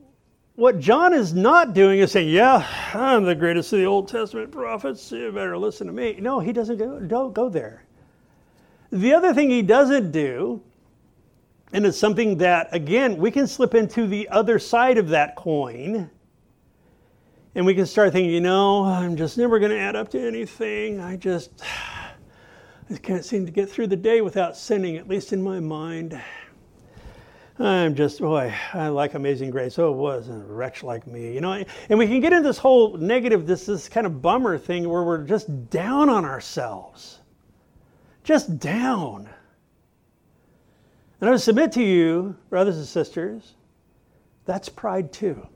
what 0.57 0.79
John 0.79 1.13
is 1.13 1.35
not 1.35 1.75
doing 1.75 1.99
is 1.99 2.13
saying, 2.13 2.29
Yeah, 2.29 2.67
I'm 2.93 3.25
the 3.25 3.35
greatest 3.35 3.73
of 3.73 3.81
the 3.81 3.87
Old 3.87 4.09
Testament 4.09 4.53
prophets. 4.53 5.11
You 5.11 5.33
better 5.33 5.59
listen 5.59 5.87
to 5.87 5.93
me. 5.93 6.19
No, 6.21 6.41
he 6.41 6.53
doesn't 6.53 6.77
go, 6.77 7.01
don't 7.01 7.33
go 7.33 7.49
there. 7.49 7.85
The 8.93 9.13
other 9.13 9.35
thing 9.35 9.51
he 9.51 9.63
doesn't 9.63 10.13
do, 10.13 10.63
and 11.73 11.85
it's 11.85 11.99
something 11.99 12.39
that, 12.39 12.69
again, 12.71 13.17
we 13.17 13.33
can 13.33 13.49
slip 13.49 13.75
into 13.75 14.07
the 14.07 14.29
other 14.29 14.61
side 14.61 14.99
of 14.99 15.09
that 15.09 15.35
coin, 15.35 16.09
and 17.57 17.67
we 17.67 17.75
can 17.75 17.87
start 17.87 18.13
thinking, 18.13 18.33
you 18.33 18.41
know, 18.41 18.85
I'm 18.85 19.17
just 19.17 19.37
never 19.37 19.59
going 19.59 19.73
to 19.73 19.79
add 19.79 19.97
up 19.97 20.11
to 20.11 20.25
anything. 20.25 21.01
I 21.01 21.17
just, 21.17 21.51
I 22.91 22.97
can't 22.99 23.25
seem 23.25 23.45
to 23.47 23.53
get 23.53 23.69
through 23.69 23.89
the 23.89 23.97
day 23.97 24.21
without 24.21 24.57
sinning, 24.57 24.97
at 24.97 25.09
least 25.09 25.33
in 25.33 25.43
my 25.43 25.59
mind. 25.59 26.21
I'm 27.57 27.95
just, 27.95 28.19
boy, 28.19 28.53
I 28.73 28.89
like 28.89 29.15
Amazing 29.15 29.51
Grace. 29.51 29.79
Oh, 29.79 29.93
it 29.93 29.97
was 29.97 30.29
a 30.29 30.33
wretch 30.33 30.83
like 30.83 31.07
me, 31.07 31.33
you 31.33 31.41
know. 31.41 31.65
And 31.89 31.99
we 31.99 32.09
can 32.09 32.19
get 32.19 32.33
into 32.33 32.49
this 32.49 32.59
whole 32.59 32.97
negative, 32.97 33.47
this 33.47 33.67
this 33.67 33.89
kind 33.89 34.07
of 34.07 34.21
bummer 34.21 34.59
thing 34.59 34.89
where 34.89 35.05
we're 35.05 35.23
just 35.25 35.71
down 35.71 36.09
on 36.09 36.25
ourselves, 36.25 37.21
just 38.25 38.59
down. 38.59 39.29
And 41.21 41.29
I 41.29 41.33
would 41.33 41.41
submit 41.41 41.71
to 41.73 41.83
you, 41.83 42.37
brothers 42.51 42.77
and 42.77 42.87
sisters, 42.87 43.55
that's 44.47 44.69
pride 44.69 45.13
too. 45.13 45.47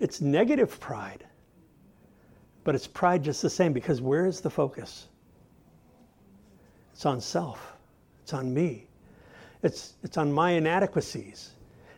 It's 0.00 0.20
negative 0.20 0.80
pride, 0.80 1.24
but 2.64 2.74
it's 2.74 2.88
pride 2.88 3.22
just 3.22 3.40
the 3.40 3.50
same 3.50 3.72
because 3.72 4.00
where 4.00 4.26
is 4.26 4.40
the 4.40 4.50
focus? 4.50 5.06
It's 6.92 7.06
on 7.06 7.20
self. 7.20 7.76
It's 8.24 8.32
on 8.32 8.52
me. 8.52 8.87
It's, 9.62 9.94
it's 10.02 10.16
on 10.16 10.32
my 10.32 10.52
inadequacies. 10.52 11.50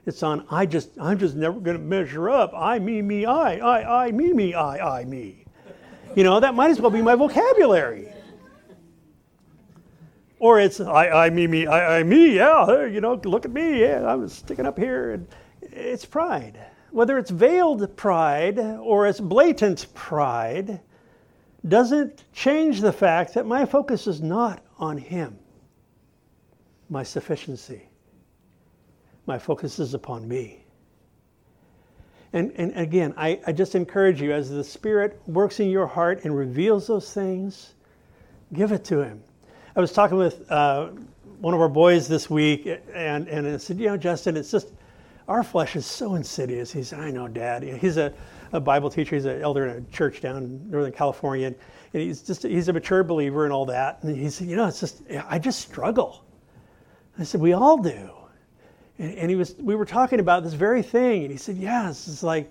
It's 0.06 0.22
on 0.22 0.46
I 0.50 0.66
just 0.66 0.90
I'm 0.98 1.18
just 1.18 1.36
never 1.36 1.60
going 1.60 1.76
to 1.76 1.82
measure 1.82 2.30
up. 2.30 2.52
I 2.54 2.78
me 2.78 3.02
me 3.02 3.26
I 3.26 3.58
I 3.58 4.06
I 4.06 4.12
me 4.12 4.32
me 4.32 4.54
I 4.54 5.00
I 5.00 5.04
me. 5.04 5.44
You 6.16 6.24
know 6.24 6.40
that 6.40 6.54
might 6.54 6.70
as 6.70 6.80
well 6.80 6.90
be 6.90 7.02
my 7.02 7.14
vocabulary. 7.14 8.08
Or 10.38 10.58
it's 10.58 10.80
I 10.80 11.26
I 11.26 11.30
me 11.30 11.46
me 11.46 11.66
I 11.66 11.98
I 11.98 12.02
me 12.02 12.36
yeah 12.36 12.86
you 12.86 13.00
know 13.02 13.20
look 13.24 13.44
at 13.44 13.52
me 13.52 13.80
yeah 13.80 14.02
I 14.06 14.14
was 14.14 14.32
sticking 14.32 14.64
up 14.64 14.78
here 14.78 15.12
and 15.12 15.28
it's 15.60 16.06
pride. 16.06 16.58
Whether 16.92 17.18
it's 17.18 17.30
veiled 17.30 17.94
pride 17.96 18.58
or 18.58 19.06
it's 19.06 19.20
blatant 19.20 19.86
pride 19.94 20.80
doesn't 21.68 22.24
change 22.32 22.80
the 22.80 22.92
fact 22.92 23.34
that 23.34 23.44
my 23.44 23.66
focus 23.66 24.06
is 24.06 24.22
not 24.22 24.62
on 24.78 24.96
him 24.96 25.38
my 26.90 27.04
sufficiency. 27.04 27.88
My 29.26 29.38
focus 29.38 29.78
is 29.78 29.94
upon 29.94 30.28
me. 30.28 30.64
And, 32.32 32.52
and 32.56 32.76
again, 32.76 33.14
I, 33.16 33.40
I 33.46 33.52
just 33.52 33.74
encourage 33.74 34.20
you 34.20 34.32
as 34.32 34.50
the 34.50 34.62
Spirit 34.62 35.20
works 35.26 35.60
in 35.60 35.70
your 35.70 35.86
heart 35.86 36.24
and 36.24 36.36
reveals 36.36 36.86
those 36.86 37.12
things, 37.12 37.74
give 38.52 38.72
it 38.72 38.84
to 38.86 39.02
Him. 39.02 39.22
I 39.74 39.80
was 39.80 39.92
talking 39.92 40.18
with 40.18 40.50
uh, 40.50 40.90
one 41.40 41.54
of 41.54 41.60
our 41.60 41.68
boys 41.68 42.06
this 42.06 42.28
week, 42.28 42.66
and, 42.66 43.28
and 43.28 43.46
I 43.46 43.56
said, 43.56 43.78
You 43.78 43.88
know, 43.88 43.96
Justin, 43.96 44.36
it's 44.36 44.50
just 44.50 44.68
our 45.26 45.42
flesh 45.42 45.76
is 45.76 45.86
so 45.86 46.16
insidious. 46.16 46.72
He 46.72 46.82
said, 46.82 47.00
I 47.00 47.10
know, 47.10 47.28
Dad. 47.28 47.62
He's 47.62 47.96
a, 47.96 48.12
a 48.52 48.60
Bible 48.60 48.90
teacher, 48.90 49.16
he's 49.16 49.24
an 49.24 49.40
elder 49.40 49.66
in 49.66 49.76
a 49.76 49.80
church 49.92 50.20
down 50.20 50.36
in 50.36 50.70
Northern 50.70 50.92
California, 50.92 51.48
and, 51.48 51.56
and 51.94 52.02
he's 52.02 52.22
just 52.22 52.42
he's 52.42 52.68
a 52.68 52.72
mature 52.72 53.02
believer 53.02 53.44
and 53.44 53.52
all 53.52 53.66
that. 53.66 54.02
And 54.02 54.16
he 54.16 54.30
said, 54.30 54.48
You 54.48 54.56
know, 54.56 54.66
it's 54.66 54.80
just, 54.80 55.02
I 55.28 55.38
just 55.38 55.60
struggle. 55.60 56.24
I 57.18 57.24
said, 57.24 57.40
We 57.40 57.52
all 57.52 57.78
do. 57.78 58.10
And, 58.98 59.14
and 59.14 59.30
he 59.30 59.36
was, 59.36 59.54
we 59.58 59.74
were 59.74 59.84
talking 59.84 60.20
about 60.20 60.44
this 60.44 60.54
very 60.54 60.82
thing. 60.82 61.22
And 61.22 61.30
he 61.30 61.36
said, 61.36 61.56
Yes, 61.56 62.08
it's 62.08 62.22
like, 62.22 62.50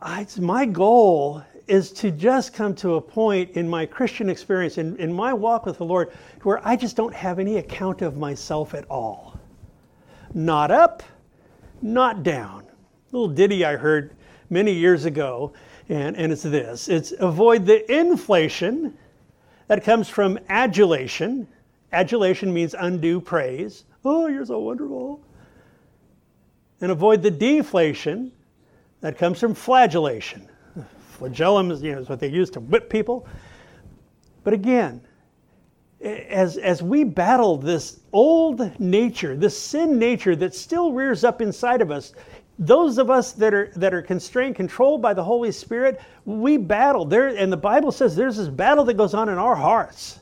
I, 0.00 0.22
it's 0.22 0.38
my 0.38 0.64
goal 0.64 1.42
is 1.66 1.92
to 1.92 2.10
just 2.10 2.54
come 2.54 2.74
to 2.74 2.94
a 2.94 3.00
point 3.00 3.50
in 3.50 3.68
my 3.68 3.84
Christian 3.84 4.30
experience, 4.30 4.78
in, 4.78 4.96
in 4.96 5.12
my 5.12 5.34
walk 5.34 5.66
with 5.66 5.78
the 5.78 5.84
Lord, 5.84 6.10
where 6.42 6.66
I 6.66 6.76
just 6.76 6.96
don't 6.96 7.12
have 7.12 7.38
any 7.38 7.58
account 7.58 8.00
of 8.00 8.16
myself 8.16 8.74
at 8.74 8.88
all. 8.90 9.38
Not 10.32 10.70
up, 10.70 11.02
not 11.82 12.22
down. 12.22 12.62
A 12.62 13.16
little 13.16 13.28
ditty 13.28 13.64
I 13.64 13.76
heard 13.76 14.14
many 14.50 14.72
years 14.72 15.04
ago, 15.04 15.52
and, 15.88 16.16
and 16.16 16.32
it's 16.32 16.42
this 16.42 16.88
it's 16.88 17.12
avoid 17.18 17.66
the 17.66 17.90
inflation 17.92 18.96
that 19.66 19.84
comes 19.84 20.08
from 20.08 20.38
adulation 20.48 21.46
Adulation 21.92 22.52
means 22.52 22.74
undue 22.78 23.20
praise. 23.20 23.84
Oh, 24.04 24.26
you're 24.26 24.44
so 24.44 24.58
wonderful. 24.58 25.22
And 26.80 26.92
avoid 26.92 27.22
the 27.22 27.30
deflation 27.30 28.32
that 29.00 29.18
comes 29.18 29.40
from 29.40 29.54
flagellation. 29.54 30.48
Flagellum 31.10 31.70
is, 31.70 31.82
you 31.82 31.92
know, 31.92 31.98
is 32.00 32.08
what 32.08 32.20
they 32.20 32.28
use 32.28 32.50
to 32.50 32.60
whip 32.60 32.88
people. 32.88 33.26
But 34.44 34.52
again, 34.52 35.00
as, 36.00 36.56
as 36.58 36.82
we 36.82 37.02
battle 37.04 37.56
this 37.56 38.00
old 38.12 38.78
nature, 38.78 39.36
this 39.36 39.60
sin 39.60 39.98
nature 39.98 40.36
that 40.36 40.54
still 40.54 40.92
rears 40.92 41.24
up 41.24 41.42
inside 41.42 41.80
of 41.80 41.90
us, 41.90 42.12
those 42.58 42.98
of 42.98 43.10
us 43.10 43.32
that 43.32 43.54
are 43.54 43.70
that 43.76 43.94
are 43.94 44.02
constrained, 44.02 44.56
controlled 44.56 45.00
by 45.00 45.14
the 45.14 45.22
Holy 45.22 45.52
Spirit, 45.52 46.00
we 46.24 46.56
battle. 46.56 47.04
There, 47.04 47.28
and 47.28 47.52
the 47.52 47.56
Bible 47.56 47.92
says 47.92 48.16
there's 48.16 48.36
this 48.36 48.48
battle 48.48 48.84
that 48.84 48.94
goes 48.94 49.14
on 49.14 49.28
in 49.28 49.38
our 49.38 49.54
hearts. 49.54 50.20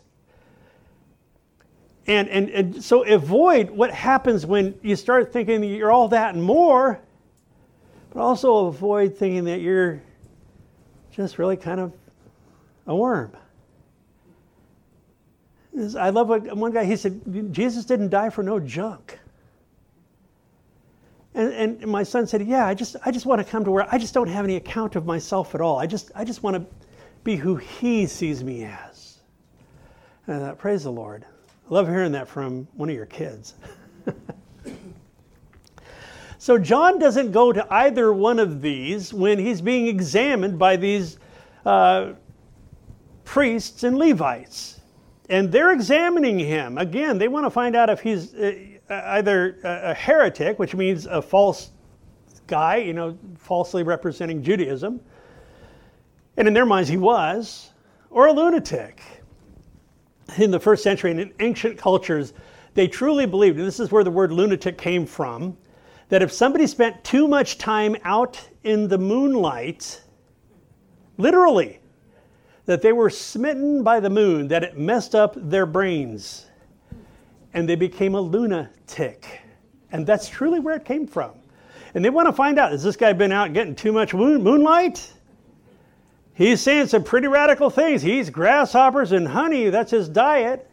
And, 2.07 2.29
and, 2.29 2.51
and 2.51 2.85
so 2.85 3.05
avoid 3.05 3.71
what 3.71 3.91
happens 3.91 4.47
when 4.47 4.79
you 4.83 4.95
start 4.95 5.33
thinking 5.33 5.65
you're 5.65 5.91
all 5.91 6.09
that 6.09 6.35
and 6.35 6.43
more, 6.43 7.01
but 8.11 8.21
also 8.21 8.67
avoid 8.67 9.17
thinking 9.17 9.45
that 9.45 9.61
you're 9.61 10.01
just 11.11 11.39
really 11.39 11.57
kind 11.57 11.81
of 11.81 11.93
a 12.87 12.95
worm. 12.95 13.37
I 15.99 16.11
love 16.11 16.29
what 16.29 16.57
one 16.57 16.73
guy, 16.73 16.85
he 16.85 16.97
said, 16.97 17.21
Jesus 17.53 17.85
didn't 17.85 18.11
die 18.11 18.31
for 18.31 18.43
no 18.43 18.61
junk. 18.61 19.19
And, 21.35 21.53
and 21.53 21.87
my 21.87 22.03
son 22.03 22.27
said, 22.27 22.47
yeah, 22.47 22.67
I 22.67 22.73
just, 22.73 22.97
I 23.05 23.11
just 23.11 23.27
want 23.27 23.45
to 23.45 23.51
come 23.51 23.63
to 23.65 23.71
where 23.71 23.87
I 23.93 23.99
just 23.99 24.15
don't 24.15 24.29
have 24.29 24.45
any 24.45 24.57
account 24.57 24.97
of 24.97 25.05
myself 25.05 25.55
at 25.55 25.61
all. 25.61 25.79
I 25.79 25.87
just, 25.87 26.11
I 26.15 26.25
just 26.25 26.43
want 26.43 26.57
to 26.57 26.67
be 27.25 27.37
who 27.37 27.57
he 27.57 28.07
sees 28.07 28.43
me 28.43 28.65
as. 28.65 29.19
And 30.27 30.37
I 30.37 30.39
thought, 30.39 30.59
praise 30.59 30.85
the 30.85 30.93
Lord. 30.93 31.27
I 31.69 31.75
love 31.75 31.89
hearing 31.89 32.13
that 32.13 32.29
from 32.29 32.69
one 32.75 32.89
of 32.89 32.95
your 32.95 33.07
kids. 33.07 33.55
so 36.39 36.59
John 36.59 37.01
doesn't 37.01 37.33
go 37.33 37.53
to 37.53 37.67
either 37.73 38.13
one 38.13 38.39
of 38.39 38.63
these 38.63 39.13
when 39.13 39.37
he's 39.37 39.61
being 39.61 39.89
examined 39.89 40.61
by 40.61 40.77
these 40.77 41.19
uh, 41.65 42.13
priests 43.25 43.83
and 43.83 43.99
Levites. 43.99 44.81
And 45.29 45.51
they're 45.51 45.73
examining 45.73 46.39
him. 46.39 46.79
Again, 46.79 47.19
they 47.19 47.27
want 47.27 47.47
to 47.47 47.51
find 47.51 47.75
out 47.75 47.91
if 47.91 47.99
he's 47.99 48.33
uh, 48.35 48.53
either 48.89 49.59
a 49.65 49.93
heretic, 49.93 50.61
which 50.61 50.77
means 50.77 51.07
a 51.07 51.21
false 51.21 51.73
guy, 52.47 52.77
you 52.77 52.93
know, 52.93 53.19
falsely 53.39 53.83
representing 53.83 54.41
Judaism. 54.41 55.01
And 56.37 56.47
in 56.47 56.55
their 56.55 56.67
minds, 56.67 56.89
he 56.89 56.97
was, 56.97 57.71
or 58.09 58.29
a 58.29 58.33
lunatic 58.33 59.03
in 60.39 60.51
the 60.51 60.61
first 60.61 60.83
century 60.83 61.11
and 61.11 61.21
in 61.21 61.33
ancient 61.41 61.79
cultures, 61.79 62.33
they 62.75 62.87
truly 62.87 63.27
believed, 63.27 63.59
and 63.59 63.67
this 63.67 63.81
is 63.81 63.91
where 63.91 64.05
the 64.05 64.11
word 64.11 64.33
lunatic 64.33 64.77
came 64.77 65.07
from, 65.07 65.57
that 66.09 66.23
if 66.23 66.33
somebody 66.33 66.67
spent 66.67 67.03
too 67.05 67.27
much 67.27 67.59
time 67.59 67.97
out 68.05 68.49
in 68.65 68.89
the 68.89 68.99
moonlight, 68.99 70.03
literally, 71.17 71.81
that 72.67 72.83
they 72.83 72.93
were 72.93 73.11
smitten 73.11 73.83
by 73.83 74.01
the 74.01 74.11
moon, 74.11 74.49
that 74.49 74.63
it 74.63 74.77
messed 74.79 75.15
up 75.15 75.35
their 75.37 75.67
brains, 75.67 76.47
and 77.55 77.69
they 77.69 77.77
became 77.77 78.15
a 78.15 78.21
lunatic. 78.21 79.41
And 79.93 80.07
that's 80.07 80.29
truly 80.29 80.61
where 80.61 80.77
it 80.77 80.85
came 80.85 81.07
from. 81.07 81.33
And 81.95 82.05
they 82.05 82.11
want 82.11 82.27
to 82.27 82.33
find 82.33 82.59
out 82.59 82.73
has 82.73 82.83
this 82.83 82.97
guy 82.97 83.13
been 83.13 83.33
out 83.33 83.55
getting 83.55 83.75
too 83.75 83.93
much 83.93 84.13
moon- 84.13 84.43
moonlight? 84.43 85.13
He's 86.37 86.61
saying 86.61 86.89
some 86.89 87.03
pretty 87.03 87.29
radical 87.29 87.71
things. 87.71 88.03
He 88.03 88.21
eats 88.21 88.29
grasshoppers 88.29 89.11
and 89.13 89.27
honey, 89.27 89.71
that's 89.71 89.91
his 89.91 90.07
diet. 90.07 90.71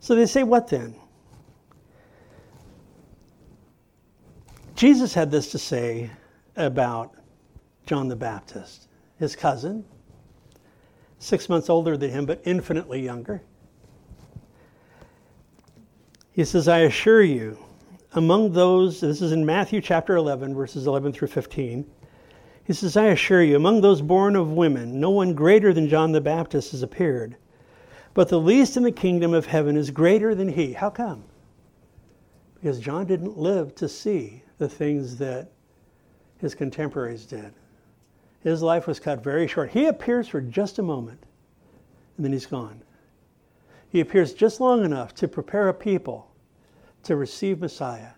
So 0.00 0.14
they 0.14 0.24
say, 0.24 0.44
what 0.44 0.68
then? 0.68 0.94
Jesus 4.76 5.12
had 5.12 5.30
this 5.30 5.50
to 5.50 5.58
say 5.58 6.10
about 6.56 7.14
John 7.84 8.08
the 8.08 8.16
Baptist, 8.16 8.88
his 9.18 9.36
cousin, 9.36 9.84
six 11.18 11.50
months 11.50 11.68
older 11.68 11.98
than 11.98 12.10
him, 12.10 12.24
but 12.24 12.40
infinitely 12.44 13.02
younger. 13.02 13.42
He 16.32 16.44
says, 16.46 16.66
I 16.66 16.78
assure 16.80 17.22
you, 17.22 17.58
among 18.16 18.52
those, 18.52 19.00
this 19.00 19.20
is 19.20 19.32
in 19.32 19.44
Matthew 19.44 19.80
chapter 19.80 20.16
11, 20.16 20.54
verses 20.54 20.86
11 20.86 21.12
through 21.12 21.28
15. 21.28 21.84
He 22.64 22.72
says, 22.72 22.96
I 22.96 23.06
assure 23.06 23.42
you, 23.42 23.56
among 23.56 23.80
those 23.80 24.02
born 24.02 24.34
of 24.34 24.52
women, 24.52 24.98
no 24.98 25.10
one 25.10 25.34
greater 25.34 25.72
than 25.72 25.88
John 25.88 26.12
the 26.12 26.20
Baptist 26.20 26.72
has 26.72 26.82
appeared. 26.82 27.36
But 28.14 28.28
the 28.28 28.40
least 28.40 28.76
in 28.76 28.82
the 28.82 28.90
kingdom 28.90 29.34
of 29.34 29.46
heaven 29.46 29.76
is 29.76 29.90
greater 29.90 30.34
than 30.34 30.48
he. 30.48 30.72
How 30.72 30.90
come? 30.90 31.22
Because 32.54 32.80
John 32.80 33.06
didn't 33.06 33.38
live 33.38 33.74
to 33.76 33.88
see 33.88 34.42
the 34.58 34.68
things 34.68 35.16
that 35.18 35.52
his 36.38 36.54
contemporaries 36.54 37.26
did. 37.26 37.52
His 38.40 38.62
life 38.62 38.86
was 38.86 38.98
cut 38.98 39.22
very 39.22 39.46
short. 39.46 39.70
He 39.70 39.86
appears 39.86 40.26
for 40.26 40.40
just 40.40 40.78
a 40.78 40.82
moment, 40.82 41.22
and 42.16 42.24
then 42.24 42.32
he's 42.32 42.46
gone. 42.46 42.80
He 43.90 44.00
appears 44.00 44.32
just 44.32 44.60
long 44.60 44.84
enough 44.84 45.14
to 45.16 45.28
prepare 45.28 45.68
a 45.68 45.74
people 45.74 46.30
to 47.06 47.16
receive 47.16 47.60
Messiah, 47.60 48.10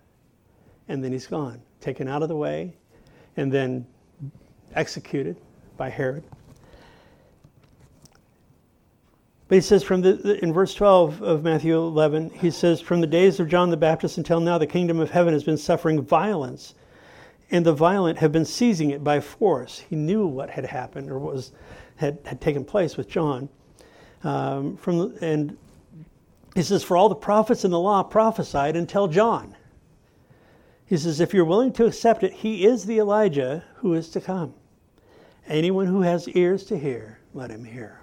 and 0.89 1.03
then 1.03 1.13
he's 1.13 1.27
gone, 1.27 1.63
taken 1.81 2.09
out 2.09 2.23
of 2.23 2.29
the 2.29 2.37
way, 2.37 2.75
and 3.37 3.53
then 3.53 3.87
executed 4.75 5.37
by 5.77 5.89
Herod. 5.89 6.25
But 9.49 9.55
he 9.55 9.61
says 9.63 9.83
from 9.83 10.03
the, 10.03 10.39
in 10.43 10.53
verse 10.53 10.75
12 10.75 11.23
of 11.23 11.43
Matthew 11.43 11.79
11, 11.79 12.31
he 12.31 12.51
says, 12.51 12.83
From 12.83 13.01
the 13.01 13.07
days 13.07 13.41
of 13.41 13.49
John 13.49 13.71
the 13.71 13.79
Baptist 13.79 14.19
until 14.19 14.41
now, 14.41 14.59
the 14.59 14.67
kingdom 14.67 15.01
of 15.01 15.11
heaven 15.11 15.33
has 15.33 15.43
been 15.43 15.57
suffering 15.57 16.03
violence, 16.03 16.75
and 17.51 17.65
the 17.65 17.73
violent 17.73 18.19
have 18.19 18.31
been 18.31 18.45
seizing 18.45 18.91
it 18.91 19.03
by 19.03 19.21
force. 19.21 19.79
He 19.79 19.97
knew 19.97 20.27
what 20.27 20.51
had 20.51 20.67
happened 20.67 21.11
or 21.11 21.19
was 21.19 21.53
had, 21.97 22.19
had 22.25 22.41
taken 22.41 22.65
place 22.65 22.97
with 22.97 23.09
John. 23.09 23.49
Um, 24.23 24.77
from 24.77 25.17
and 25.23 25.57
he 26.55 26.63
says, 26.63 26.83
For 26.83 26.97
all 26.97 27.09
the 27.09 27.15
prophets 27.15 27.65
in 27.65 27.71
the 27.71 27.79
law 27.79 28.03
prophesied 28.03 28.77
until 28.77 29.09
John. 29.09 29.55
He 30.87 30.97
says, 30.97 31.21
If 31.21 31.35
you're 31.35 31.45
willing 31.45 31.73
to 31.75 31.87
accept 31.87 32.23
it, 32.23 32.33
he 32.33 32.65
is 32.65 32.85
the 32.85 32.99
Elijah 32.99 33.65
who 33.77 33.95
is 33.95 34.09
to 34.11 34.21
come. 34.21 34.55
Anyone 35.47 35.87
who 35.87 36.03
has 36.03 36.29
ears 36.29 36.65
to 36.67 36.79
hear, 36.79 37.21
let 37.35 37.51
him 37.51 37.65
hear. 37.65 38.01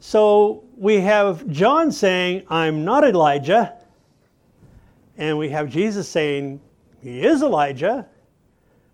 So 0.00 0.64
we 0.76 1.00
have 1.00 1.46
John 1.48 1.92
saying, 1.92 2.44
I'm 2.48 2.84
not 2.84 3.04
Elijah. 3.04 3.76
And 5.16 5.36
we 5.36 5.50
have 5.50 5.68
Jesus 5.68 6.08
saying, 6.08 6.60
He 7.02 7.20
is 7.22 7.42
Elijah. 7.42 8.08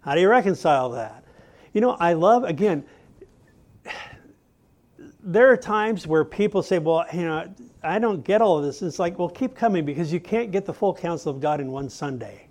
How 0.01 0.15
do 0.15 0.21
you 0.21 0.29
reconcile 0.29 0.91
that? 0.91 1.25
You 1.73 1.81
know, 1.81 1.97
I 2.01 2.15
love, 2.15 2.45
again, 2.45 2.85
there 5.23 5.51
are 5.51 5.57
times 5.57 6.07
where 6.07 6.25
people 6.25 6.63
say, 6.63 6.79
Well, 6.79 7.07
you 7.13 7.23
know, 7.23 7.55
I 7.87 7.99
don't 7.99 8.25
get 8.25 8.41
all 8.41 8.59
of 8.59 8.65
this. 8.65 8.83
It's 8.83 8.99
like, 8.99 9.19
well, 9.19 9.29
keep 9.29 9.55
coming 9.55 9.85
because 9.85 10.13
you 10.13 10.21
can't 10.21 10.51
get 10.51 10.65
the 10.65 10.75
full 10.75 10.95
counsel 10.95 11.33
of 11.33 11.41
God 11.41 11.61
in 11.61 11.71
one 11.71 11.89
Sunday. 11.89 12.47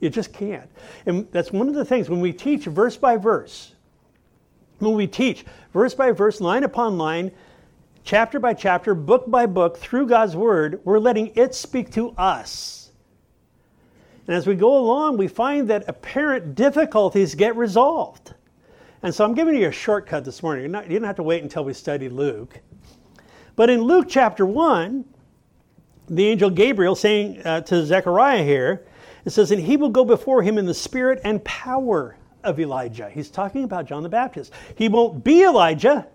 You 0.00 0.10
just 0.10 0.32
can't. 0.32 0.68
And 1.06 1.30
that's 1.32 1.52
one 1.52 1.68
of 1.68 1.74
the 1.74 1.84
things 1.84 2.08
when 2.08 2.20
we 2.20 2.32
teach 2.32 2.64
verse 2.64 2.96
by 2.96 3.16
verse, 3.16 3.72
when 4.78 4.94
we 4.94 5.06
teach 5.06 5.44
verse 5.72 5.94
by 5.94 6.12
verse, 6.12 6.40
line 6.40 6.64
upon 6.64 6.98
line, 6.98 7.32
chapter 8.04 8.38
by 8.38 8.54
chapter, 8.54 8.94
book 8.94 9.30
by 9.30 9.46
book, 9.46 9.76
through 9.76 10.06
God's 10.06 10.36
Word, 10.36 10.80
we're 10.84 10.98
letting 10.98 11.32
it 11.34 11.54
speak 11.54 11.90
to 11.92 12.10
us. 12.12 12.90
And 14.26 14.36
as 14.36 14.46
we 14.46 14.54
go 14.54 14.76
along, 14.76 15.16
we 15.16 15.26
find 15.26 15.68
that 15.68 15.88
apparent 15.88 16.54
difficulties 16.54 17.34
get 17.34 17.56
resolved. 17.56 18.34
And 19.02 19.14
so 19.14 19.24
I'm 19.24 19.34
giving 19.34 19.54
you 19.54 19.68
a 19.68 19.72
shortcut 19.72 20.24
this 20.24 20.42
morning. 20.42 20.70
Not, 20.70 20.90
you 20.90 20.98
don't 20.98 21.06
have 21.06 21.16
to 21.16 21.22
wait 21.22 21.42
until 21.42 21.64
we 21.64 21.72
study 21.72 22.08
Luke. 22.08 22.60
But 23.58 23.70
in 23.70 23.82
Luke 23.82 24.06
chapter 24.08 24.46
1, 24.46 25.04
the 26.10 26.28
angel 26.28 26.48
Gabriel 26.48 26.94
saying 26.94 27.42
uh, 27.44 27.62
to 27.62 27.84
Zechariah 27.84 28.44
here, 28.44 28.86
it 29.24 29.30
says, 29.30 29.50
And 29.50 29.60
he 29.60 29.76
will 29.76 29.88
go 29.88 30.04
before 30.04 30.42
him 30.44 30.58
in 30.58 30.64
the 30.64 30.72
spirit 30.72 31.20
and 31.24 31.42
power 31.42 32.16
of 32.44 32.60
Elijah. 32.60 33.10
He's 33.10 33.28
talking 33.30 33.64
about 33.64 33.86
John 33.86 34.04
the 34.04 34.08
Baptist. 34.08 34.52
He 34.76 34.88
won't 34.88 35.24
be 35.24 35.42
Elijah, 35.42 36.06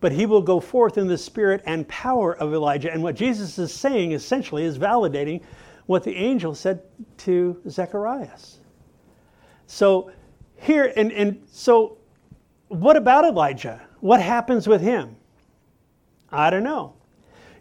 but 0.00 0.10
he 0.10 0.26
will 0.26 0.42
go 0.42 0.58
forth 0.58 0.98
in 0.98 1.06
the 1.06 1.16
spirit 1.16 1.62
and 1.64 1.86
power 1.86 2.36
of 2.38 2.52
Elijah. 2.52 2.92
And 2.92 3.04
what 3.04 3.14
Jesus 3.14 3.56
is 3.56 3.72
saying 3.72 4.10
essentially 4.10 4.64
is 4.64 4.76
validating 4.76 5.42
what 5.86 6.02
the 6.02 6.16
angel 6.16 6.56
said 6.56 6.82
to 7.18 7.56
Zacharias. 7.68 8.58
So 9.68 10.10
here, 10.56 10.92
and, 10.96 11.12
and 11.12 11.40
so 11.52 11.98
what 12.66 12.96
about 12.96 13.24
Elijah? 13.24 13.80
What 14.00 14.20
happens 14.20 14.66
with 14.66 14.80
him? 14.80 15.14
I 16.34 16.50
don't 16.50 16.64
know. 16.64 16.94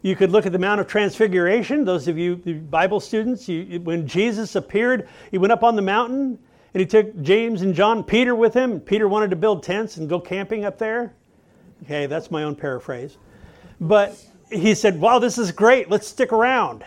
You 0.02 0.16
could 0.18 0.32
look 0.32 0.46
at 0.46 0.52
the 0.52 0.60
Mount 0.60 0.82
of 0.82 0.88
Transfiguration. 0.88 1.86
Those 1.86 2.08
of 2.08 2.18
you 2.18 2.36
Bible 2.36 3.00
students, 3.00 3.48
you, 3.48 3.80
when 3.82 4.06
Jesus 4.06 4.56
appeared, 4.56 5.08
he 5.32 5.38
went 5.38 5.54
up 5.54 5.64
on 5.64 5.76
the 5.78 5.82
mountain 5.82 6.38
and 6.74 6.82
he 6.82 6.86
took 6.86 7.22
James 7.22 7.62
and 7.62 7.74
John, 7.74 8.04
Peter 8.04 8.36
with 8.36 8.54
him. 8.54 8.80
Peter 8.80 9.08
wanted 9.08 9.30
to 9.30 9.36
build 9.38 9.64
tents 9.64 9.98
and 9.98 10.10
go 10.10 10.20
camping 10.20 10.66
up 10.66 10.78
there. 10.78 11.14
Okay, 11.84 12.06
that's 12.06 12.32
my 12.32 12.44
own 12.44 12.56
paraphrase. 12.56 13.18
But 13.80 14.18
he 14.52 14.76
said, 14.76 15.00
Wow, 15.00 15.20
this 15.20 15.38
is 15.38 15.52
great. 15.52 15.90
Let's 15.90 16.08
stick 16.08 16.34
around. 16.34 16.84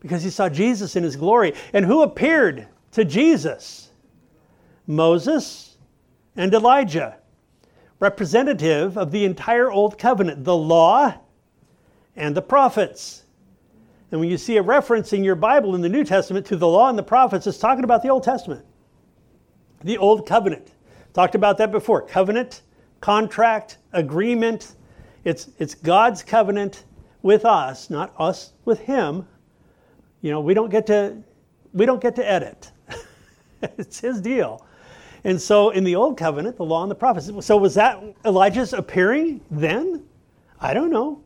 Because 0.00 0.22
he 0.22 0.30
saw 0.30 0.48
Jesus 0.48 0.96
in 0.96 1.02
his 1.02 1.16
glory. 1.16 1.54
And 1.72 1.84
who 1.84 2.02
appeared 2.02 2.68
to 2.92 3.04
Jesus? 3.04 3.90
Moses 4.86 5.76
and 6.36 6.54
Elijah 6.54 7.16
representative 7.98 8.96
of 8.98 9.10
the 9.10 9.24
entire 9.24 9.70
Old 9.70 9.98
Covenant, 9.98 10.44
the 10.44 10.56
law 10.56 11.14
and 12.14 12.36
the 12.36 12.42
prophets. 12.42 13.24
And 14.10 14.20
when 14.20 14.30
you 14.30 14.38
see 14.38 14.56
a 14.56 14.62
reference 14.62 15.12
in 15.12 15.24
your 15.24 15.34
Bible 15.34 15.74
in 15.74 15.80
the 15.80 15.88
New 15.88 16.04
Testament 16.04 16.46
to 16.46 16.56
the 16.56 16.68
law 16.68 16.88
and 16.88 16.98
the 16.98 17.02
prophets, 17.02 17.46
it's 17.46 17.58
talking 17.58 17.84
about 17.84 18.02
the 18.02 18.08
Old 18.08 18.22
Testament, 18.22 18.64
the 19.82 19.98
Old 19.98 20.26
Covenant. 20.26 20.72
Talked 21.12 21.34
about 21.34 21.58
that 21.58 21.72
before. 21.72 22.02
Covenant, 22.02 22.62
contract, 23.00 23.78
agreement. 23.92 24.74
It's, 25.24 25.48
it's 25.58 25.74
God's 25.74 26.22
covenant 26.22 26.84
with 27.22 27.44
us, 27.44 27.90
not 27.90 28.14
us 28.18 28.52
with 28.64 28.80
Him. 28.80 29.26
You 30.20 30.30
know, 30.30 30.40
we 30.40 30.54
don't 30.54 30.70
get 30.70 30.86
to 30.86 31.22
we 31.72 31.84
don't 31.84 32.00
get 32.00 32.16
to 32.16 32.28
edit. 32.28 32.70
it's 33.62 34.00
His 34.00 34.20
deal. 34.20 34.64
And 35.26 35.42
so 35.42 35.70
in 35.70 35.82
the 35.82 35.96
Old 35.96 36.16
Covenant, 36.16 36.56
the 36.56 36.64
law 36.64 36.82
and 36.82 36.90
the 36.90 36.94
prophets. 36.94 37.28
So 37.44 37.56
was 37.56 37.74
that 37.74 38.00
Elijah's 38.24 38.72
appearing 38.72 39.40
then? 39.50 40.04
I 40.60 40.72
don't 40.72 40.88
know. 40.88 41.20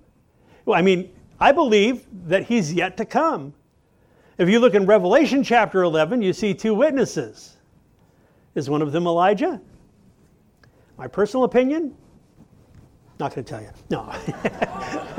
I 0.72 0.80
mean, 0.80 1.12
I 1.38 1.52
believe 1.52 2.06
that 2.26 2.44
he's 2.44 2.72
yet 2.72 2.96
to 2.96 3.04
come. 3.04 3.52
If 4.38 4.48
you 4.48 4.58
look 4.58 4.74
in 4.74 4.86
Revelation 4.86 5.44
chapter 5.44 5.82
11, 5.82 6.22
you 6.22 6.32
see 6.32 6.54
two 6.54 6.72
witnesses. 6.72 7.58
Is 8.54 8.70
one 8.70 8.80
of 8.80 8.90
them 8.90 9.06
Elijah? 9.06 9.60
My 10.96 11.06
personal 11.06 11.44
opinion? 11.44 11.94
Not 13.18 13.34
going 13.34 13.44
to 13.44 13.50
tell 13.50 13.60
you. 13.60 13.70
No. 13.90 14.06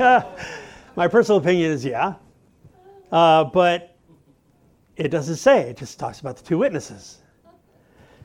My 0.96 1.06
personal 1.06 1.38
opinion 1.38 1.70
is 1.70 1.84
yeah. 1.84 2.14
Uh, 3.12 3.44
but 3.44 3.96
it 4.96 5.10
doesn't 5.10 5.36
say, 5.36 5.70
it 5.70 5.76
just 5.76 6.00
talks 6.00 6.18
about 6.18 6.36
the 6.36 6.42
two 6.42 6.58
witnesses. 6.58 7.21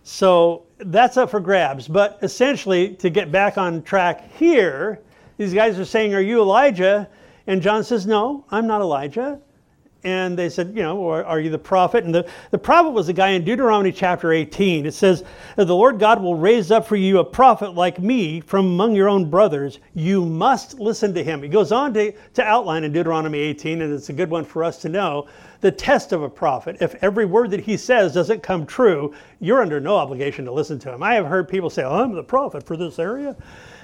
So 0.10 0.64
that's 0.78 1.18
up 1.18 1.30
for 1.30 1.42
grabs. 1.42 1.86
But 1.86 2.18
essentially, 2.22 2.96
to 2.96 3.10
get 3.10 3.30
back 3.30 3.58
on 3.58 3.84
track 3.84 4.32
here, 4.36 5.02
these 5.36 5.54
guys 5.54 5.78
are 5.78 5.84
saying, 5.84 6.16
Are 6.16 6.22
you 6.22 6.40
Elijah? 6.40 7.10
And 7.46 7.62
John 7.62 7.84
says, 7.84 8.08
No, 8.08 8.46
I'm 8.50 8.68
not 8.68 8.80
Elijah. 8.80 9.42
And 10.08 10.40
they 10.40 10.48
said, 10.48 10.70
You 10.70 10.84
know, 10.84 10.96
or 10.96 11.26
are 11.26 11.42
you 11.42 11.50
the 11.50 11.60
prophet? 11.60 12.06
And 12.06 12.16
the, 12.16 12.26
the 12.52 12.58
prophet 12.58 12.92
was 12.92 13.10
a 13.10 13.14
guy 13.14 13.32
in 13.32 13.44
Deuteronomy 13.44 13.92
chapter 13.92 14.32
18. 14.32 14.86
It 14.86 14.94
says, 14.94 15.26
The 15.58 15.66
Lord 15.66 16.00
God 16.00 16.22
will 16.22 16.36
raise 16.36 16.72
up 16.72 16.88
for 16.88 16.96
you 16.96 17.20
a 17.20 17.26
prophet 17.26 17.76
like 17.76 18.00
me 18.00 18.40
from 18.40 18.68
among 18.68 18.96
your 18.96 19.10
own 19.10 19.30
brothers. 19.30 19.80
You 19.96 20.24
must 20.24 20.80
listen 20.80 21.14
to 21.14 21.22
him. 21.22 21.44
He 21.44 21.50
goes 21.50 21.74
on 21.74 21.94
to, 21.96 22.14
to 22.36 22.42
outline 22.42 22.86
in 22.86 22.94
Deuteronomy 22.94 23.40
18, 23.40 23.82
and 23.82 23.94
it's 23.94 24.08
a 24.08 24.14
good 24.14 24.30
one 24.30 24.46
for 24.46 24.64
us 24.64 24.78
to 24.84 24.88
know 24.88 25.28
the 25.60 25.74
test 25.74 26.14
of 26.14 26.24
a 26.24 26.30
prophet. 26.30 26.78
If 26.80 26.96
every 27.04 27.26
word 27.26 27.52
that 27.52 27.60
he 27.60 27.76
says 27.76 28.14
doesn't 28.14 28.42
come 28.42 28.66
true, 28.66 29.14
you're 29.42 29.62
under 29.62 29.82
no 29.82 29.98
obligation 29.98 30.46
to 30.46 30.54
listen 30.54 30.80
to 30.80 30.94
him. 30.94 31.04
I 31.04 31.16
have 31.16 31.26
heard 31.26 31.50
people 31.50 31.70
say, 31.70 31.84
oh, 31.84 32.02
I'm 32.02 32.14
the 32.14 32.24
prophet 32.24 32.66
for 32.66 32.78
this 32.78 32.98
area. 32.98 33.36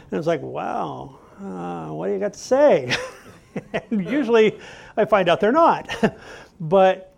And 0.10 0.18
it's 0.18 0.28
like, 0.28 0.42
wow, 0.42 1.20
uh, 1.42 1.88
what 1.88 2.08
do 2.08 2.14
you 2.14 2.20
got 2.20 2.32
to 2.32 2.40
say? 2.40 2.96
usually 3.92 4.58
I 4.98 5.06
find 5.06 5.30
out 5.30 5.40
they're 5.40 5.52
not. 5.52 5.90
but 6.60 7.10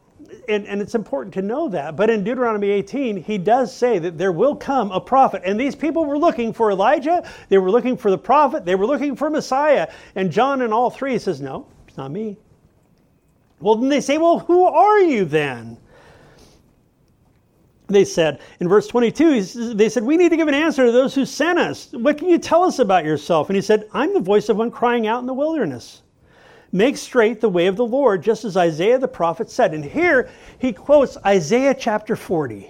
and, 0.47 0.65
and, 0.67 0.81
it's 0.81 0.95
important 0.95 1.33
to 1.35 1.41
know 1.41 1.69
that. 1.69 1.95
But 1.95 2.09
in 2.09 2.23
Deuteronomy 2.23 2.69
18, 2.69 3.17
he 3.17 3.37
does 3.37 3.75
say 3.75 3.99
that 3.99 4.17
there 4.17 4.31
will 4.31 4.55
come 4.55 4.91
a 4.91 4.99
prophet. 4.99 5.41
And 5.45 5.59
these 5.59 5.75
people 5.75 6.05
were 6.05 6.17
looking 6.17 6.53
for 6.53 6.71
Elijah, 6.71 7.27
they 7.49 7.57
were 7.57 7.71
looking 7.71 7.97
for 7.97 8.11
the 8.11 8.17
prophet, 8.17 8.65
they 8.65 8.75
were 8.75 8.85
looking 8.85 9.15
for 9.15 9.29
Messiah. 9.29 9.91
And 10.15 10.31
John 10.31 10.61
in 10.61 10.71
all 10.71 10.89
three 10.89 11.17
says, 11.19 11.41
No, 11.41 11.67
it's 11.87 11.97
not 11.97 12.11
me. 12.11 12.37
Well, 13.59 13.75
then 13.75 13.89
they 13.89 14.01
say, 14.01 14.17
well, 14.17 14.39
who 14.39 14.65
are 14.65 14.99
you 14.99 15.25
then? 15.25 15.77
they 17.87 18.03
said 18.03 18.41
in 18.59 18.67
verse 18.67 18.87
22 18.87 19.75
they 19.75 19.89
said 19.89 20.03
we 20.03 20.17
need 20.17 20.29
to 20.29 20.37
give 20.37 20.47
an 20.47 20.55
answer 20.55 20.87
to 20.87 20.91
those 20.91 21.13
who 21.13 21.23
sent 21.23 21.59
us 21.59 21.91
what 21.91 22.17
can 22.17 22.27
you 22.27 22.39
tell 22.39 22.63
us 22.63 22.79
about 22.79 23.05
yourself 23.05 23.47
and 23.47 23.55
he 23.55 23.61
said 23.61 23.87
i'm 23.93 24.11
the 24.11 24.19
voice 24.19 24.49
of 24.49 24.57
one 24.57 24.71
crying 24.71 25.05
out 25.05 25.19
in 25.19 25.27
the 25.27 25.33
wilderness 25.35 26.01
make 26.75 26.97
straight 26.97 27.41
the 27.41 27.49
way 27.49 27.67
of 27.67 27.75
the 27.75 27.85
lord 27.85 28.21
just 28.21 28.43
as 28.43 28.57
isaiah 28.57 28.99
the 28.99 29.07
prophet 29.07 29.49
said. 29.49 29.73
And 29.73 29.83
here 29.83 30.29
he 30.59 30.73
quotes 30.73 31.17
isaiah 31.25 31.73
chapter 31.73 32.15
40 32.15 32.69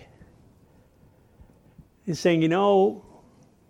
he's 2.05 2.19
saying 2.19 2.41
you 2.41 2.47
know 2.47 3.03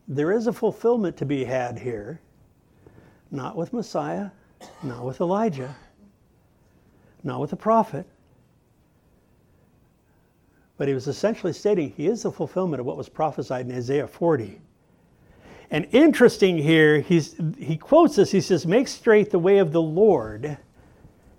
there 0.08 0.32
is 0.32 0.48
a 0.48 0.54
fulfillment 0.54 1.18
to 1.18 1.26
be 1.26 1.44
had 1.44 1.80
here 1.80 2.20
not 3.32 3.56
with 3.56 3.74
messiah 3.74 4.30
not 4.84 5.06
with 5.06 5.22
elijah 5.22 5.76
not 7.26 7.42
with 7.42 7.50
the 7.50 7.56
prophet. 7.58 8.06
But 10.78 10.88
he 10.88 10.94
was 10.94 11.08
essentially 11.08 11.52
stating 11.52 11.92
he 11.92 12.08
is 12.08 12.24
the 12.24 12.32
fulfillment 12.32 12.80
of 12.80 12.86
what 12.86 12.98
was 12.98 13.10
prophesied 13.10 13.66
in 13.66 13.76
Isaiah 13.76 14.08
40. 14.08 14.62
And 15.72 15.88
interesting 15.92 16.58
here, 16.58 17.02
he's, 17.02 17.36
he 17.58 17.78
quotes 17.78 18.16
this. 18.16 18.32
He 18.32 18.42
says, 18.42 18.66
Make 18.66 18.88
straight 18.88 19.32
the 19.32 19.40
way 19.40 19.58
of 19.58 19.72
the 19.72 19.82
Lord, 19.82 20.58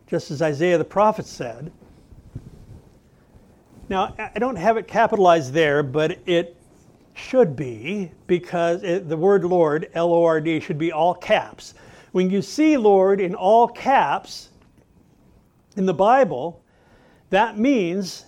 just 0.06 0.30
as 0.30 0.42
Isaiah 0.42 0.78
the 0.78 0.84
prophet 0.84 1.26
said. 1.26 1.70
Now, 3.88 4.14
I 4.18 4.38
don't 4.38 4.56
have 4.56 4.76
it 4.76 4.88
capitalized 4.88 5.52
there, 5.52 5.82
but 5.82 6.18
it 6.26 6.56
should 7.14 7.56
be 7.56 8.10
because 8.26 8.82
it, 8.82 9.08
the 9.08 9.16
word 9.16 9.44
Lord, 9.44 9.88
L 9.94 10.12
O 10.12 10.24
R 10.24 10.40
D, 10.40 10.60
should 10.60 10.78
be 10.78 10.92
all 10.92 11.14
caps. 11.14 11.74
When 12.12 12.28
you 12.28 12.42
see 12.42 12.76
Lord 12.76 13.20
in 13.20 13.34
all 13.34 13.68
caps 13.68 14.50
in 15.76 15.86
the 15.86 15.94
Bible, 15.94 16.62
that 17.30 17.58
means 17.58 18.26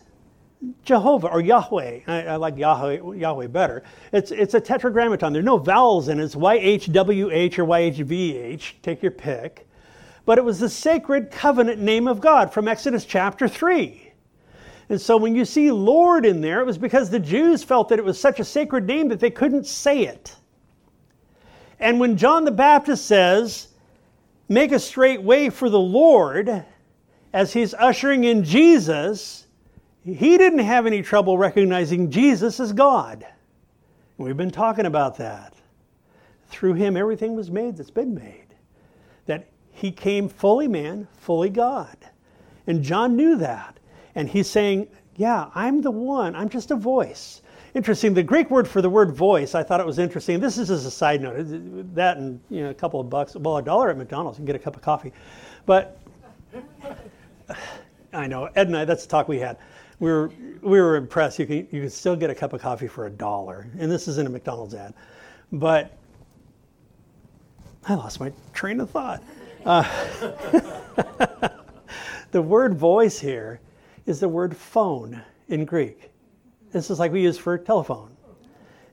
Jehovah 0.84 1.28
or 1.28 1.40
Yahweh. 1.40 2.00
I, 2.06 2.22
I, 2.26 2.36
like 2.36 2.56
Yahweh, 2.56 3.16
Yahweh 3.16 3.46
better. 3.46 3.84
It's, 4.12 4.30
it's 4.30 4.54
a 4.54 4.60
tetragrammaton. 4.60 5.32
There 5.32 5.40
are 5.40 5.44
no 5.44 5.58
vowels 5.58 6.08
in 6.08 6.18
it. 6.18 6.24
It's 6.24 6.34
YHWH 6.34 7.58
or 7.58 7.64
YHVH. 7.64 8.72
Take 8.82 9.02
your 9.02 9.12
pick. 9.12 9.68
But 10.24 10.38
it 10.38 10.44
was 10.44 10.58
the 10.58 10.68
sacred 10.68 11.30
covenant 11.30 11.80
name 11.80 12.08
of 12.08 12.20
God 12.20 12.52
from 12.52 12.68
Exodus 12.68 13.04
chapter 13.04 13.46
3. 13.46 14.12
And 14.88 15.00
so 15.00 15.16
when 15.16 15.34
you 15.34 15.44
see 15.44 15.70
Lord 15.70 16.26
in 16.26 16.40
there, 16.40 16.60
it 16.60 16.66
was 16.66 16.78
because 16.78 17.10
the 17.10 17.18
Jews 17.18 17.62
felt 17.62 17.88
that 17.90 17.98
it 17.98 18.04
was 18.04 18.18
such 18.18 18.40
a 18.40 18.44
sacred 18.44 18.86
name 18.86 19.08
that 19.08 19.20
they 19.20 19.30
couldn't 19.30 19.66
say 19.66 20.02
it. 20.02 20.34
And 21.78 22.00
when 22.00 22.16
John 22.16 22.44
the 22.44 22.50
Baptist 22.50 23.06
says, 23.06 23.68
Make 24.48 24.72
a 24.72 24.78
straight 24.78 25.22
way 25.22 25.50
for 25.50 25.68
the 25.68 25.78
Lord, 25.78 26.64
as 27.34 27.52
he's 27.52 27.74
ushering 27.74 28.24
in 28.24 28.42
Jesus, 28.42 29.46
he 30.04 30.38
didn't 30.38 30.60
have 30.60 30.86
any 30.86 31.02
trouble 31.02 31.36
recognizing 31.36 32.10
Jesus 32.10 32.60
as 32.60 32.72
God. 32.72 33.26
We've 34.16 34.36
been 34.36 34.50
talking 34.50 34.86
about 34.86 35.16
that. 35.18 35.54
Through 36.48 36.74
him, 36.74 36.96
everything 36.96 37.36
was 37.36 37.50
made 37.50 37.76
that's 37.76 37.90
been 37.90 38.14
made. 38.14 38.46
That 39.26 39.48
he 39.70 39.92
came 39.92 40.28
fully 40.28 40.66
man, 40.66 41.06
fully 41.12 41.50
God. 41.50 41.96
And 42.66 42.82
John 42.82 43.16
knew 43.16 43.36
that. 43.36 43.78
And 44.14 44.28
he's 44.28 44.48
saying, 44.48 44.88
Yeah, 45.16 45.50
I'm 45.54 45.82
the 45.82 45.90
one, 45.90 46.34
I'm 46.34 46.48
just 46.48 46.70
a 46.70 46.76
voice. 46.76 47.42
Interesting, 47.74 48.14
the 48.14 48.22
Greek 48.22 48.50
word 48.50 48.66
for 48.66 48.80
the 48.80 48.88
word 48.88 49.12
voice, 49.12 49.54
I 49.54 49.62
thought 49.62 49.78
it 49.78 49.86
was 49.86 49.98
interesting. 49.98 50.40
This 50.40 50.56
is 50.56 50.70
as 50.70 50.86
a 50.86 50.90
side 50.90 51.20
note. 51.20 51.94
That 51.94 52.16
and 52.16 52.40
you 52.48 52.62
know, 52.62 52.70
a 52.70 52.74
couple 52.74 52.98
of 52.98 53.10
bucks, 53.10 53.36
well, 53.36 53.58
a 53.58 53.62
dollar 53.62 53.90
at 53.90 53.98
McDonald's, 53.98 54.38
you 54.38 54.40
can 54.40 54.46
get 54.46 54.56
a 54.56 54.58
cup 54.58 54.74
of 54.74 54.82
coffee. 54.82 55.12
But 55.66 56.00
I 58.12 58.26
know, 58.26 58.46
Ed 58.56 58.68
and 58.68 58.76
I, 58.76 58.84
that's 58.86 59.02
the 59.02 59.08
talk 59.10 59.28
we 59.28 59.38
had 59.38 59.58
we 60.00 60.10
were 60.10 60.30
we 60.62 60.80
were 60.80 60.96
impressed. 60.96 61.38
You 61.38 61.46
can 61.46 61.56
you 61.70 61.82
can 61.82 61.90
still 61.90 62.16
get 62.16 62.30
a 62.30 62.34
cup 62.34 62.52
of 62.52 62.60
coffee 62.60 62.88
for 62.88 63.06
a 63.06 63.10
dollar, 63.10 63.66
and 63.78 63.90
this 63.90 64.08
isn't 64.08 64.26
a 64.26 64.30
McDonald's 64.30 64.74
ad, 64.74 64.94
but 65.52 65.96
I 67.86 67.94
lost 67.94 68.20
my 68.20 68.32
train 68.52 68.80
of 68.80 68.90
thought. 68.90 69.22
Uh, 69.64 69.82
the 72.30 72.42
word 72.42 72.74
voice 72.74 73.18
here 73.18 73.60
is 74.06 74.20
the 74.20 74.28
word 74.28 74.56
phone 74.56 75.22
in 75.48 75.64
Greek. 75.64 76.10
This 76.70 76.90
is 76.90 76.98
like 76.98 77.12
we 77.12 77.22
use 77.22 77.38
for 77.38 77.56
telephone. 77.56 78.14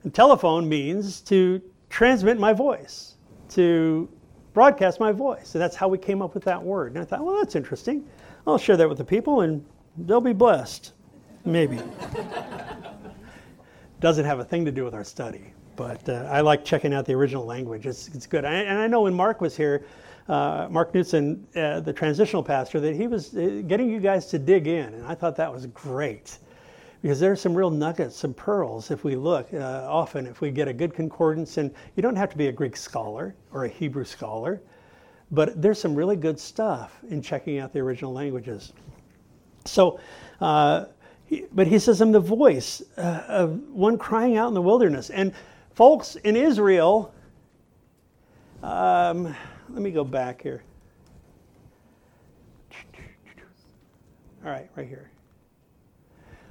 And 0.03 0.13
telephone 0.13 0.69
means 0.69 1.21
to 1.21 1.61
transmit 1.89 2.39
my 2.39 2.53
voice, 2.53 3.15
to 3.49 4.09
broadcast 4.53 4.99
my 4.99 5.11
voice. 5.11 5.49
So 5.49 5.59
that's 5.59 5.75
how 5.75 5.87
we 5.87 5.97
came 5.97 6.21
up 6.21 6.33
with 6.33 6.43
that 6.45 6.61
word. 6.61 6.93
And 6.93 7.01
I 7.01 7.05
thought, 7.05 7.25
well, 7.25 7.37
that's 7.37 7.55
interesting. 7.55 8.07
I'll 8.47 8.57
share 8.57 8.77
that 8.77 8.87
with 8.87 8.97
the 8.97 9.05
people 9.05 9.41
and 9.41 9.65
they'll 9.97 10.21
be 10.21 10.33
blessed. 10.33 10.93
Maybe. 11.45 11.79
Doesn't 13.99 14.25
have 14.25 14.39
a 14.39 14.43
thing 14.43 14.65
to 14.65 14.71
do 14.71 14.83
with 14.83 14.93
our 14.93 15.03
study, 15.03 15.53
but 15.75 16.07
uh, 16.09 16.27
I 16.29 16.41
like 16.41 16.65
checking 16.65 16.93
out 16.93 17.05
the 17.05 17.13
original 17.13 17.45
language. 17.45 17.85
It's, 17.85 18.07
it's 18.09 18.27
good. 18.27 18.45
I, 18.45 18.53
and 18.53 18.79
I 18.79 18.87
know 18.87 19.01
when 19.01 19.13
Mark 19.13 19.41
was 19.41 19.55
here, 19.55 19.85
uh, 20.27 20.67
Mark 20.69 20.91
Knutson, 20.91 21.43
uh, 21.55 21.79
the 21.81 21.93
transitional 21.93 22.43
pastor, 22.43 22.79
that 22.79 22.95
he 22.95 23.07
was 23.07 23.35
uh, 23.35 23.61
getting 23.67 23.89
you 23.89 23.99
guys 23.99 24.25
to 24.27 24.39
dig 24.39 24.67
in, 24.67 24.93
and 24.93 25.05
I 25.05 25.13
thought 25.13 25.35
that 25.37 25.51
was 25.51 25.67
great 25.67 26.39
because 27.01 27.19
there 27.19 27.31
are 27.31 27.35
some 27.35 27.53
real 27.53 27.69
nuggets, 27.69 28.15
some 28.15 28.33
pearls 28.33 28.89
if 28.89 29.03
we 29.03 29.15
look 29.15 29.53
uh, 29.53 29.85
often, 29.87 30.25
if 30.25 30.41
we 30.41 30.49
get 30.49 30.67
a 30.67 30.73
good 30.73 30.93
concordance. 30.93 31.57
And 31.57 31.71
you 31.95 32.01
don't 32.01 32.15
have 32.15 32.31
to 32.31 32.37
be 32.37 32.47
a 32.47 32.51
Greek 32.51 32.75
scholar 32.75 33.35
or 33.51 33.65
a 33.65 33.69
Hebrew 33.69 34.05
scholar, 34.05 34.59
but 35.29 35.61
there's 35.61 35.79
some 35.79 35.93
really 35.93 36.15
good 36.15 36.39
stuff 36.39 36.99
in 37.09 37.21
checking 37.21 37.59
out 37.59 37.71
the 37.71 37.79
original 37.79 38.11
languages. 38.11 38.73
So, 39.65 39.99
uh, 40.41 40.85
but 41.51 41.67
he 41.67 41.79
says, 41.79 42.01
I'm 42.01 42.11
the 42.11 42.19
voice 42.19 42.81
uh, 42.97 43.23
of 43.27 43.59
one 43.69 43.97
crying 43.97 44.37
out 44.37 44.47
in 44.49 44.53
the 44.53 44.61
wilderness. 44.61 45.09
And 45.09 45.33
folks 45.73 46.15
in 46.17 46.35
Israel, 46.35 47.13
um, 48.61 49.35
let 49.69 49.81
me 49.81 49.91
go 49.91 50.03
back 50.03 50.41
here. 50.41 50.63
All 54.43 54.51
right, 54.51 54.69
right 54.75 54.87
here. 54.87 55.09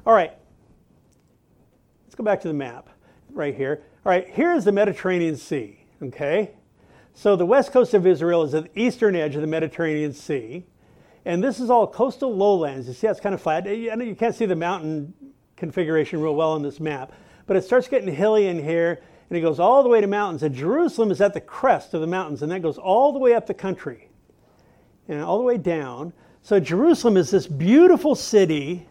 All 0.04 0.12
right, 0.12 0.32
let's 2.04 2.14
go 2.16 2.24
back 2.24 2.40
to 2.40 2.48
the 2.48 2.54
map 2.54 2.88
right 3.32 3.54
here. 3.54 3.82
All 4.04 4.10
right, 4.10 4.28
here's 4.28 4.64
the 4.64 4.72
Mediterranean 4.72 5.36
Sea, 5.36 5.78
okay? 6.02 6.50
So 7.14 7.36
the 7.36 7.46
west 7.46 7.72
coast 7.72 7.94
of 7.94 8.06
Israel 8.06 8.42
is 8.42 8.52
at 8.54 8.74
the 8.74 8.80
eastern 8.80 9.14
edge 9.14 9.36
of 9.36 9.40
the 9.40 9.46
Mediterranean 9.46 10.12
Sea. 10.12 10.66
And 11.24 11.42
this 11.42 11.58
is 11.60 11.70
all 11.70 11.86
coastal 11.86 12.34
lowlands. 12.34 12.86
You 12.86 12.94
see 12.94 13.06
it's 13.06 13.20
kind 13.20 13.34
of 13.34 13.40
flat? 13.40 13.66
You 13.66 14.16
can't 14.18 14.34
see 14.34 14.46
the 14.46 14.56
mountain 14.56 15.14
configuration 15.56 16.20
real 16.20 16.34
well 16.34 16.52
on 16.52 16.62
this 16.62 16.80
map, 16.80 17.12
but 17.46 17.56
it 17.56 17.64
starts 17.64 17.88
getting 17.88 18.12
hilly 18.14 18.46
in 18.46 18.62
here 18.62 19.00
and 19.30 19.38
it 19.38 19.40
goes 19.40 19.58
all 19.58 19.82
the 19.82 19.88
way 19.88 20.00
to 20.00 20.06
mountains. 20.06 20.42
And 20.42 20.54
Jerusalem 20.54 21.10
is 21.10 21.20
at 21.20 21.32
the 21.32 21.40
crest 21.40 21.94
of 21.94 22.00
the 22.00 22.06
mountains 22.06 22.42
and 22.42 22.52
that 22.52 22.60
goes 22.60 22.76
all 22.76 23.12
the 23.12 23.18
way 23.18 23.34
up 23.34 23.46
the 23.46 23.54
country 23.54 24.08
and 25.08 25.22
all 25.22 25.38
the 25.38 25.44
way 25.44 25.56
down. 25.56 26.12
So 26.42 26.60
Jerusalem 26.60 27.16
is 27.16 27.30
this 27.30 27.46
beautiful 27.46 28.14
city 28.14 28.86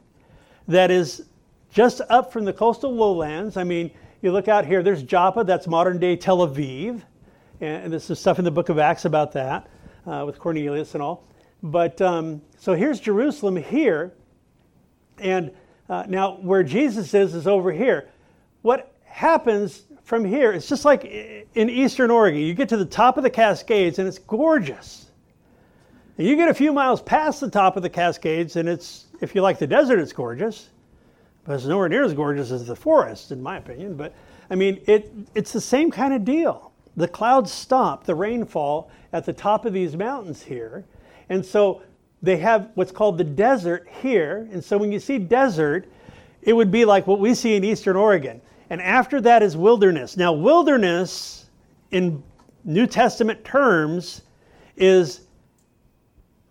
that 0.67 0.89
is 0.89 1.26
just 1.72 2.02
up 2.10 2.34
from 2.34 2.46
the 2.46 2.54
coastal 2.54 2.93
lowlands. 2.93 3.58
I 3.58 3.63
mean, 3.63 3.91
you 4.22 4.32
look 4.32 4.48
out 4.48 4.65
here, 4.65 4.82
there's 4.82 5.04
Joppa, 5.04 5.43
that's 5.43 5.67
modern 5.67 6.00
day 6.00 6.15
Tel 6.15 6.39
Aviv. 6.39 7.02
And 7.62 7.91
there's 7.91 8.06
some 8.06 8.15
stuff 8.15 8.39
in 8.39 8.46
the 8.46 8.52
book 8.52 8.69
of 8.69 8.80
Acts 8.80 9.06
about 9.06 9.34
that 9.34 9.67
uh, 10.08 10.24
with 10.26 10.39
Cornelius 10.39 10.96
and 10.96 11.04
all. 11.04 11.28
But 11.63 12.02
um, 12.02 12.41
so 12.58 12.73
here's 12.73 12.99
Jerusalem 12.99 13.56
here. 13.56 14.13
And 15.19 15.52
uh, 15.89 16.06
now 16.08 16.34
where 16.36 16.63
Jesus 16.63 17.13
is, 17.13 17.34
is 17.34 17.47
over 17.47 17.71
here. 17.71 18.10
What 18.62 18.93
happens 19.06 19.84
from 20.04 20.26
here, 20.26 20.52
it's 20.52 20.67
just 20.67 20.84
like 20.84 21.06
in 21.06 21.69
Eastern 21.69 22.12
Oregon. 22.12 22.41
You 22.41 22.54
get 22.54 22.67
to 22.69 22.78
the 22.78 22.86
top 22.86 23.15
of 23.15 23.23
the 23.23 23.30
Cascades 23.30 23.99
and 23.99 24.08
it's 24.08 24.19
gorgeous. 24.19 25.12
And 26.17 26.28
you 26.28 26.36
get 26.36 26.49
a 26.49 26.54
few 26.54 26.73
miles 26.73 27.02
past 27.02 27.39
the 27.39 27.49
top 27.49 27.78
of 27.78 27.84
the 27.84 27.89
Cascades 27.89 28.58
and 28.58 28.67
it's, 28.67 29.06
if 29.21 29.34
you 29.34 29.41
like 29.41 29.60
the 29.60 29.67
desert, 29.67 29.99
it's 29.99 30.13
gorgeous. 30.13 30.69
But 31.45 31.54
it's 31.56 31.65
nowhere 31.65 31.89
near 31.89 32.04
as 32.04 32.13
gorgeous 32.13 32.52
as 32.52 32.67
the 32.67 32.75
forest, 32.75 33.31
in 33.31 33.42
my 33.42 33.58
opinion. 33.58 33.96
But 33.96 34.13
I 34.50 34.56
mean, 34.56 34.81
it, 34.85 35.13
it's 35.33 35.54
the 35.54 35.62
same 35.62 35.92
kind 35.92 36.13
of 36.13 36.25
deal. 36.25 36.71
The 36.96 37.08
clouds 37.08 37.52
stop, 37.52 38.04
the 38.04 38.15
rainfall 38.15 38.92
at 39.13 39.25
the 39.25 39.33
top 39.33 39.65
of 39.65 39.73
these 39.73 39.96
mountains 39.96 40.44
here. 40.44 40.83
And 41.30 41.46
so 41.46 41.82
they 42.21 42.38
have 42.38 42.69
what's 42.76 42.92
called 42.92 43.17
the 43.17 43.24
desert 43.24 43.88
here. 44.02 44.48
And 44.52 44.63
so 44.63 44.78
when 44.78 44.92
you 44.92 45.00
see 45.00 45.17
desert, 45.17 45.88
it 46.42 46.54
would 46.54 46.71
be 46.71 46.86
like 46.86 47.08
what 47.08 47.19
we 47.19 47.34
see 47.34 47.56
in 47.56 47.63
Eastern 47.63 47.96
Oregon. 47.96 48.42
And 48.69 48.82
after 48.82 49.21
that 49.21 49.44
is 49.44 49.56
wilderness. 49.56 50.17
Now, 50.17 50.34
wilderness 50.34 51.46
in 51.92 52.24
New 52.63 52.88
Testament 52.88 53.44
terms 53.44 54.21
is 54.78 55.21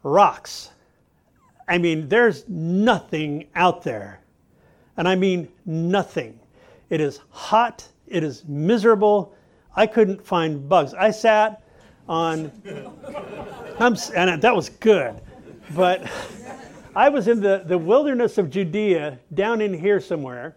rocks. 0.02 0.70
I 1.68 1.78
mean, 1.78 2.08
there's 2.08 2.48
nothing 2.48 3.48
out 3.54 3.82
there. 3.82 4.20
And 4.96 5.08
I 5.08 5.14
mean 5.14 5.48
nothing. 5.64 6.38
It 6.90 7.00
is 7.00 7.20
hot, 7.30 7.88
it 8.06 8.22
is 8.22 8.44
miserable. 8.46 9.34
I 9.74 9.86
couldn't 9.86 10.24
find 10.24 10.68
bugs. 10.68 10.92
I 10.92 11.10
sat 11.10 11.61
on 12.12 12.52
I'm, 13.80 13.96
and 14.14 14.42
that 14.42 14.54
was 14.54 14.68
good. 14.68 15.18
But 15.74 16.06
I 16.94 17.08
was 17.08 17.26
in 17.26 17.40
the, 17.40 17.64
the 17.66 17.78
wilderness 17.78 18.36
of 18.36 18.50
Judea, 18.50 19.18
down 19.32 19.62
in 19.62 19.72
here 19.72 19.98
somewhere, 19.98 20.54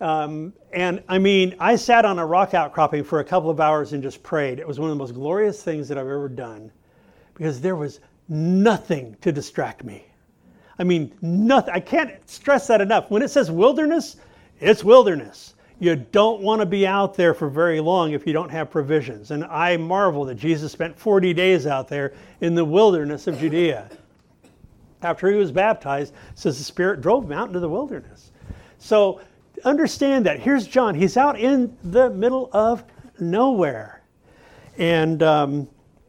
Um, 0.00 0.52
and 0.72 1.02
I 1.08 1.18
mean, 1.18 1.56
I 1.58 1.76
sat 1.76 2.04
on 2.04 2.18
a 2.18 2.26
rock 2.26 2.52
outcropping 2.52 3.04
for 3.04 3.20
a 3.20 3.24
couple 3.24 3.48
of 3.48 3.60
hours 3.60 3.92
and 3.92 4.02
just 4.02 4.22
prayed. 4.22 4.58
It 4.58 4.66
was 4.66 4.78
one 4.78 4.90
of 4.90 4.96
the 4.96 4.98
most 4.98 5.14
glorious 5.14 5.62
things 5.62 5.88
that 5.88 5.96
I've 5.96 6.06
ever 6.06 6.28
done 6.28 6.70
because 7.34 7.60
there 7.60 7.76
was 7.76 8.00
nothing 8.28 9.16
to 9.22 9.32
distract 9.32 9.84
me. 9.84 10.06
I 10.78 10.84
mean, 10.84 11.14
nothing. 11.22 11.72
I 11.72 11.80
can't 11.80 12.28
stress 12.28 12.66
that 12.66 12.82
enough. 12.82 13.10
When 13.10 13.22
it 13.22 13.30
says 13.30 13.50
wilderness, 13.50 14.16
it's 14.60 14.84
wilderness. 14.84 15.54
You 15.78 15.96
don't 15.96 16.40
want 16.40 16.60
to 16.60 16.66
be 16.66 16.86
out 16.86 17.14
there 17.14 17.34
for 17.34 17.48
very 17.48 17.80
long 17.80 18.12
if 18.12 18.26
you 18.26 18.32
don't 18.32 18.48
have 18.50 18.70
provisions. 18.70 19.30
And 19.30 19.44
I 19.44 19.76
marvel 19.76 20.24
that 20.24 20.36
Jesus 20.36 20.72
spent 20.72 20.98
40 20.98 21.34
days 21.34 21.66
out 21.66 21.88
there 21.88 22.14
in 22.40 22.54
the 22.54 22.64
wilderness 22.64 23.26
of 23.26 23.38
Judea. 23.38 23.90
After 25.02 25.30
he 25.30 25.36
was 25.36 25.52
baptized, 25.52 26.14
says 26.34 26.56
the 26.56 26.64
Spirit 26.64 27.02
drove 27.02 27.24
him 27.24 27.32
out 27.32 27.48
into 27.48 27.60
the 27.60 27.68
wilderness. 27.68 28.30
So 28.78 29.20
understand 29.64 30.24
that. 30.26 30.40
Here's 30.40 30.66
John. 30.66 30.94
He's 30.94 31.18
out 31.18 31.38
in 31.38 31.76
the 31.84 32.08
middle 32.08 32.48
of 32.52 32.82
nowhere. 33.20 34.02
And 34.78 35.22
um, 35.22 35.68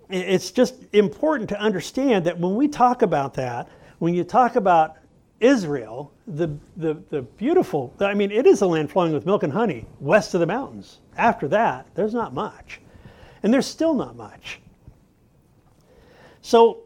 it's 0.09 0.51
just 0.51 0.76
important 0.93 1.49
to 1.49 1.59
understand 1.59 2.26
that 2.26 2.39
when 2.39 2.55
we 2.55 2.70
talk 2.70 3.01
about 3.01 3.34
that, 3.34 3.68
when 3.99 4.13
you 4.13 4.24
talk 4.24 4.55
about 4.55 4.97
Israel, 5.39 6.11
the, 6.27 6.49
the, 6.77 6.95
the 7.09 7.21
beautiful, 7.21 7.93
I 7.99 8.13
mean, 8.13 8.31
it 8.31 8.47
is 8.47 8.61
a 8.61 8.67
land 8.67 8.91
flowing 8.91 9.13
with 9.13 9.25
milk 9.25 9.43
and 9.43 9.53
honey 9.53 9.85
west 9.99 10.33
of 10.33 10.39
the 10.39 10.47
mountains. 10.47 10.99
After 11.15 11.47
that, 11.49 11.88
there's 11.93 12.13
not 12.13 12.33
much. 12.33 12.81
And 13.43 13.53
there's 13.53 13.67
still 13.67 13.93
not 13.93 14.15
much. 14.15 14.59
So 16.41 16.83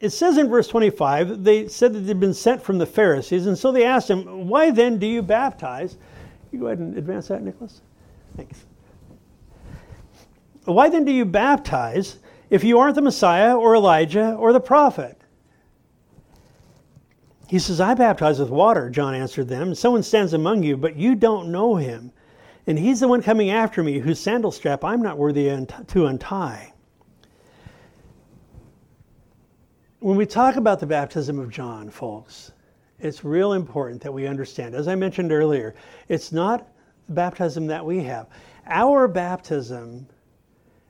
it 0.00 0.10
says 0.10 0.38
in 0.38 0.48
verse 0.48 0.68
25, 0.68 1.42
they 1.42 1.66
said 1.66 1.92
that 1.92 2.00
they'd 2.00 2.20
been 2.20 2.34
sent 2.34 2.62
from 2.62 2.78
the 2.78 2.86
Pharisees, 2.86 3.46
and 3.46 3.58
so 3.58 3.72
they 3.72 3.84
asked 3.84 4.08
him, 4.08 4.48
Why 4.48 4.70
then 4.70 4.98
do 4.98 5.06
you 5.06 5.22
baptize? 5.22 5.96
You 6.52 6.60
go 6.60 6.66
ahead 6.66 6.78
and 6.78 6.96
advance 6.96 7.28
that, 7.28 7.42
Nicholas. 7.42 7.80
Thanks. 8.36 8.64
Why 10.64 10.88
then 10.88 11.04
do 11.04 11.12
you 11.12 11.24
baptize 11.24 12.18
if 12.50 12.62
you 12.62 12.78
aren't 12.78 12.94
the 12.94 13.02
Messiah 13.02 13.56
or 13.56 13.74
Elijah 13.74 14.34
or 14.34 14.52
the 14.52 14.60
prophet? 14.60 15.17
He 17.48 17.58
says, 17.58 17.80
I 17.80 17.94
baptize 17.94 18.38
with 18.38 18.50
water, 18.50 18.90
John 18.90 19.14
answered 19.14 19.48
them. 19.48 19.74
Someone 19.74 20.02
stands 20.02 20.34
among 20.34 20.62
you, 20.62 20.76
but 20.76 20.96
you 20.96 21.14
don't 21.14 21.50
know 21.50 21.76
him. 21.76 22.12
And 22.66 22.78
he's 22.78 23.00
the 23.00 23.08
one 23.08 23.22
coming 23.22 23.50
after 23.50 23.82
me, 23.82 23.98
whose 23.98 24.20
sandal 24.20 24.52
strap 24.52 24.84
I'm 24.84 25.00
not 25.00 25.16
worthy 25.16 25.48
to 25.86 26.06
untie. 26.06 26.74
When 30.00 30.18
we 30.18 30.26
talk 30.26 30.56
about 30.56 30.78
the 30.78 30.86
baptism 30.86 31.38
of 31.38 31.50
John, 31.50 31.88
folks, 31.88 32.52
it's 33.00 33.24
real 33.24 33.54
important 33.54 34.02
that 34.02 34.12
we 34.12 34.26
understand. 34.26 34.74
As 34.74 34.86
I 34.86 34.94
mentioned 34.94 35.32
earlier, 35.32 35.74
it's 36.08 36.32
not 36.32 36.68
the 37.06 37.14
baptism 37.14 37.66
that 37.68 37.84
we 37.84 38.02
have. 38.04 38.26
Our 38.66 39.08
baptism 39.08 40.06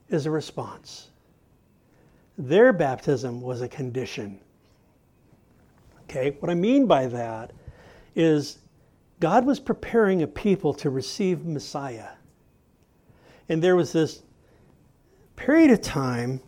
is 0.09 0.25
a 0.25 0.31
response. 0.31 1.07
Their 2.37 2.73
baptism 2.73 3.39
was 3.39 3.61
a 3.61 3.67
condition. 3.69 4.41
Okay, 6.09 6.35
what 6.39 6.49
I 6.49 6.55
mean 6.55 6.87
by 6.87 7.05
that 7.05 7.51
is 8.15 8.57
God 9.19 9.45
was 9.45 9.59
preparing 9.59 10.23
a 10.23 10.27
people 10.27 10.73
to 10.73 10.89
receive 10.89 11.45
Messiah. 11.45 12.09
And 13.47 13.63
there 13.63 13.75
was 13.75 13.93
this 13.93 14.23
period 15.35 15.69
of 15.69 15.81
time 15.81 16.41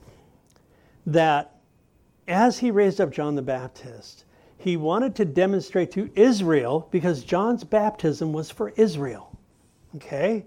that 1.05 1.59
as 2.27 2.57
he 2.57 2.71
raised 2.71 2.99
up 2.99 3.11
John 3.11 3.35
the 3.35 3.43
Baptist, 3.43 4.25
he 4.57 4.77
wanted 4.77 5.15
to 5.17 5.25
demonstrate 5.25 5.91
to 5.91 6.09
Israel, 6.15 6.87
because 6.89 7.23
John's 7.23 7.63
baptism 7.63 8.33
was 8.33 8.49
for 8.49 8.69
Israel. 8.77 9.37
Okay? 9.95 10.45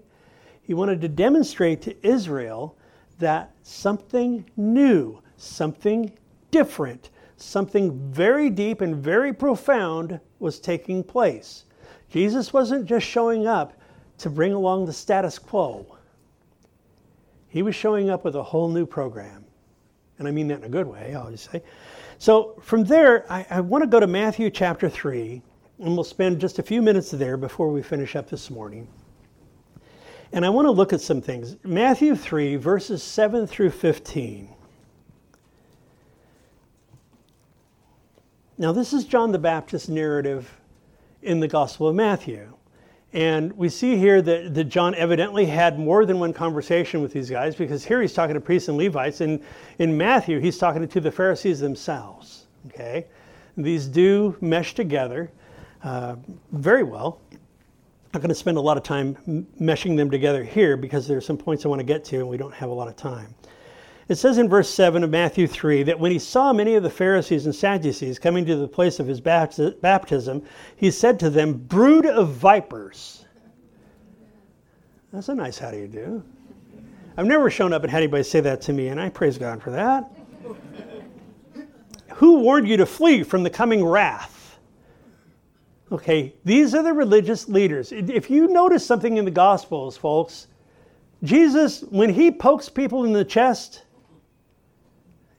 He 0.61 0.73
wanted 0.73 0.99
to 1.01 1.07
demonstrate 1.07 1.81
to 1.83 1.95
Israel 2.05 2.77
that 3.19 3.53
something 3.63 4.49
new, 4.57 5.21
something 5.37 6.11
different, 6.51 7.11
something 7.37 8.11
very 8.11 8.49
deep 8.49 8.81
and 8.81 8.95
very 8.95 9.33
profound 9.33 10.19
was 10.39 10.59
taking 10.59 11.03
place. 11.03 11.65
Jesus 12.09 12.53
wasn't 12.53 12.85
just 12.85 13.05
showing 13.05 13.47
up 13.47 13.73
to 14.19 14.29
bring 14.29 14.53
along 14.53 14.85
the 14.85 14.93
status 14.93 15.37
quo, 15.37 15.85
he 17.47 17.61
was 17.61 17.75
showing 17.75 18.09
up 18.09 18.25
with 18.25 18.35
a 18.35 18.43
whole 18.43 18.69
new 18.69 18.85
program. 18.85 19.45
And 20.19 20.27
I 20.27 20.31
mean 20.31 20.47
that 20.49 20.59
in 20.59 20.63
a 20.65 20.69
good 20.69 20.87
way, 20.87 21.13
I'll 21.15 21.31
just 21.31 21.51
say. 21.51 21.61
So 22.17 22.55
from 22.61 22.83
there, 22.83 23.29
I, 23.31 23.45
I 23.49 23.61
want 23.61 23.83
to 23.83 23.89
go 23.89 23.99
to 23.99 24.07
Matthew 24.07 24.49
chapter 24.49 24.89
3, 24.89 25.41
and 25.79 25.95
we'll 25.95 26.05
spend 26.05 26.39
just 26.39 26.59
a 26.59 26.63
few 26.63 26.81
minutes 26.81 27.11
there 27.11 27.35
before 27.35 27.69
we 27.69 27.81
finish 27.81 28.15
up 28.15 28.29
this 28.29 28.49
morning. 28.49 28.87
And 30.31 30.45
I 30.45 30.49
want 30.49 30.65
to 30.65 30.71
look 30.71 30.93
at 30.93 31.01
some 31.01 31.21
things. 31.21 31.57
Matthew 31.63 32.15
3, 32.15 32.55
verses 32.55 33.03
7 33.03 33.45
through 33.47 33.71
15. 33.71 34.54
Now, 38.57 38.71
this 38.71 38.93
is 38.93 39.03
John 39.03 39.33
the 39.33 39.39
Baptist 39.39 39.89
narrative 39.89 40.49
in 41.21 41.41
the 41.41 41.47
Gospel 41.47 41.89
of 41.89 41.95
Matthew. 41.95 42.53
And 43.11 43.51
we 43.57 43.67
see 43.67 43.97
here 43.97 44.21
that, 44.21 44.53
that 44.53 44.65
John 44.65 44.95
evidently 44.95 45.45
had 45.45 45.77
more 45.77 46.05
than 46.05 46.19
one 46.19 46.31
conversation 46.31 47.01
with 47.01 47.11
these 47.11 47.29
guys 47.29 47.55
because 47.55 47.83
here 47.83 48.01
he's 48.01 48.13
talking 48.13 48.33
to 48.33 48.39
priests 48.39 48.69
and 48.69 48.77
Levites. 48.77 49.19
And 49.19 49.41
in 49.79 49.97
Matthew, 49.97 50.39
he's 50.39 50.57
talking 50.57 50.87
to 50.87 51.01
the 51.01 51.11
Pharisees 51.11 51.59
themselves. 51.59 52.47
Okay? 52.67 53.07
These 53.57 53.87
do 53.87 54.37
mesh 54.39 54.73
together 54.73 55.31
uh, 55.83 56.15
very 56.51 56.83
well 56.83 57.19
I'm 58.15 58.19
not 58.19 58.27
going 58.27 58.33
to 58.33 58.39
spend 58.39 58.57
a 58.57 58.61
lot 58.61 58.77
of 58.77 58.83
time 58.83 59.45
meshing 59.59 59.97
them 59.97 60.09
together 60.09 60.41
here 60.41 60.77
because 60.77 61.05
there 61.05 61.17
are 61.17 61.21
some 61.21 61.37
points 61.37 61.65
I 61.65 61.67
want 61.67 61.81
to 61.81 61.85
get 61.85 62.05
to 62.05 62.19
and 62.19 62.29
we 62.29 62.37
don't 62.37 62.53
have 62.53 62.69
a 62.69 62.73
lot 62.73 62.87
of 62.87 62.95
time. 62.95 63.35
It 64.07 64.15
says 64.15 64.37
in 64.37 64.47
verse 64.47 64.69
7 64.69 65.03
of 65.03 65.09
Matthew 65.09 65.47
3 65.47 65.83
that 65.83 65.99
when 65.99 66.11
he 66.11 66.19
saw 66.19 66.53
many 66.53 66.75
of 66.75 66.83
the 66.83 66.89
Pharisees 66.91 67.45
and 67.45 67.55
Sadducees 67.55 68.19
coming 68.19 68.45
to 68.45 68.55
the 68.55 68.67
place 68.67 68.99
of 68.99 69.07
his 69.07 69.19
baptism, 69.19 70.43
he 70.75 70.91
said 70.91 71.19
to 71.19 71.29
them, 71.31 71.53
Brood 71.53 72.05
of 72.05 72.29
vipers. 72.29 73.25
That's 75.11 75.29
a 75.29 75.35
nice 75.35 75.57
how 75.57 75.71
do 75.71 75.77
you 75.77 75.87
do. 75.87 76.23
I've 77.17 77.25
never 77.25 77.49
shown 77.49 77.73
up 77.73 77.81
and 77.81 77.91
had 77.91 78.03
anybody 78.03 78.23
say 78.23 78.41
that 78.41 78.61
to 78.61 78.73
me, 78.73 78.89
and 78.89 78.99
I 78.99 79.09
praise 79.09 79.39
God 79.39 79.63
for 79.63 79.71
that. 79.71 80.11
Who 82.15 82.39
warned 82.41 82.67
you 82.67 82.77
to 82.77 82.85
flee 82.85 83.23
from 83.23 83.41
the 83.41 83.49
coming 83.49 83.83
wrath? 83.83 84.59
Okay, 85.91 86.35
these 86.43 86.75
are 86.75 86.83
the 86.83 86.93
religious 86.93 87.47
leaders. 87.47 87.91
If 87.91 88.29
you 88.29 88.47
notice 88.47 88.85
something 88.85 89.17
in 89.17 89.25
the 89.25 89.31
Gospels, 89.31 89.97
folks, 89.97 90.47
Jesus, 91.23 91.81
when 91.81 92.09
he 92.09 92.29
pokes 92.29 92.69
people 92.69 93.05
in 93.05 93.13
the 93.13 93.25
chest, 93.25 93.84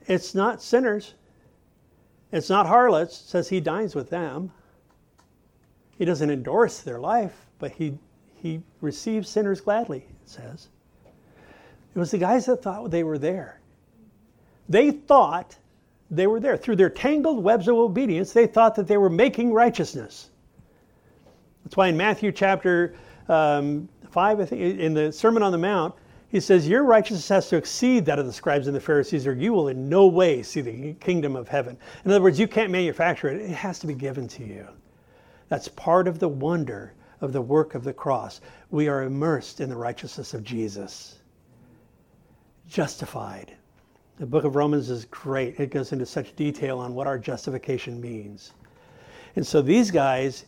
it's 0.06 0.34
not 0.34 0.62
sinners, 0.62 1.14
it's 2.32 2.50
not 2.50 2.66
harlots, 2.66 3.20
it 3.20 3.28
says 3.28 3.48
he 3.48 3.60
dines 3.60 3.94
with 3.94 4.10
them. 4.10 4.52
He 5.98 6.04
doesn't 6.04 6.30
endorse 6.30 6.80
their 6.80 6.98
life, 6.98 7.46
but 7.58 7.72
he, 7.72 7.98
he 8.34 8.62
receives 8.80 9.28
sinners 9.28 9.60
gladly, 9.60 9.98
it 9.98 10.28
says. 10.28 10.68
It 11.94 11.98
was 11.98 12.10
the 12.10 12.18
guys 12.18 12.46
that 12.46 12.62
thought 12.62 12.90
they 12.90 13.04
were 13.04 13.18
there. 13.18 13.60
They 14.68 14.90
thought 14.90 15.56
they 16.10 16.26
were 16.26 16.40
there. 16.40 16.56
Through 16.56 16.76
their 16.76 16.90
tangled 16.90 17.42
webs 17.42 17.68
of 17.68 17.76
obedience, 17.76 18.32
they 18.32 18.46
thought 18.46 18.74
that 18.74 18.86
they 18.86 18.98
were 18.98 19.10
making 19.10 19.52
righteousness. 19.52 20.30
That's 21.64 21.76
why 21.76 21.88
in 21.88 21.96
Matthew 21.96 22.32
chapter 22.32 22.94
um, 23.28 23.88
5, 24.10 24.40
I 24.40 24.44
think, 24.44 24.80
in 24.80 24.94
the 24.94 25.10
Sermon 25.10 25.42
on 25.42 25.52
the 25.52 25.58
Mount, 25.58 25.94
he 26.28 26.40
says, 26.40 26.68
Your 26.68 26.84
righteousness 26.84 27.28
has 27.28 27.48
to 27.48 27.56
exceed 27.56 28.04
that 28.06 28.18
of 28.18 28.26
the 28.26 28.32
scribes 28.32 28.66
and 28.66 28.76
the 28.76 28.80
Pharisees, 28.80 29.26
or 29.26 29.34
you 29.34 29.52
will 29.52 29.68
in 29.68 29.88
no 29.88 30.06
way 30.06 30.42
see 30.42 30.60
the 30.60 30.94
kingdom 30.94 31.36
of 31.36 31.48
heaven. 31.48 31.76
In 32.04 32.10
other 32.10 32.22
words, 32.22 32.40
you 32.40 32.48
can't 32.48 32.70
manufacture 32.70 33.28
it, 33.28 33.42
it 33.42 33.50
has 33.50 33.78
to 33.80 33.86
be 33.86 33.94
given 33.94 34.26
to 34.28 34.44
you. 34.44 34.66
That's 35.48 35.68
part 35.68 36.08
of 36.08 36.18
the 36.18 36.28
wonder 36.28 36.94
of 37.20 37.32
the 37.32 37.40
work 37.40 37.74
of 37.74 37.84
the 37.84 37.92
cross. 37.92 38.40
We 38.70 38.88
are 38.88 39.04
immersed 39.04 39.60
in 39.60 39.68
the 39.68 39.76
righteousness 39.76 40.34
of 40.34 40.42
Jesus, 40.42 41.18
justified. 42.68 43.54
The 44.18 44.26
book 44.26 44.44
of 44.44 44.56
Romans 44.56 44.90
is 44.90 45.04
great. 45.06 45.60
It 45.60 45.70
goes 45.70 45.92
into 45.92 46.06
such 46.06 46.34
detail 46.36 46.78
on 46.78 46.94
what 46.94 47.06
our 47.06 47.18
justification 47.18 48.00
means. 48.00 48.52
And 49.36 49.46
so 49.46 49.62
these 49.62 49.90
guys, 49.90 50.46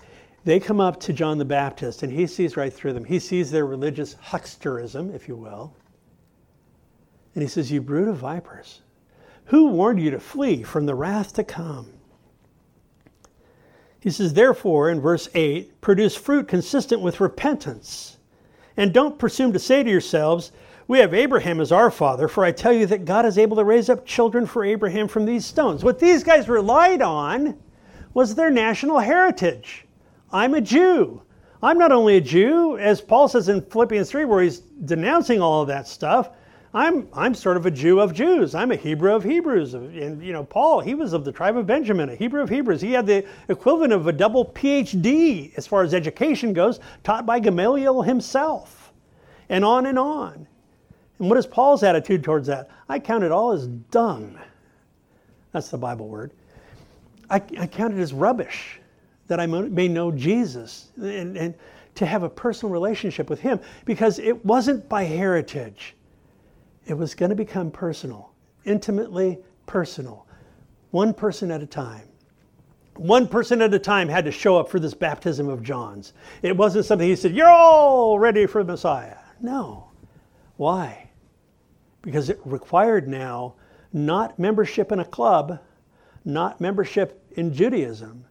they 0.48 0.58
come 0.58 0.80
up 0.80 0.98
to 1.00 1.12
John 1.12 1.36
the 1.36 1.44
Baptist 1.44 2.02
and 2.02 2.10
he 2.10 2.26
sees 2.26 2.56
right 2.56 2.72
through 2.72 2.94
them. 2.94 3.04
He 3.04 3.18
sees 3.18 3.50
their 3.50 3.66
religious 3.66 4.14
hucksterism, 4.14 5.14
if 5.14 5.28
you 5.28 5.36
will. 5.36 5.74
And 7.34 7.42
he 7.42 7.48
says, 7.48 7.70
You 7.70 7.82
brood 7.82 8.08
of 8.08 8.16
vipers, 8.16 8.80
who 9.44 9.66
warned 9.66 10.00
you 10.00 10.10
to 10.10 10.18
flee 10.18 10.62
from 10.62 10.86
the 10.86 10.94
wrath 10.94 11.34
to 11.34 11.44
come? 11.44 11.92
He 14.00 14.08
says, 14.08 14.32
Therefore, 14.32 14.88
in 14.88 15.02
verse 15.02 15.28
8, 15.34 15.82
produce 15.82 16.16
fruit 16.16 16.48
consistent 16.48 17.02
with 17.02 17.20
repentance. 17.20 18.16
And 18.78 18.94
don't 18.94 19.18
presume 19.18 19.52
to 19.52 19.58
say 19.58 19.82
to 19.82 19.90
yourselves, 19.90 20.52
We 20.86 21.00
have 21.00 21.12
Abraham 21.12 21.60
as 21.60 21.72
our 21.72 21.90
father, 21.90 22.26
for 22.26 22.42
I 22.42 22.52
tell 22.52 22.72
you 22.72 22.86
that 22.86 23.04
God 23.04 23.26
is 23.26 23.36
able 23.36 23.58
to 23.58 23.64
raise 23.64 23.90
up 23.90 24.06
children 24.06 24.46
for 24.46 24.64
Abraham 24.64 25.08
from 25.08 25.26
these 25.26 25.44
stones. 25.44 25.84
What 25.84 25.98
these 25.98 26.24
guys 26.24 26.48
relied 26.48 27.02
on 27.02 27.58
was 28.14 28.34
their 28.34 28.50
national 28.50 29.00
heritage. 29.00 29.84
I'm 30.32 30.54
a 30.54 30.60
Jew. 30.60 31.22
I'm 31.62 31.78
not 31.78 31.90
only 31.90 32.16
a 32.16 32.20
Jew, 32.20 32.78
as 32.78 33.00
Paul 33.00 33.28
says 33.28 33.48
in 33.48 33.62
Philippians 33.62 34.10
3, 34.10 34.24
where 34.26 34.42
he's 34.42 34.60
denouncing 34.60 35.40
all 35.40 35.62
of 35.62 35.68
that 35.68 35.88
stuff. 35.88 36.30
I'm, 36.74 37.08
I'm 37.14 37.34
sort 37.34 37.56
of 37.56 37.66
a 37.66 37.70
Jew 37.70 37.98
of 37.98 38.12
Jews. 38.12 38.54
I'm 38.54 38.70
a 38.70 38.76
Hebrew 38.76 39.14
of 39.14 39.24
Hebrews. 39.24 39.74
And, 39.74 40.22
you 40.22 40.32
know, 40.32 40.44
Paul, 40.44 40.80
he 40.80 40.94
was 40.94 41.14
of 41.14 41.24
the 41.24 41.32
tribe 41.32 41.56
of 41.56 41.66
Benjamin, 41.66 42.10
a 42.10 42.14
Hebrew 42.14 42.42
of 42.42 42.48
Hebrews. 42.50 42.80
He 42.80 42.92
had 42.92 43.06
the 43.06 43.26
equivalent 43.48 43.92
of 43.92 44.06
a 44.06 44.12
double 44.12 44.44
PhD 44.44 45.54
as 45.56 45.66
far 45.66 45.82
as 45.82 45.94
education 45.94 46.52
goes, 46.52 46.78
taught 47.04 47.24
by 47.24 47.40
Gamaliel 47.40 48.02
himself, 48.02 48.92
and 49.48 49.64
on 49.64 49.86
and 49.86 49.98
on. 49.98 50.46
And 51.18 51.28
what 51.28 51.38
is 51.38 51.46
Paul's 51.46 51.82
attitude 51.82 52.22
towards 52.22 52.46
that? 52.48 52.70
I 52.88 52.98
count 52.98 53.24
it 53.24 53.32
all 53.32 53.52
as 53.52 53.66
dung. 53.66 54.38
That's 55.52 55.70
the 55.70 55.78
Bible 55.78 56.06
word. 56.06 56.32
I, 57.30 57.36
I 57.58 57.66
count 57.66 57.94
it 57.94 58.00
as 58.00 58.12
rubbish 58.12 58.77
that 59.28 59.38
I 59.40 59.46
may 59.46 59.88
know 59.88 60.10
Jesus 60.10 60.90
and, 60.96 61.36
and 61.36 61.54
to 61.94 62.06
have 62.06 62.22
a 62.22 62.28
personal 62.28 62.72
relationship 62.72 63.30
with 63.30 63.40
Him 63.40 63.60
because 63.84 64.18
it 64.18 64.44
wasn't 64.44 64.88
by 64.88 65.04
heritage. 65.04 65.94
It 66.86 66.94
was 66.94 67.14
going 67.14 67.30
to 67.30 67.36
become 67.36 67.70
personal, 67.70 68.32
intimately 68.64 69.38
personal, 69.66 70.26
one 70.90 71.12
person 71.12 71.50
at 71.50 71.62
a 71.62 71.66
time. 71.66 72.08
One 72.96 73.28
person 73.28 73.62
at 73.62 73.72
a 73.72 73.78
time 73.78 74.08
had 74.08 74.24
to 74.24 74.32
show 74.32 74.58
up 74.58 74.68
for 74.68 74.80
this 74.80 74.94
baptism 74.94 75.48
of 75.48 75.62
John's. 75.62 76.14
It 76.42 76.56
wasn't 76.56 76.84
something 76.84 77.08
he 77.08 77.14
said, 77.14 77.34
You're 77.34 77.50
all 77.50 78.18
ready 78.18 78.46
for 78.46 78.64
the 78.64 78.72
Messiah. 78.72 79.18
No. 79.40 79.90
Why? 80.56 81.10
Because 82.02 82.28
it 82.28 82.40
required 82.44 83.06
now 83.06 83.54
not 83.92 84.38
membership 84.38 84.92
in 84.92 85.00
a 85.00 85.04
club, 85.04 85.60
not 86.24 86.60
membership 86.60 87.22
in 87.32 87.52
Judaism, 87.52 88.24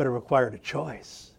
but 0.00 0.06
it 0.06 0.10
required 0.12 0.54
a 0.54 0.58
choice. 0.58 1.32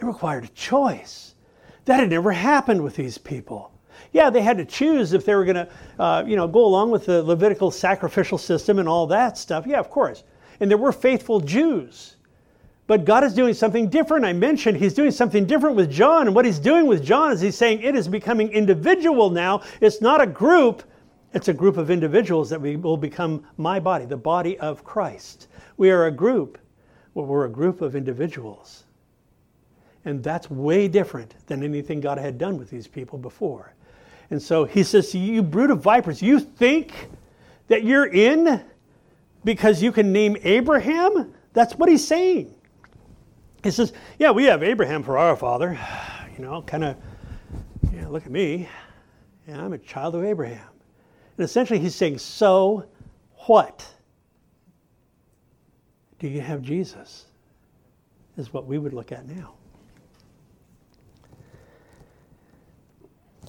It 0.00 0.04
required 0.04 0.42
a 0.42 0.48
choice. 0.48 1.36
That 1.84 2.00
had 2.00 2.10
never 2.10 2.32
happened 2.32 2.82
with 2.82 2.96
these 2.96 3.18
people. 3.18 3.70
Yeah, 4.10 4.30
they 4.30 4.42
had 4.42 4.58
to 4.58 4.64
choose 4.64 5.12
if 5.12 5.24
they 5.24 5.36
were 5.36 5.44
going 5.44 5.64
to, 5.64 5.68
uh, 6.00 6.24
you 6.26 6.34
know, 6.34 6.48
go 6.48 6.64
along 6.64 6.90
with 6.90 7.06
the 7.06 7.22
Levitical 7.22 7.70
sacrificial 7.70 8.36
system 8.36 8.80
and 8.80 8.88
all 8.88 9.06
that 9.06 9.38
stuff. 9.38 9.64
Yeah, 9.64 9.78
of 9.78 9.90
course. 9.90 10.24
And 10.58 10.68
there 10.68 10.76
were 10.76 10.90
faithful 10.90 11.38
Jews. 11.38 12.16
But 12.88 13.04
God 13.04 13.22
is 13.22 13.32
doing 13.32 13.54
something 13.54 13.88
different. 13.88 14.24
I 14.24 14.32
mentioned 14.32 14.76
He's 14.76 14.92
doing 14.92 15.12
something 15.12 15.46
different 15.46 15.76
with 15.76 15.88
John. 15.88 16.26
And 16.26 16.34
what 16.34 16.46
He's 16.46 16.58
doing 16.58 16.88
with 16.88 17.04
John 17.04 17.30
is 17.30 17.40
He's 17.40 17.56
saying 17.56 17.80
it 17.80 17.94
is 17.94 18.08
becoming 18.08 18.48
individual 18.50 19.30
now. 19.30 19.62
It's 19.80 20.00
not 20.00 20.20
a 20.20 20.26
group, 20.26 20.82
it's 21.32 21.46
a 21.46 21.54
group 21.54 21.76
of 21.76 21.92
individuals 21.92 22.50
that 22.50 22.60
we 22.60 22.74
will 22.74 22.96
become 22.96 23.46
my 23.56 23.78
body, 23.78 24.04
the 24.04 24.16
body 24.16 24.58
of 24.58 24.82
Christ. 24.82 25.46
We 25.76 25.90
are 25.90 26.06
a 26.06 26.10
group. 26.10 26.58
We're 27.14 27.46
a 27.46 27.50
group 27.50 27.80
of 27.80 27.96
individuals. 27.96 28.84
And 30.04 30.22
that's 30.22 30.50
way 30.50 30.86
different 30.86 31.34
than 31.46 31.62
anything 31.62 32.00
God 32.00 32.18
had 32.18 32.38
done 32.38 32.58
with 32.58 32.70
these 32.70 32.86
people 32.86 33.18
before. 33.18 33.74
And 34.30 34.40
so 34.40 34.64
he 34.64 34.82
says 34.82 35.14
you 35.14 35.42
brood 35.42 35.70
of 35.70 35.80
vipers, 35.80 36.20
you 36.20 36.40
think 36.40 37.08
that 37.68 37.84
you're 37.84 38.06
in 38.06 38.62
because 39.44 39.82
you 39.82 39.92
can 39.92 40.12
name 40.12 40.36
Abraham? 40.42 41.32
That's 41.52 41.74
what 41.74 41.88
he's 41.88 42.06
saying. 42.06 42.54
He 43.62 43.70
says, 43.70 43.92
Yeah, 44.18 44.30
we 44.30 44.44
have 44.44 44.62
Abraham 44.62 45.02
for 45.02 45.18
our 45.18 45.36
father. 45.36 45.78
You 46.36 46.44
know, 46.44 46.60
kind 46.60 46.84
of, 46.84 46.96
yeah, 47.94 48.08
look 48.08 48.26
at 48.26 48.30
me. 48.30 48.68
Yeah, 49.48 49.64
I'm 49.64 49.72
a 49.72 49.78
child 49.78 50.14
of 50.14 50.22
Abraham. 50.22 50.68
And 51.38 51.44
essentially, 51.46 51.78
he's 51.78 51.94
saying, 51.94 52.18
So 52.18 52.84
what? 53.46 53.90
Do 56.18 56.28
you 56.28 56.40
have 56.40 56.62
Jesus? 56.62 57.26
Is 58.36 58.52
what 58.52 58.66
we 58.66 58.78
would 58.78 58.92
look 58.92 59.12
at 59.12 59.26
now. 59.26 59.54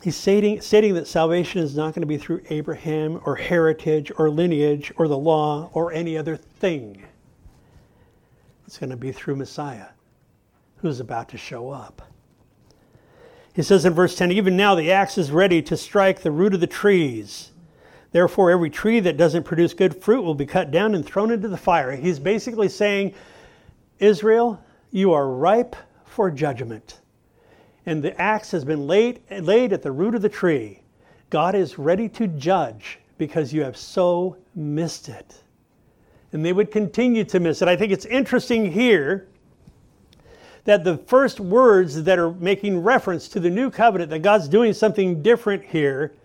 He's 0.04 0.16
stating, 0.16 0.62
stating 0.62 0.94
that 0.94 1.08
salvation 1.08 1.62
is 1.62 1.76
not 1.76 1.94
going 1.94 2.02
to 2.02 2.08
be 2.08 2.18
through 2.18 2.42
Abraham 2.50 3.20
or 3.26 3.36
heritage 3.36 4.12
or 4.18 4.30
lineage 4.30 4.94
or 4.96 5.08
the 5.08 5.18
law 5.18 5.70
or 5.74 5.92
any 5.92 6.18
other 6.18 6.38
thing. 6.38 7.04
It's 8.66 8.78
going 8.78 8.92
to 8.92 8.98
be 8.98 9.12
through 9.12 9.38
Messiah, 9.38 9.88
who's 10.78 11.00
about 11.00 11.30
to 11.30 11.38
show 11.38 11.72
up. 11.72 12.02
He 13.54 13.64
says 13.64 13.86
in 13.86 13.94
verse 13.94 14.16
10 14.16 14.32
Even 14.32 14.56
now 14.56 14.76
the 14.76 14.92
axe 14.92 15.18
is 15.18 15.32
ready 15.32 15.62
to 15.64 15.76
strike 15.76 16.22
the 16.22 16.32
root 16.32 16.54
of 16.54 16.60
the 16.60 16.68
trees. 16.68 17.52
Therefore, 18.18 18.50
every 18.50 18.72
tree 18.72 19.00
that 19.02 19.16
doesn't 19.16 19.44
produce 19.44 19.76
good 19.76 19.96
fruit 19.96 20.24
will 20.24 20.34
be 20.34 20.48
cut 20.48 20.72
down 20.72 20.96
and 20.96 21.06
thrown 21.06 21.30
into 21.30 21.48
the 21.48 21.56
fire. 21.56 21.96
He's 21.96 22.18
basically 22.18 22.68
saying, 22.68 23.14
Israel, 24.00 24.60
you 24.90 25.14
are 25.14 25.30
ripe 25.30 25.76
for 26.04 26.32
judgment 26.32 27.00
and 27.86 28.02
the 28.02 28.20
axe 28.20 28.50
has 28.50 28.66
been 28.66 28.88
laid, 28.88 29.22
laid 29.30 29.72
at 29.72 29.84
the 29.84 29.92
root 29.92 30.16
of 30.16 30.24
the 30.24 30.30
tree. 30.30 30.82
God 31.30 31.54
is 31.54 31.78
ready 31.78 32.10
to 32.10 32.26
judge 32.26 32.98
because 33.20 33.54
you 33.54 33.64
have 33.64 33.78
so 33.78 34.36
missed 34.56 35.10
it. 35.10 35.44
And 36.34 36.44
they 36.44 36.54
would 36.54 36.72
continue 36.72 37.24
to 37.26 37.40
miss 37.40 37.62
it. 37.62 37.68
I 37.68 37.76
think 37.76 37.92
it's 37.92 38.06
interesting 38.06 38.72
here 38.72 39.28
that 40.64 40.84
the 40.84 40.98
first 40.98 41.40
words 41.40 42.02
that 42.06 42.18
are 42.18 42.32
making 42.32 42.82
reference 42.82 43.28
to 43.28 43.40
the 43.40 43.52
new 43.52 43.70
covenant, 43.70 44.10
that 44.10 44.24
God's 44.24 44.48
doing 44.48 44.74
something 44.74 45.22
different 45.22 45.64
here, 45.64 46.16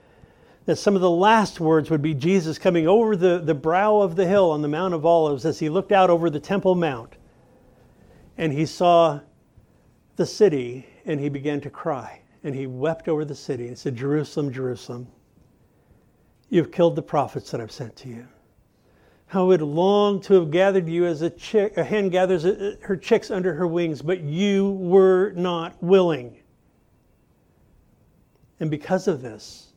that 0.65 0.77
some 0.77 0.95
of 0.95 1.01
the 1.01 1.11
last 1.11 1.61
words 1.61 1.91
would 1.91 2.03
be 2.03 2.15
Jesus 2.15 2.59
coming 2.59 2.87
over 2.87 3.17
the, 3.17 3.39
the 3.39 3.55
brow 3.55 4.01
of 4.01 4.15
the 4.15 4.27
hill 4.27 4.51
on 4.51 4.63
the 4.63 4.69
Mount 4.69 4.95
of 4.95 5.05
Olives 5.05 5.45
as 5.45 5.59
he 5.59 5.69
looked 5.69 5.93
out 5.93 6.11
over 6.11 6.31
the 6.31 6.41
Temple 6.41 6.75
Mount 6.75 7.17
and 8.39 8.53
he 8.53 8.67
saw 8.67 9.21
the 10.17 10.27
city 10.27 10.87
and 11.05 11.19
he 11.19 11.29
began 11.29 11.61
to 11.61 11.71
cry. 11.71 12.21
And 12.45 12.55
he 12.55 12.67
wept 12.67 13.09
over 13.09 13.25
the 13.25 13.35
city 13.35 13.69
and 13.69 13.79
said, 13.79 13.95
Jerusalem, 13.95 14.53
Jerusalem, 14.53 15.07
you've 16.49 16.73
killed 16.73 16.97
the 16.97 17.03
prophets 17.03 17.51
that 17.53 17.61
I've 17.61 17.71
sent 17.71 17.95
to 17.97 18.09
you. 18.09 18.27
How 19.27 19.45
I 19.45 19.47
would 19.47 19.63
long 19.63 20.21
to 20.23 20.35
have 20.35 20.51
gathered 20.51 20.89
you 20.89 21.07
as 21.07 21.23
a, 21.23 21.31
chick, 21.31 21.77
a 21.77 21.85
hen 21.85 22.09
gathers 22.09 22.45
uh, 22.45 22.77
uh, 22.81 22.87
her 22.87 22.97
chicks 22.97 23.31
under 23.31 23.55
her 23.55 23.67
wings, 23.67 24.03
but 24.03 24.21
you 24.21 24.73
were 24.73 25.33
not 25.37 25.81
willing. 25.83 26.37
And 28.61 28.71
because 28.71 29.09
of 29.09 29.23
this, 29.23 29.72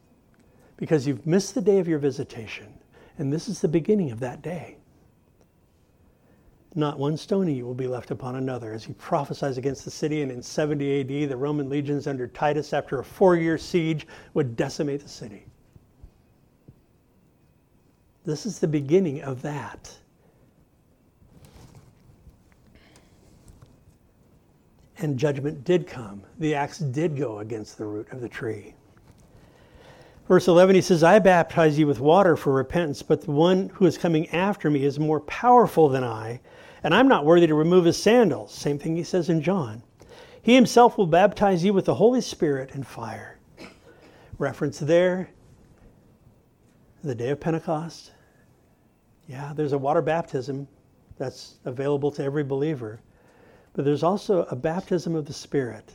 because 0.78 1.08
you've 1.08 1.26
missed 1.26 1.56
the 1.56 1.62
day 1.62 1.80
of 1.80 1.88
your 1.88 2.00
visitation, 2.00 2.68
and 3.18 3.32
this 3.32 3.48
is 3.48 3.62
the 3.62 3.68
beginning 3.68 4.12
of 4.12 4.20
that 4.20 4.42
day, 4.42 4.78
not 6.76 7.00
one 7.00 7.16
stone 7.16 7.48
of 7.48 7.56
you 7.56 7.66
will 7.66 7.74
be 7.74 7.88
left 7.88 8.12
upon 8.12 8.36
another. 8.36 8.74
As 8.74 8.84
he 8.84 8.92
prophesies 8.94 9.58
against 9.58 9.86
the 9.86 9.92
city, 9.92 10.22
and 10.22 10.32
in 10.32 10.44
70 10.44 11.02
AD, 11.24 11.30
the 11.30 11.38
Roman 11.38 11.70
legions 11.70 12.06
under 12.06 12.28
Titus, 12.28 12.74
after 12.74 13.00
a 13.00 13.04
four 13.04 13.38
year 13.38 13.58
siege, 13.58 14.06
would 14.34 14.58
decimate 14.58 15.02
the 15.02 15.10
city. 15.10 15.46
This 18.26 18.46
is 18.46 18.60
the 18.60 18.68
beginning 18.68 19.22
of 19.22 19.42
that. 19.44 19.98
And 24.98 25.18
judgment 25.18 25.64
did 25.64 25.88
come. 25.88 26.24
The 26.40 26.56
axe 26.56 26.80
did 26.80 27.16
go 27.16 27.40
against 27.40 27.78
the 27.78 27.86
root 27.86 28.12
of 28.12 28.20
the 28.20 28.30
tree. 28.30 28.74
Verse 30.28 30.48
11, 30.48 30.76
he 30.76 30.82
says, 30.82 31.04
I 31.04 31.20
baptize 31.20 31.78
you 31.78 31.86
with 31.86 32.00
water 32.00 32.36
for 32.36 32.54
repentance, 32.54 33.04
but 33.04 33.22
the 33.22 33.32
one 33.32 33.70
who 33.76 33.86
is 33.86 33.98
coming 33.98 34.28
after 34.30 34.70
me 34.70 34.84
is 34.84 35.00
more 35.00 35.20
powerful 35.20 35.88
than 35.90 36.04
I 36.04 36.40
and 36.86 36.94
I'm 36.94 37.08
not 37.08 37.26
worthy 37.26 37.48
to 37.48 37.56
remove 37.56 37.86
his 37.86 37.98
sandals. 37.98 38.54
Same 38.54 38.78
thing 38.78 38.96
he 38.96 39.02
says 39.02 39.28
in 39.28 39.42
John. 39.42 39.82
He 40.40 40.54
himself 40.54 41.00
will 41.00 41.08
baptize 41.08 41.66
you 41.66 41.74
with 41.74 41.86
the 41.86 41.96
Holy 41.96 42.22
Spirit 42.22 42.76
and 42.76 42.86
fire. 42.86 43.40
Reference 44.38 44.78
there, 44.78 45.32
the 47.04 47.16
day 47.16 47.30
of 47.30 47.40
Pentecost. 47.40 48.12
Yeah, 49.28 49.52
there's 49.56 49.74
a 49.74 49.80
water 49.80 50.04
baptism 50.04 50.68
that's 51.18 51.56
available 51.66 52.12
to 52.12 52.24
every 52.24 52.44
believer. 52.44 53.00
But 53.74 53.84
there's 53.84 54.04
also 54.04 54.44
a 54.52 54.56
baptism 54.56 55.16
of 55.16 55.26
the 55.26 55.34
Spirit. 55.34 55.92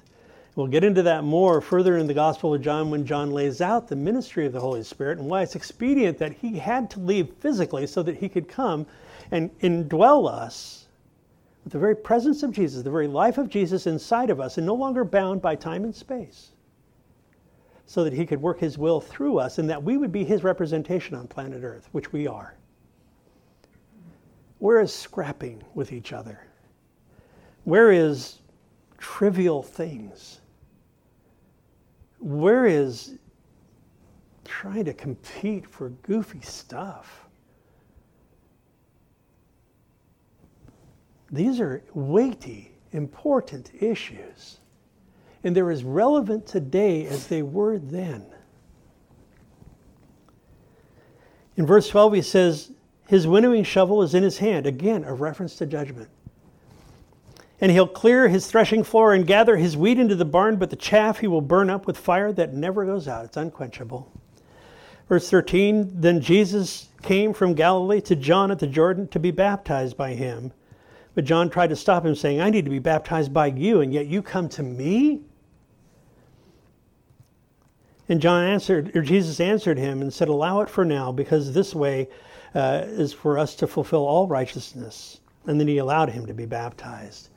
We'll 0.60 0.68
get 0.68 0.84
into 0.84 1.04
that 1.04 1.24
more 1.24 1.62
further 1.62 1.96
in 1.96 2.06
the 2.06 2.12
Gospel 2.12 2.52
of 2.52 2.60
John 2.60 2.90
when 2.90 3.06
John 3.06 3.30
lays 3.30 3.62
out 3.62 3.88
the 3.88 3.96
ministry 3.96 4.44
of 4.44 4.52
the 4.52 4.60
Holy 4.60 4.82
Spirit 4.82 5.16
and 5.16 5.26
why 5.26 5.40
it's 5.40 5.56
expedient 5.56 6.18
that 6.18 6.34
he 6.34 6.58
had 6.58 6.90
to 6.90 7.00
leave 7.00 7.32
physically 7.40 7.86
so 7.86 8.02
that 8.02 8.18
he 8.18 8.28
could 8.28 8.46
come 8.46 8.86
and 9.30 9.58
indwell 9.60 10.30
us 10.30 10.84
with 11.64 11.72
the 11.72 11.78
very 11.78 11.96
presence 11.96 12.42
of 12.42 12.52
Jesus, 12.52 12.82
the 12.82 12.90
very 12.90 13.06
life 13.06 13.38
of 13.38 13.48
Jesus 13.48 13.86
inside 13.86 14.28
of 14.28 14.38
us, 14.38 14.58
and 14.58 14.66
no 14.66 14.74
longer 14.74 15.02
bound 15.02 15.40
by 15.40 15.54
time 15.54 15.82
and 15.82 15.94
space, 15.94 16.50
so 17.86 18.04
that 18.04 18.12
he 18.12 18.26
could 18.26 18.42
work 18.42 18.60
his 18.60 18.76
will 18.76 19.00
through 19.00 19.38
us 19.38 19.56
and 19.56 19.70
that 19.70 19.82
we 19.82 19.96
would 19.96 20.12
be 20.12 20.24
his 20.24 20.44
representation 20.44 21.14
on 21.14 21.26
planet 21.26 21.64
Earth, 21.64 21.88
which 21.92 22.12
we 22.12 22.26
are. 22.26 22.54
Where 24.58 24.78
is 24.78 24.92
scrapping 24.92 25.64
with 25.72 25.90
each 25.90 26.12
other? 26.12 26.46
Where 27.64 27.90
is 27.90 28.40
trivial 28.98 29.62
things? 29.62 30.39
Where 32.20 32.66
is 32.66 33.18
trying 34.44 34.84
to 34.84 34.92
compete 34.92 35.66
for 35.66 35.88
goofy 35.88 36.40
stuff? 36.42 37.26
These 41.32 41.60
are 41.60 41.82
weighty 41.94 42.72
important 42.92 43.70
issues. 43.80 44.58
And 45.42 45.56
they're 45.56 45.70
as 45.70 45.84
relevant 45.84 46.46
today 46.46 47.06
as 47.06 47.26
they 47.28 47.42
were 47.42 47.78
then. 47.78 48.26
In 51.56 51.66
verse 51.66 51.88
12, 51.88 52.14
he 52.14 52.22
says, 52.22 52.72
His 53.06 53.26
winnowing 53.26 53.64
shovel 53.64 54.02
is 54.02 54.14
in 54.14 54.22
his 54.22 54.38
hand. 54.38 54.66
Again, 54.66 55.04
a 55.04 55.14
reference 55.14 55.56
to 55.56 55.66
judgment. 55.66 56.08
And 57.60 57.70
he'll 57.70 57.86
clear 57.86 58.28
his 58.28 58.46
threshing 58.46 58.82
floor 58.82 59.12
and 59.12 59.26
gather 59.26 59.56
his 59.56 59.76
wheat 59.76 59.98
into 59.98 60.14
the 60.14 60.24
barn, 60.24 60.56
but 60.56 60.70
the 60.70 60.76
chaff 60.76 61.18
he 61.18 61.26
will 61.26 61.42
burn 61.42 61.68
up 61.68 61.86
with 61.86 61.98
fire 61.98 62.32
that 62.32 62.54
never 62.54 62.86
goes 62.86 63.06
out. 63.06 63.26
It's 63.26 63.36
unquenchable. 63.36 64.10
Verse 65.08 65.28
13 65.28 66.00
Then 66.00 66.22
Jesus 66.22 66.88
came 67.02 67.34
from 67.34 67.54
Galilee 67.54 68.00
to 68.02 68.16
John 68.16 68.50
at 68.50 68.60
the 68.60 68.66
Jordan 68.66 69.08
to 69.08 69.18
be 69.18 69.30
baptized 69.30 69.96
by 69.96 70.14
him. 70.14 70.52
But 71.14 71.24
John 71.24 71.50
tried 71.50 71.70
to 71.70 71.76
stop 71.76 72.06
him, 72.06 72.14
saying, 72.14 72.40
I 72.40 72.50
need 72.50 72.64
to 72.64 72.70
be 72.70 72.78
baptized 72.78 73.34
by 73.34 73.48
you, 73.48 73.80
and 73.80 73.92
yet 73.92 74.06
you 74.06 74.22
come 74.22 74.48
to 74.50 74.62
me? 74.62 75.22
And 78.08 78.20
John 78.20 78.44
answered, 78.44 78.96
or 78.96 79.02
Jesus 79.02 79.40
answered 79.40 79.76
him 79.76 80.00
and 80.00 80.14
said, 80.14 80.28
Allow 80.28 80.60
it 80.60 80.70
for 80.70 80.84
now, 80.84 81.12
because 81.12 81.52
this 81.52 81.74
way 81.74 82.08
uh, 82.54 82.84
is 82.86 83.12
for 83.12 83.38
us 83.38 83.54
to 83.56 83.66
fulfill 83.66 84.06
all 84.06 84.28
righteousness. 84.28 85.20
And 85.46 85.58
then 85.58 85.66
he 85.66 85.78
allowed 85.78 86.10
him 86.10 86.26
to 86.26 86.34
be 86.34 86.46
baptized 86.46 87.29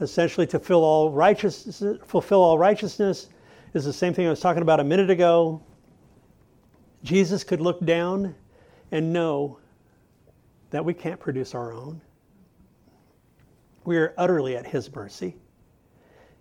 essentially 0.00 0.46
to 0.48 0.58
fill 0.58 0.84
all 0.84 1.10
righteousness, 1.10 1.82
fulfill 2.06 2.40
all 2.40 2.58
righteousness 2.58 3.28
is 3.74 3.84
the 3.84 3.92
same 3.92 4.12
thing 4.12 4.26
I 4.26 4.30
was 4.30 4.40
talking 4.40 4.62
about 4.62 4.80
a 4.80 4.84
minute 4.84 5.10
ago. 5.10 5.62
Jesus 7.02 7.42
could 7.42 7.60
look 7.60 7.84
down 7.84 8.34
and 8.90 9.12
know 9.12 9.58
that 10.70 10.84
we 10.84 10.94
can't 10.94 11.18
produce 11.18 11.54
our 11.54 11.72
own. 11.72 12.00
We 13.84 13.96
are 13.96 14.14
utterly 14.16 14.56
at 14.56 14.66
His 14.66 14.94
mercy, 14.94 15.34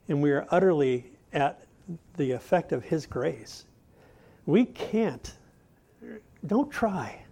and 0.08 0.22
we 0.22 0.32
are 0.32 0.46
utterly 0.52 1.12
at 1.34 1.66
the 2.18 2.32
effect 2.32 2.72
of 2.72 2.84
His 2.84 3.06
grace. 3.06 3.66
We 4.46 4.66
can't. 4.66 5.34
Don't 6.46 6.72
try. 6.72 7.24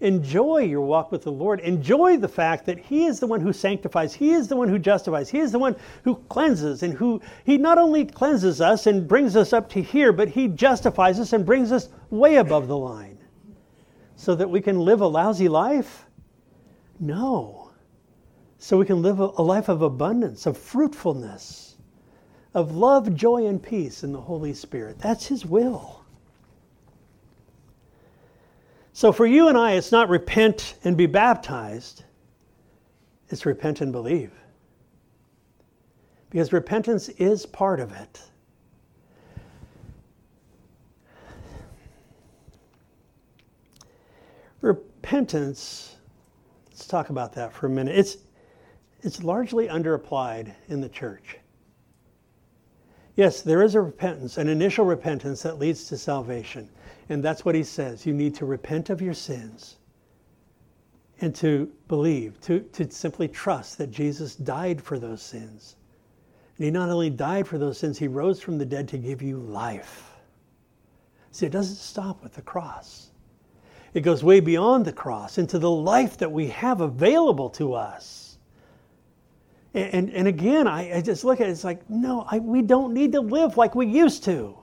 Enjoy 0.00 0.58
your 0.58 0.82
walk 0.82 1.10
with 1.10 1.22
the 1.22 1.32
Lord. 1.32 1.60
Enjoy 1.60 2.18
the 2.18 2.28
fact 2.28 2.66
that 2.66 2.78
He 2.78 3.06
is 3.06 3.18
the 3.18 3.26
one 3.26 3.40
who 3.40 3.52
sanctifies, 3.52 4.14
He 4.14 4.32
is 4.32 4.48
the 4.48 4.56
one 4.56 4.68
who 4.68 4.78
justifies, 4.78 5.30
He 5.30 5.38
is 5.38 5.52
the 5.52 5.58
one 5.58 5.76
who 6.04 6.16
cleanses, 6.28 6.82
and 6.82 6.92
who 6.92 7.20
He 7.44 7.56
not 7.56 7.78
only 7.78 8.04
cleanses 8.04 8.60
us 8.60 8.86
and 8.86 9.08
brings 9.08 9.36
us 9.36 9.52
up 9.52 9.68
to 9.70 9.82
here, 9.82 10.12
but 10.12 10.28
He 10.28 10.48
justifies 10.48 11.18
us 11.18 11.32
and 11.32 11.46
brings 11.46 11.72
us 11.72 11.88
way 12.10 12.36
above 12.36 12.68
the 12.68 12.76
line 12.76 13.16
so 14.16 14.34
that 14.34 14.50
we 14.50 14.60
can 14.60 14.80
live 14.80 15.00
a 15.00 15.06
lousy 15.06 15.48
life? 15.48 16.06
No. 16.98 17.70
So 18.58 18.78
we 18.78 18.86
can 18.86 19.02
live 19.02 19.18
a 19.20 19.42
life 19.42 19.68
of 19.68 19.82
abundance, 19.82 20.46
of 20.46 20.56
fruitfulness, 20.56 21.76
of 22.54 22.74
love, 22.74 23.14
joy, 23.14 23.46
and 23.46 23.62
peace 23.62 24.02
in 24.02 24.12
the 24.12 24.20
Holy 24.20 24.54
Spirit. 24.54 24.98
That's 24.98 25.26
His 25.26 25.44
will. 25.44 25.95
So 28.96 29.12
for 29.12 29.26
you 29.26 29.48
and 29.48 29.58
I, 29.58 29.72
it's 29.72 29.92
not 29.92 30.08
repent 30.08 30.76
and 30.82 30.96
be 30.96 31.04
baptized, 31.04 32.04
it's 33.28 33.44
repent 33.44 33.82
and 33.82 33.92
believe. 33.92 34.32
Because 36.30 36.50
repentance 36.50 37.10
is 37.10 37.44
part 37.44 37.78
of 37.78 37.92
it. 37.92 38.22
Repentance, 44.62 45.96
let's 46.70 46.86
talk 46.86 47.10
about 47.10 47.34
that 47.34 47.52
for 47.52 47.66
a 47.66 47.70
minute. 47.70 47.98
It's, 47.98 48.16
it's 49.02 49.22
largely 49.22 49.68
underapplied 49.68 50.54
in 50.68 50.80
the 50.80 50.88
church. 50.88 51.36
Yes, 53.14 53.42
there 53.42 53.62
is 53.62 53.74
a 53.74 53.80
repentance, 53.82 54.38
an 54.38 54.48
initial 54.48 54.86
repentance 54.86 55.42
that 55.42 55.58
leads 55.58 55.84
to 55.88 55.98
salvation. 55.98 56.70
And 57.08 57.22
that's 57.22 57.44
what 57.44 57.54
he 57.54 57.62
says. 57.62 58.04
You 58.04 58.12
need 58.12 58.34
to 58.36 58.46
repent 58.46 58.90
of 58.90 59.00
your 59.00 59.14
sins 59.14 59.76
and 61.20 61.34
to 61.36 61.70
believe, 61.88 62.40
to, 62.42 62.60
to 62.60 62.90
simply 62.90 63.28
trust 63.28 63.78
that 63.78 63.90
Jesus 63.90 64.34
died 64.36 64.82
for 64.82 64.98
those 64.98 65.22
sins. 65.22 65.76
And 66.56 66.64
he 66.64 66.70
not 66.70 66.90
only 66.90 67.10
died 67.10 67.46
for 67.46 67.58
those 67.58 67.78
sins, 67.78 67.98
he 67.98 68.08
rose 68.08 68.40
from 68.40 68.58
the 68.58 68.64
dead 68.64 68.88
to 68.88 68.98
give 68.98 69.22
you 69.22 69.38
life. 69.38 70.12
See, 71.30 71.46
it 71.46 71.52
doesn't 71.52 71.76
stop 71.76 72.22
with 72.22 72.34
the 72.34 72.42
cross. 72.42 73.10
It 73.94 74.00
goes 74.00 74.24
way 74.24 74.40
beyond 74.40 74.84
the 74.84 74.92
cross 74.92 75.38
into 75.38 75.58
the 75.58 75.70
life 75.70 76.18
that 76.18 76.32
we 76.32 76.48
have 76.48 76.80
available 76.80 77.50
to 77.50 77.74
us. 77.74 78.38
And, 79.74 79.94
and, 79.94 80.10
and 80.10 80.28
again, 80.28 80.66
I, 80.66 80.96
I, 80.96 81.00
just 81.02 81.24
look 81.24 81.40
at 81.40 81.46
it, 81.46 81.50
it's 81.50 81.64
like, 81.64 81.88
no, 81.88 82.26
I, 82.30 82.38
we 82.40 82.62
don't 82.62 82.92
need 82.92 83.12
to 83.12 83.20
live 83.20 83.56
like 83.56 83.74
we 83.74 83.86
used 83.86 84.24
to 84.24 84.56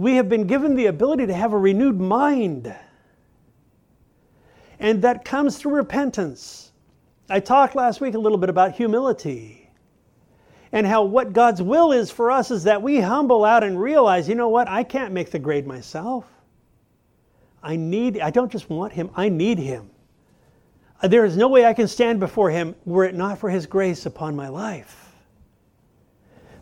we 0.00 0.14
have 0.14 0.30
been 0.30 0.46
given 0.46 0.76
the 0.76 0.86
ability 0.86 1.26
to 1.26 1.34
have 1.34 1.52
a 1.52 1.58
renewed 1.58 2.00
mind. 2.00 2.74
And 4.78 5.02
that 5.02 5.26
comes 5.26 5.58
through 5.58 5.74
repentance. 5.74 6.72
I 7.28 7.40
talked 7.40 7.74
last 7.74 8.00
week 8.00 8.14
a 8.14 8.18
little 8.18 8.38
bit 8.38 8.48
about 8.48 8.72
humility 8.72 9.70
and 10.72 10.86
how 10.86 11.02
what 11.02 11.34
God's 11.34 11.60
will 11.60 11.92
is 11.92 12.10
for 12.10 12.30
us 12.30 12.50
is 12.50 12.64
that 12.64 12.80
we 12.80 12.98
humble 13.00 13.44
out 13.44 13.62
and 13.62 13.78
realize, 13.78 14.26
you 14.26 14.34
know 14.34 14.48
what, 14.48 14.68
I 14.68 14.84
can't 14.84 15.12
make 15.12 15.30
the 15.30 15.38
grade 15.38 15.66
myself. 15.66 16.24
I 17.62 17.76
need, 17.76 18.20
I 18.20 18.30
don't 18.30 18.50
just 18.50 18.70
want 18.70 18.94
Him, 18.94 19.10
I 19.14 19.28
need 19.28 19.58
Him. 19.58 19.90
There 21.02 21.26
is 21.26 21.36
no 21.36 21.48
way 21.48 21.66
I 21.66 21.74
can 21.74 21.88
stand 21.88 22.20
before 22.20 22.48
Him 22.48 22.74
were 22.86 23.04
it 23.04 23.14
not 23.14 23.38
for 23.38 23.50
His 23.50 23.66
grace 23.66 24.06
upon 24.06 24.34
my 24.34 24.48
life 24.48 25.09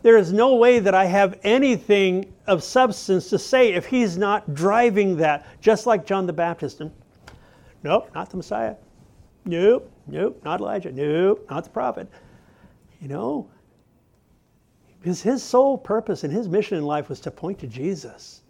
there 0.01 0.17
is 0.17 0.31
no 0.31 0.55
way 0.55 0.79
that 0.79 0.95
I 0.95 1.05
have 1.05 1.39
anything 1.43 2.33
of 2.47 2.63
substance 2.63 3.29
to 3.29 3.39
say 3.39 3.73
if 3.73 3.85
he's 3.85 4.17
not 4.17 4.53
driving 4.53 5.17
that, 5.17 5.45
just 5.61 5.85
like 5.85 6.05
John 6.05 6.25
the 6.25 6.33
Baptist. 6.33 6.81
Nope, 7.83 8.09
not 8.15 8.29
the 8.29 8.37
Messiah. 8.37 8.75
Nope, 9.45 9.91
nope, 10.07 10.41
not 10.43 10.59
Elijah. 10.61 10.91
Nope, 10.91 11.45
not 11.49 11.63
the 11.63 11.69
prophet. 11.69 12.07
You 13.01 13.07
know, 13.07 13.49
because 14.99 15.21
his 15.21 15.41
sole 15.41 15.77
purpose 15.77 16.23
and 16.23 16.33
his 16.33 16.47
mission 16.47 16.77
in 16.77 16.85
life 16.85 17.09
was 17.09 17.19
to 17.21 17.31
point 17.31 17.59
to 17.59 17.67
Jesus. 17.67 18.41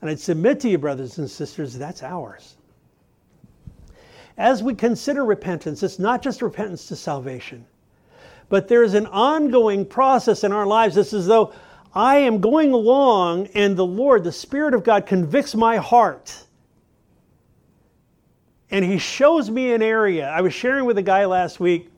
And 0.00 0.08
I'd 0.08 0.20
submit 0.20 0.60
to 0.60 0.68
you, 0.68 0.78
brothers 0.78 1.18
and 1.18 1.28
sisters, 1.28 1.76
that's 1.76 2.02
ours. 2.02 2.56
As 4.36 4.62
we 4.62 4.74
consider 4.74 5.24
repentance, 5.24 5.82
it's 5.82 5.98
not 5.98 6.22
just 6.22 6.40
repentance 6.40 6.86
to 6.86 6.96
salvation 6.96 7.66
but 8.48 8.68
there's 8.68 8.94
an 8.94 9.06
ongoing 9.06 9.84
process 9.84 10.44
in 10.44 10.52
our 10.52 10.66
lives. 10.66 10.96
It's 10.96 11.12
as 11.12 11.26
though 11.26 11.52
I 11.94 12.18
am 12.18 12.40
going 12.40 12.72
along 12.72 13.48
and 13.48 13.76
the 13.76 13.86
Lord, 13.86 14.24
the 14.24 14.32
Spirit 14.32 14.74
of 14.74 14.84
God, 14.84 15.06
convicts 15.06 15.54
my 15.54 15.76
heart. 15.76 16.44
And 18.70 18.84
He 18.84 18.98
shows 18.98 19.50
me 19.50 19.72
an 19.72 19.82
area. 19.82 20.28
I 20.28 20.40
was 20.40 20.54
sharing 20.54 20.84
with 20.84 20.98
a 20.98 21.02
guy 21.02 21.24
last 21.24 21.60
week 21.60 21.90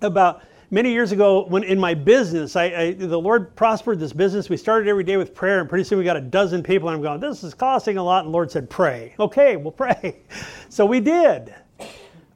about 0.00 0.42
many 0.70 0.92
years 0.92 1.12
ago 1.12 1.46
when 1.46 1.64
in 1.64 1.78
my 1.78 1.94
business, 1.94 2.56
I, 2.56 2.64
I, 2.64 2.92
the 2.92 3.18
Lord 3.18 3.54
prospered 3.56 3.98
this 3.98 4.12
business. 4.12 4.48
We 4.48 4.56
started 4.56 4.88
every 4.88 5.04
day 5.04 5.16
with 5.16 5.34
prayer, 5.34 5.60
and 5.60 5.68
pretty 5.68 5.84
soon 5.84 5.98
we 5.98 6.04
got 6.04 6.16
a 6.16 6.20
dozen 6.20 6.62
people. 6.62 6.88
And 6.88 6.96
I'm 6.96 7.02
going, 7.02 7.20
this 7.20 7.42
is 7.42 7.54
costing 7.54 7.96
a 7.96 8.02
lot. 8.02 8.24
And 8.24 8.28
the 8.28 8.32
Lord 8.32 8.50
said, 8.50 8.68
pray. 8.68 9.14
Okay, 9.18 9.56
we'll 9.56 9.72
pray. 9.72 10.18
So 10.70 10.84
we 10.84 11.00
did. 11.00 11.54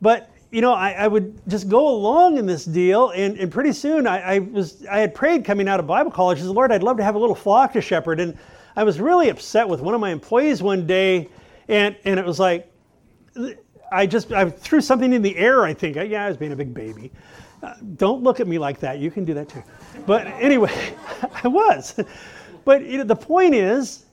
But 0.00 0.30
you 0.52 0.60
know, 0.60 0.74
I, 0.74 0.92
I, 0.92 1.08
would 1.08 1.40
just 1.48 1.68
go 1.70 1.88
along 1.88 2.36
in 2.36 2.44
this 2.44 2.66
deal, 2.66 3.08
and, 3.10 3.38
and 3.38 3.50
pretty 3.50 3.72
soon 3.72 4.06
I, 4.06 4.34
I, 4.34 4.38
was 4.38 4.84
I 4.84 4.98
had 4.98 5.14
prayed 5.14 5.46
coming 5.46 5.66
out 5.66 5.80
of 5.80 5.86
Bible 5.86 6.10
college, 6.10 6.38
said, 6.38 6.48
Lord, 6.48 6.70
I'd 6.70 6.82
love 6.82 6.98
to 6.98 7.02
have 7.02 7.14
a 7.14 7.18
little 7.18 7.34
flock 7.34 7.72
to 7.72 7.80
shepherd. 7.80 8.20
And 8.20 8.36
I 8.76 8.84
was 8.84 9.00
really 9.00 9.30
upset 9.30 9.66
with 9.66 9.80
one 9.80 9.94
of 9.94 10.00
my 10.00 10.10
employees 10.10 10.62
one 10.62 10.86
day, 10.86 11.30
and 11.68 11.96
and 12.04 12.20
it 12.20 12.24
was 12.24 12.38
like 12.38 12.70
I 13.90 14.06
just 14.06 14.30
I 14.30 14.48
threw 14.50 14.80
something 14.80 15.12
in 15.12 15.22
the 15.22 15.36
air, 15.36 15.64
I 15.64 15.72
think. 15.72 15.96
Yeah, 15.96 16.26
I 16.26 16.28
was 16.28 16.36
being 16.36 16.52
a 16.52 16.56
big 16.56 16.74
baby. 16.74 17.10
Uh, 17.62 17.74
don't 17.96 18.22
look 18.22 18.40
at 18.40 18.46
me 18.46 18.58
like 18.58 18.78
that. 18.80 18.98
You 18.98 19.10
can 19.10 19.24
do 19.24 19.34
that 19.34 19.48
too. 19.48 19.62
But 20.06 20.26
anyway, 20.26 20.94
I 21.44 21.48
was. 21.48 21.98
But 22.64 22.84
you 22.84 22.98
know, 22.98 23.04
the 23.04 23.16
point 23.16 23.54
is, 23.54 24.06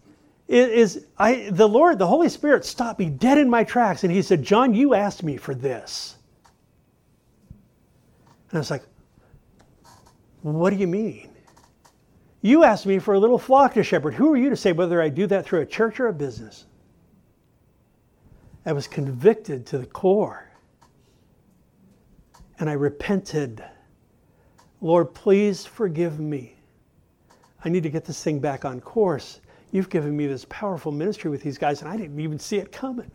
is 0.47 1.05
I 1.17 1.49
the 1.51 1.67
Lord, 1.67 1.99
the 1.99 2.07
Holy 2.07 2.29
Spirit 2.29 2.63
stopped 2.63 2.99
me 2.99 3.09
dead 3.09 3.37
in 3.37 3.49
my 3.49 3.63
tracks, 3.63 4.05
and 4.05 4.13
He 4.13 4.21
said, 4.21 4.41
John, 4.41 4.73
you 4.73 4.93
asked 4.93 5.23
me 5.23 5.35
for 5.35 5.53
this. 5.53 6.15
And 8.49 8.57
I 8.57 8.59
was 8.59 8.71
like, 8.71 8.83
What 10.41 10.71
do 10.71 10.75
you 10.75 10.87
mean? 10.87 11.29
You 12.41 12.63
asked 12.63 12.85
me 12.85 12.99
for 12.99 13.13
a 13.13 13.19
little 13.19 13.37
flock 13.37 13.73
to 13.73 13.83
shepherd. 13.83 14.13
Who 14.13 14.33
are 14.33 14.37
you 14.37 14.49
to 14.49 14.55
say 14.55 14.71
whether 14.71 15.01
I 15.01 15.09
do 15.09 15.27
that 15.27 15.45
through 15.45 15.61
a 15.61 15.65
church 15.65 15.99
or 15.99 16.07
a 16.07 16.13
business? 16.13 16.65
I 18.65 18.71
was 18.71 18.87
convicted 18.87 19.65
to 19.67 19.77
the 19.77 19.85
core. 19.85 20.49
And 22.59 22.69
I 22.69 22.73
repented. 22.73 23.63
Lord, 24.81 25.13
please 25.13 25.65
forgive 25.65 26.19
me. 26.19 26.55
I 27.63 27.69
need 27.69 27.83
to 27.83 27.89
get 27.89 28.05
this 28.05 28.23
thing 28.23 28.39
back 28.39 28.63
on 28.63 28.79
course. 28.79 29.41
You've 29.71 29.89
given 29.89 30.15
me 30.15 30.27
this 30.27 30.45
powerful 30.49 30.91
ministry 30.91 31.29
with 31.29 31.41
these 31.41 31.57
guys, 31.57 31.81
and 31.81 31.89
I 31.89 31.97
didn't 31.97 32.19
even 32.19 32.39
see 32.39 32.57
it 32.57 32.71
coming. 32.71 33.11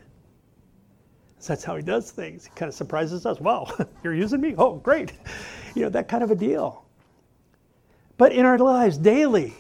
So 1.45 1.53
that's 1.53 1.62
how 1.62 1.76
he 1.76 1.82
does 1.82 2.11
things. 2.11 2.47
He 2.47 2.53
kind 2.55 2.70
of 2.70 2.74
surprises 2.74 3.26
us. 3.26 3.38
Wow, 3.38 3.70
you're 4.03 4.14
using 4.14 4.40
me? 4.40 4.55
Oh, 4.57 4.76
great. 4.76 5.12
You 5.74 5.82
know, 5.82 5.90
that 5.90 6.09
kind 6.09 6.24
of 6.24 6.30
a 6.30 6.34
deal. 6.34 6.86
But 8.16 8.32
in 8.32 8.47
our 8.47 8.57
lives 8.57 8.97
daily, 8.97 9.53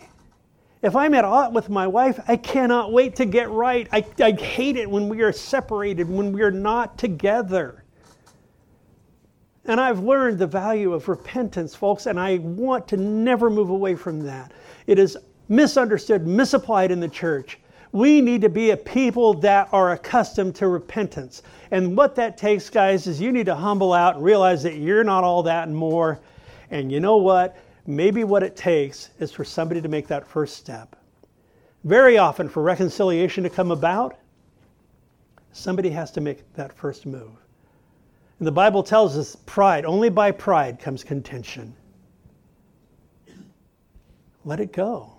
if 0.80 0.96
I'm 0.96 1.12
at 1.12 1.26
odds 1.26 1.54
with 1.54 1.68
my 1.68 1.86
wife, 1.86 2.18
I 2.26 2.36
cannot 2.36 2.90
wait 2.90 3.16
to 3.16 3.26
get 3.26 3.50
right. 3.50 3.86
I, 3.92 4.02
I 4.18 4.30
hate 4.32 4.78
it 4.78 4.88
when 4.88 5.10
we 5.10 5.20
are 5.20 5.30
separated, 5.32 6.08
when 6.08 6.32
we 6.32 6.40
are 6.40 6.50
not 6.50 6.96
together. 6.96 7.84
And 9.66 9.78
I've 9.78 10.00
learned 10.00 10.38
the 10.38 10.46
value 10.46 10.94
of 10.94 11.06
repentance, 11.06 11.74
folks, 11.74 12.06
and 12.06 12.18
I 12.18 12.38
want 12.38 12.88
to 12.88 12.96
never 12.96 13.50
move 13.50 13.68
away 13.68 13.94
from 13.94 14.20
that. 14.20 14.52
It 14.86 14.98
is 14.98 15.18
misunderstood, 15.50 16.26
misapplied 16.26 16.90
in 16.90 17.00
the 17.00 17.08
church. 17.08 17.58
We 17.94 18.20
need 18.20 18.40
to 18.40 18.48
be 18.48 18.70
a 18.70 18.76
people 18.76 19.34
that 19.34 19.68
are 19.70 19.92
accustomed 19.92 20.56
to 20.56 20.66
repentance. 20.66 21.44
And 21.70 21.96
what 21.96 22.16
that 22.16 22.36
takes, 22.36 22.68
guys, 22.68 23.06
is 23.06 23.20
you 23.20 23.30
need 23.30 23.46
to 23.46 23.54
humble 23.54 23.92
out 23.92 24.16
and 24.16 24.24
realize 24.24 24.64
that 24.64 24.78
you're 24.78 25.04
not 25.04 25.22
all 25.22 25.44
that 25.44 25.68
and 25.68 25.76
more. 25.76 26.18
And 26.72 26.90
you 26.90 26.98
know 26.98 27.18
what? 27.18 27.56
Maybe 27.86 28.24
what 28.24 28.42
it 28.42 28.56
takes 28.56 29.10
is 29.20 29.30
for 29.30 29.44
somebody 29.44 29.80
to 29.80 29.86
make 29.86 30.08
that 30.08 30.26
first 30.26 30.56
step. 30.56 30.96
Very 31.84 32.18
often, 32.18 32.48
for 32.48 32.64
reconciliation 32.64 33.44
to 33.44 33.50
come 33.50 33.70
about, 33.70 34.18
somebody 35.52 35.90
has 35.90 36.10
to 36.10 36.20
make 36.20 36.52
that 36.54 36.76
first 36.76 37.06
move. 37.06 37.30
And 38.40 38.46
the 38.48 38.52
Bible 38.52 38.82
tells 38.82 39.16
us 39.16 39.36
pride, 39.46 39.84
only 39.84 40.08
by 40.08 40.32
pride 40.32 40.80
comes 40.80 41.04
contention. 41.04 41.72
Let 44.44 44.58
it 44.58 44.72
go. 44.72 45.12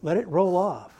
Let 0.00 0.16
it 0.16 0.26
roll 0.28 0.56
off. 0.56 0.95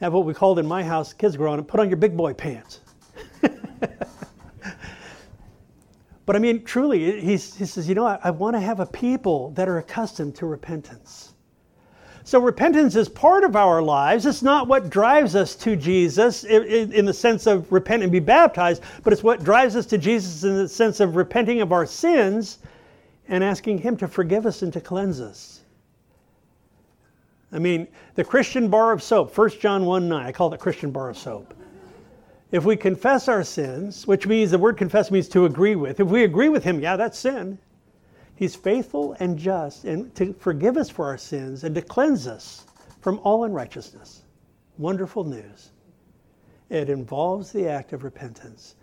Have 0.00 0.12
what 0.12 0.24
we 0.24 0.34
called 0.34 0.58
in 0.58 0.66
my 0.66 0.82
house, 0.82 1.12
kids 1.12 1.36
growing 1.36 1.58
up, 1.58 1.68
put 1.68 1.80
on 1.80 1.88
your 1.88 1.96
big 1.96 2.16
boy 2.16 2.34
pants. 2.34 2.80
But 6.26 6.34
I 6.34 6.40
mean, 6.40 6.64
truly, 6.64 7.20
he 7.20 7.38
says, 7.38 7.88
you 7.88 7.94
know, 7.94 8.04
I, 8.04 8.18
I 8.24 8.30
want 8.32 8.56
to 8.56 8.60
have 8.60 8.80
a 8.80 8.86
people 8.86 9.50
that 9.50 9.68
are 9.68 9.78
accustomed 9.78 10.34
to 10.36 10.46
repentance. 10.46 11.34
So 12.24 12.40
repentance 12.40 12.96
is 12.96 13.08
part 13.08 13.44
of 13.44 13.54
our 13.54 13.80
lives. 13.80 14.26
It's 14.26 14.42
not 14.42 14.66
what 14.66 14.90
drives 14.90 15.36
us 15.36 15.54
to 15.54 15.76
Jesus 15.76 16.42
in, 16.42 16.92
in, 16.92 17.04
the 17.04 17.14
sense 17.14 17.46
of 17.46 17.70
repent 17.70 18.02
and 18.02 18.10
be 18.10 18.18
baptized, 18.18 18.82
but 19.04 19.12
it's 19.12 19.22
what 19.22 19.44
drives 19.44 19.76
us 19.76 19.86
to 19.86 19.98
Jesus 19.98 20.42
in 20.42 20.56
the 20.56 20.68
sense 20.68 20.98
of 20.98 21.14
repenting 21.14 21.60
of 21.60 21.70
our 21.70 21.86
sins 21.86 22.58
and 23.28 23.44
asking 23.44 23.78
Him 23.78 23.96
to 23.98 24.08
forgive 24.08 24.44
us 24.44 24.62
and 24.62 24.72
to 24.72 24.80
cleanse 24.80 25.20
us. 25.20 25.55
I 27.56 27.58
mean, 27.58 27.88
the 28.16 28.22
Christian 28.22 28.68
bar 28.68 28.92
of 28.92 29.02
soap, 29.02 29.36
1 29.36 29.50
John 29.60 29.86
1 29.86 30.10
9, 30.10 30.26
I 30.26 30.30
call 30.30 30.52
it 30.52 30.60
Christian 30.60 30.90
bar 30.90 31.08
of 31.08 31.16
soap. 31.16 31.54
If 32.52 32.66
we 32.66 32.76
confess 32.76 33.28
our 33.28 33.42
sins, 33.42 34.06
which 34.06 34.26
means 34.26 34.50
the 34.50 34.58
word 34.58 34.76
confess 34.76 35.10
means 35.10 35.26
to 35.30 35.46
agree 35.46 35.74
with, 35.74 35.98
if 35.98 36.06
we 36.06 36.24
agree 36.24 36.50
with 36.50 36.62
Him, 36.62 36.80
yeah, 36.80 36.96
that's 36.96 37.18
sin. 37.18 37.58
He's 38.34 38.54
faithful 38.54 39.16
and 39.20 39.38
just 39.38 39.86
and 39.86 40.14
to 40.16 40.34
forgive 40.34 40.76
us 40.76 40.90
for 40.90 41.06
our 41.06 41.16
sins 41.16 41.64
and 41.64 41.74
to 41.74 41.80
cleanse 41.80 42.26
us 42.26 42.66
from 43.00 43.20
all 43.20 43.44
unrighteousness. 43.44 44.20
Wonderful 44.76 45.24
news. 45.24 45.70
It 46.68 46.90
involves 46.90 47.52
the 47.52 47.70
act 47.70 47.94
of 47.94 48.04
repentance. 48.04 48.74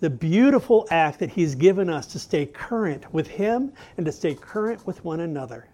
The 0.00 0.08
beautiful 0.08 0.88
act 0.90 1.18
that 1.18 1.28
He's 1.28 1.54
given 1.54 1.90
us 1.90 2.06
to 2.06 2.18
stay 2.18 2.46
current 2.46 3.12
with 3.12 3.28
Him 3.28 3.74
and 3.98 4.06
to 4.06 4.12
stay 4.12 4.34
current 4.34 4.86
with 4.86 5.04
one 5.04 5.20
another. 5.20 5.68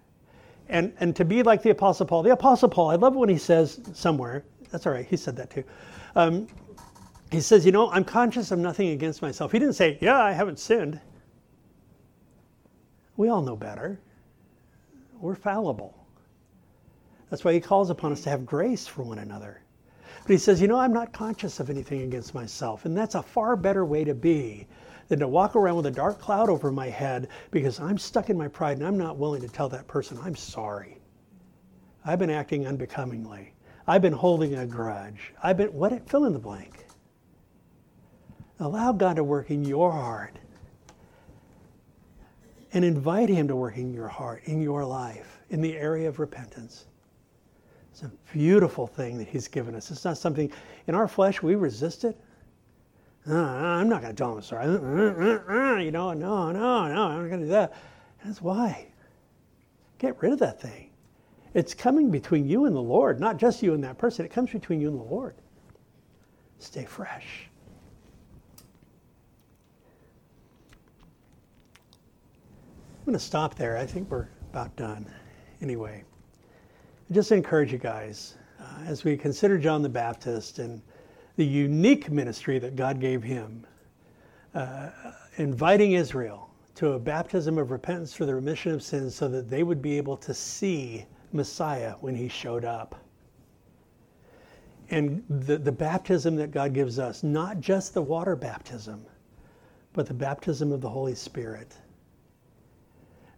And, 0.70 0.94
and 1.00 1.14
to 1.16 1.24
be 1.24 1.42
like 1.42 1.62
the 1.62 1.70
Apostle 1.70 2.06
Paul. 2.06 2.22
The 2.22 2.30
Apostle 2.30 2.68
Paul, 2.68 2.90
I 2.90 2.94
love 2.94 3.14
when 3.16 3.28
he 3.28 3.38
says 3.38 3.80
somewhere, 3.92 4.44
that's 4.70 4.86
all 4.86 4.92
right, 4.92 5.06
he 5.06 5.16
said 5.16 5.36
that 5.36 5.50
too. 5.50 5.64
Um, 6.14 6.46
he 7.30 7.40
says, 7.40 7.66
You 7.66 7.72
know, 7.72 7.90
I'm 7.90 8.04
conscious 8.04 8.50
of 8.50 8.58
nothing 8.58 8.88
against 8.90 9.22
myself. 9.22 9.52
He 9.52 9.58
didn't 9.58 9.74
say, 9.74 9.98
Yeah, 10.00 10.20
I 10.20 10.32
haven't 10.32 10.58
sinned. 10.58 11.00
We 13.16 13.28
all 13.28 13.42
know 13.42 13.56
better. 13.56 14.00
We're 15.20 15.34
fallible. 15.34 15.94
That's 17.28 17.44
why 17.44 17.52
he 17.52 17.60
calls 17.60 17.90
upon 17.90 18.12
us 18.12 18.22
to 18.22 18.30
have 18.30 18.46
grace 18.46 18.86
for 18.86 19.02
one 19.02 19.18
another. 19.18 19.60
But 20.22 20.32
he 20.32 20.38
says, 20.38 20.60
You 20.60 20.68
know, 20.68 20.78
I'm 20.78 20.92
not 20.92 21.12
conscious 21.12 21.60
of 21.60 21.70
anything 21.70 22.02
against 22.02 22.34
myself. 22.34 22.84
And 22.84 22.96
that's 22.96 23.14
a 23.14 23.22
far 23.22 23.56
better 23.56 23.84
way 23.84 24.04
to 24.04 24.14
be 24.14 24.66
than 25.10 25.18
to 25.18 25.28
walk 25.28 25.56
around 25.56 25.74
with 25.74 25.86
a 25.86 25.90
dark 25.90 26.20
cloud 26.20 26.48
over 26.48 26.70
my 26.70 26.88
head 26.88 27.28
because 27.50 27.80
I'm 27.80 27.98
stuck 27.98 28.30
in 28.30 28.38
my 28.38 28.46
pride 28.46 28.78
and 28.78 28.86
I'm 28.86 28.96
not 28.96 29.18
willing 29.18 29.42
to 29.42 29.48
tell 29.48 29.68
that 29.70 29.88
person, 29.88 30.16
I'm 30.22 30.36
sorry. 30.36 30.98
I've 32.04 32.20
been 32.20 32.30
acting 32.30 32.66
unbecomingly. 32.66 33.52
I've 33.88 34.02
been 34.02 34.12
holding 34.12 34.54
a 34.54 34.64
grudge. 34.64 35.34
I've 35.42 35.56
been, 35.56 35.72
what, 35.72 36.08
fill 36.08 36.26
in 36.26 36.32
the 36.32 36.38
blank. 36.38 36.86
Allow 38.60 38.92
God 38.92 39.16
to 39.16 39.24
work 39.24 39.50
in 39.50 39.64
your 39.64 39.90
heart 39.90 40.38
and 42.72 42.84
invite 42.84 43.28
Him 43.28 43.48
to 43.48 43.56
work 43.56 43.78
in 43.78 43.92
your 43.92 44.06
heart, 44.06 44.42
in 44.44 44.62
your 44.62 44.84
life, 44.84 45.40
in 45.50 45.60
the 45.60 45.76
area 45.76 46.08
of 46.08 46.20
repentance. 46.20 46.86
It's 47.90 48.02
a 48.02 48.12
beautiful 48.32 48.86
thing 48.86 49.18
that 49.18 49.26
He's 49.26 49.48
given 49.48 49.74
us. 49.74 49.90
It's 49.90 50.04
not 50.04 50.18
something 50.18 50.52
in 50.86 50.94
our 50.94 51.08
flesh 51.08 51.42
we 51.42 51.56
resist 51.56 52.04
it. 52.04 52.16
Uh, 53.28 53.36
I'm 53.36 53.88
not 53.88 54.00
going 54.00 54.14
to 54.14 54.18
tell 54.18 54.34
him 54.34 54.42
sorry. 54.42 54.66
Uh, 54.66 55.52
uh, 55.52 55.76
you 55.76 55.90
know, 55.90 56.12
no, 56.12 56.50
no, 56.50 56.88
no, 56.88 57.04
I'm 57.04 57.22
not 57.22 57.28
going 57.28 57.40
to 57.40 57.46
do 57.46 57.52
that. 57.52 57.74
That's 58.24 58.40
why. 58.40 58.86
Get 59.98 60.20
rid 60.22 60.32
of 60.32 60.38
that 60.38 60.60
thing. 60.60 60.90
It's 61.52 61.74
coming 61.74 62.10
between 62.10 62.48
you 62.48 62.64
and 62.64 62.74
the 62.74 62.80
Lord, 62.80 63.20
not 63.20 63.36
just 63.36 63.62
you 63.62 63.74
and 63.74 63.84
that 63.84 63.98
person. 63.98 64.24
It 64.24 64.30
comes 64.30 64.50
between 64.50 64.80
you 64.80 64.88
and 64.88 64.98
the 64.98 65.04
Lord. 65.04 65.34
Stay 66.58 66.84
fresh. 66.84 67.48
I'm 72.98 73.04
going 73.04 73.18
to 73.18 73.24
stop 73.24 73.56
there. 73.56 73.76
I 73.76 73.86
think 73.86 74.10
we're 74.10 74.28
about 74.52 74.74
done. 74.76 75.10
Anyway, 75.60 76.04
I 77.10 77.14
just 77.14 77.32
encourage 77.32 77.72
you 77.72 77.78
guys 77.78 78.36
uh, 78.60 78.84
as 78.86 79.04
we 79.04 79.16
consider 79.16 79.58
John 79.58 79.82
the 79.82 79.88
Baptist 79.88 80.58
and 80.58 80.80
the 81.40 81.46
unique 81.46 82.10
ministry 82.10 82.58
that 82.58 82.76
God 82.76 83.00
gave 83.00 83.22
him, 83.22 83.66
uh, 84.54 84.90
inviting 85.38 85.92
Israel 85.92 86.50
to 86.74 86.92
a 86.92 86.98
baptism 86.98 87.56
of 87.56 87.70
repentance 87.70 88.12
for 88.12 88.26
the 88.26 88.34
remission 88.34 88.72
of 88.72 88.82
sins 88.82 89.14
so 89.14 89.26
that 89.26 89.48
they 89.48 89.62
would 89.62 89.80
be 89.80 89.96
able 89.96 90.18
to 90.18 90.34
see 90.34 91.06
Messiah 91.32 91.94
when 92.02 92.14
he 92.14 92.28
showed 92.28 92.66
up. 92.66 92.94
And 94.90 95.24
the, 95.30 95.56
the 95.56 95.72
baptism 95.72 96.36
that 96.36 96.50
God 96.50 96.74
gives 96.74 96.98
us, 96.98 97.22
not 97.22 97.58
just 97.58 97.94
the 97.94 98.02
water 98.02 98.36
baptism, 98.36 99.06
but 99.94 100.04
the 100.04 100.12
baptism 100.12 100.72
of 100.72 100.82
the 100.82 100.90
Holy 100.90 101.14
Spirit. 101.14 101.74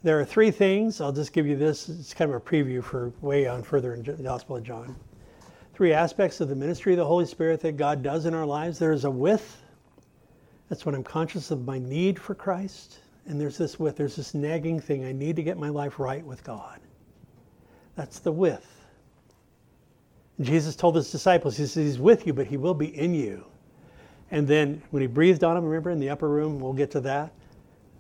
There 0.03 0.19
are 0.19 0.25
three 0.25 0.51
things. 0.51 1.01
I'll 1.01 1.13
just 1.13 1.33
give 1.33 1.47
you 1.47 1.55
this. 1.55 1.89
It's 1.89 2.15
kind 2.15 2.33
of 2.33 2.37
a 2.37 2.41
preview 2.41 2.83
for 2.83 3.13
way 3.21 3.47
on 3.47 3.63
further 3.63 3.95
in 3.95 4.03
the 4.03 4.15
Gospel 4.15 4.57
of 4.57 4.65
John. 4.65 4.97
Three 5.75 5.93
aspects 5.93 6.41
of 6.41 6.49
the 6.49 6.55
ministry 6.55 6.93
of 6.93 6.99
the 6.99 7.07
Holy 7.07 7.27
Spirit 7.27 7.61
that 7.61 7.77
God 7.77 8.03
does 8.03 8.27
in 8.27 8.35
our 8.35 8.45
lives. 8.47 8.79
There's 8.79 9.05
a 9.05 9.11
with. 9.11 9.63
That's 10.69 10.85
when 10.85 10.95
I'm 10.95 11.05
conscious 11.05 11.51
of 11.51 11.65
my 11.65 11.79
need 11.79 12.19
for 12.19 12.35
Christ. 12.35 12.99
And 13.27 13.41
there's 13.41 13.57
this 13.57 13.79
with. 13.79 13.97
There's 13.97 14.17
this 14.17 14.35
nagging 14.35 14.81
thing. 14.81 15.05
I 15.05 15.13
need 15.13 15.37
to 15.37 15.43
get 15.43 15.59
my 15.59 15.69
life 15.69 15.99
right 15.99 16.25
with 16.25 16.45
God. 16.45 16.81
That's 17.95 18.19
the 18.19 18.33
with. 18.33 18.67
Jesus 20.41 20.75
told 20.77 20.97
his 20.97 21.11
disciples, 21.11 21.57
He 21.57 21.67
says, 21.67 21.85
He's 21.85 21.99
with 21.99 22.27
you, 22.27 22.33
but 22.33 22.47
He 22.47 22.57
will 22.57 22.75
be 22.75 22.97
in 22.97 23.15
you. 23.15 23.45
And 24.31 24.49
then 24.49 24.83
when 24.91 25.03
He 25.03 25.07
breathed 25.07 25.45
on 25.45 25.55
them, 25.55 25.65
remember 25.65 25.91
in 25.91 26.01
the 26.01 26.11
upper 26.11 26.29
room, 26.29 26.59
we'll 26.59 26.73
get 26.73 26.91
to 26.93 27.01
that, 27.03 27.33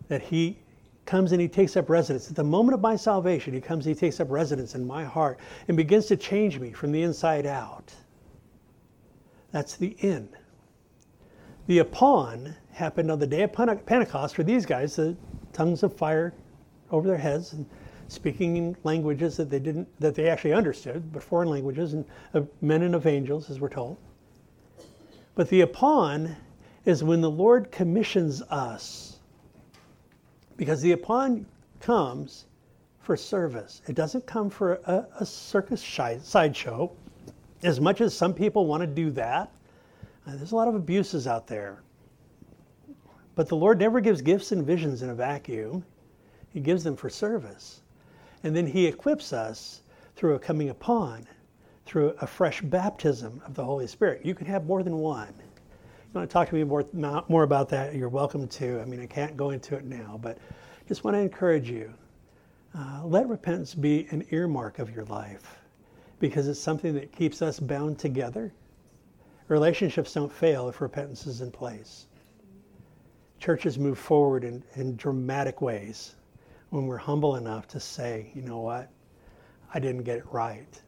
that 0.09 0.23
He 0.23 0.59
comes 1.05 1.33
and 1.33 1.41
he 1.41 1.49
takes 1.49 1.77
up 1.77 1.91
residence. 1.91 2.31
At 2.31 2.37
the 2.37 2.45
moment 2.45 2.75
of 2.75 2.81
my 2.81 2.97
salvation, 2.97 3.53
he 3.53 3.61
comes 3.61 3.87
and 3.87 3.95
he 3.95 4.01
takes 4.01 4.21
up 4.21 4.31
residence 4.31 4.75
in 4.75 4.87
my 4.87 5.05
heart 5.05 5.39
and 5.69 5.77
begins 5.77 6.07
to 6.07 6.17
change 6.17 6.59
me 6.59 6.73
from 6.73 6.93
the 6.93 7.03
inside 7.03 7.47
out. 7.47 7.93
That's 9.51 9.77
the 9.77 9.97
in. 9.99 10.29
The 11.67 11.79
upon 11.79 12.55
happened 12.73 13.11
on 13.11 13.19
the 13.19 13.27
day 13.27 13.43
of 13.43 13.53
Pentecost 13.53 14.35
for 14.35 14.43
these 14.43 14.67
guys, 14.67 14.97
the 14.97 15.17
tongues 15.53 15.83
of 15.83 15.95
fire 15.95 16.33
over 16.91 17.07
their 17.07 17.19
heads 17.19 17.53
and 17.53 17.67
speaking 18.09 18.57
in 18.57 18.77
languages 18.85 19.37
that 19.37 19.49
they 19.49 19.59
didn't 19.59 19.89
that 20.01 20.15
they 20.15 20.29
actually 20.29 20.53
understood, 20.53 21.13
but 21.13 21.23
foreign 21.23 21.49
languages 21.49 21.95
and 21.95 22.05
of 22.35 22.49
men 22.61 22.83
and 22.83 22.95
of 22.95 23.07
angels, 23.07 23.49
as 23.51 23.61
we're 23.61 23.69
told. 23.69 23.97
But 25.35 25.49
the 25.49 25.63
upon 25.63 26.37
is 26.85 27.03
when 27.03 27.21
the 27.21 27.31
Lord 27.31 27.71
commissions 27.71 28.43
us 28.43 29.12
because 30.63 30.81
the 30.81 30.93
upon 30.93 31.45
comes 31.81 32.45
for 33.01 33.17
service. 33.17 33.83
It 33.89 33.97
doesn't 33.97 34.25
come 34.27 34.49
for 34.49 34.75
a, 34.87 35.05
a 35.19 35.27
circus 35.27 35.83
sideshow. 36.23 36.93
As 37.65 37.81
much 37.81 38.01
as 38.01 38.15
some 38.15 38.33
people 38.33 38.67
want 38.67 38.81
to 38.83 38.87
do 38.87 39.11
that, 39.11 39.51
uh, 40.25 40.37
there's 40.37 40.53
a 40.53 40.55
lot 40.55 40.69
of 40.69 40.77
abuses 40.77 41.27
out 41.27 41.49
there. 41.49 41.83
But 43.35 43.49
the 43.49 43.57
Lord 43.57 43.81
never 43.81 43.99
gives 43.99 44.23
gifts 44.23 44.53
and 44.53 44.65
visions 44.65 45.03
in 45.03 45.11
a 45.11 45.15
vacuum. 45.17 45.85
He 46.51 46.61
gives 46.61 46.85
them 46.85 46.95
for 46.95 47.11
service. 47.11 47.81
And 48.45 48.55
then 48.55 48.69
He 48.69 48.87
equips 48.87 49.33
us 49.33 49.83
through 50.15 50.37
a 50.37 50.39
coming 50.39 50.69
upon, 50.69 51.27
through 51.87 52.15
a 52.21 52.27
fresh 52.29 52.61
baptism 52.61 53.43
of 53.45 53.55
the 53.55 53.65
Holy 53.65 53.89
Spirit. 53.89 54.25
You 54.25 54.37
can 54.37 54.47
have 54.47 54.65
more 54.65 54.85
than 54.85 54.99
one. 54.99 55.35
You 56.13 56.19
want 56.19 56.29
to 56.29 56.33
talk 56.35 56.49
to 56.51 56.55
me 56.55 56.63
more, 56.63 56.85
more 57.29 57.43
about 57.43 57.71
that, 57.71 57.95
you're 57.95 58.11
welcome 58.11 58.47
to. 58.47 58.79
I 58.81 58.85
mean, 58.85 59.01
I 59.01 59.07
can't 59.07 59.35
go 59.35 59.49
into 59.49 59.77
it 59.77 59.87
now, 59.87 60.19
but 60.21 60.37
just 60.87 61.05
want 61.05 61.15
to 61.15 61.21
encourage 61.21 61.71
you. 61.71 61.95
Uh, 62.77 63.01
let 63.05 63.27
repentance 63.29 63.75
be 63.75 64.07
an 64.11 64.27
earmark 64.31 64.79
of 64.79 64.95
your 64.95 65.07
life 65.07 65.57
because 66.21 66.49
it's 66.49 66.61
something 66.61 66.93
that 66.95 67.13
keeps 67.13 67.41
us 67.41 67.59
bound 67.59 67.99
together. 67.99 68.53
Relationships 69.49 70.13
don't 70.13 70.31
fail 70.31 70.69
if 70.69 70.83
repentance 70.83 71.27
is 71.27 71.41
in 71.41 71.51
place. 71.51 72.09
Churches 73.39 73.79
move 73.79 73.99
forward 73.99 74.45
in, 74.45 74.63
in 74.75 74.97
dramatic 74.97 75.63
ways 75.63 76.17
when 76.69 76.87
we're 76.87 76.99
humble 76.99 77.37
enough 77.37 77.67
to 77.69 77.81
say, 77.81 78.31
you 78.35 78.43
know 78.43 78.61
what, 78.61 78.91
I 79.73 79.79
didn't 79.79 80.03
get 80.03 80.19
it 80.19 80.27
right. 80.31 80.79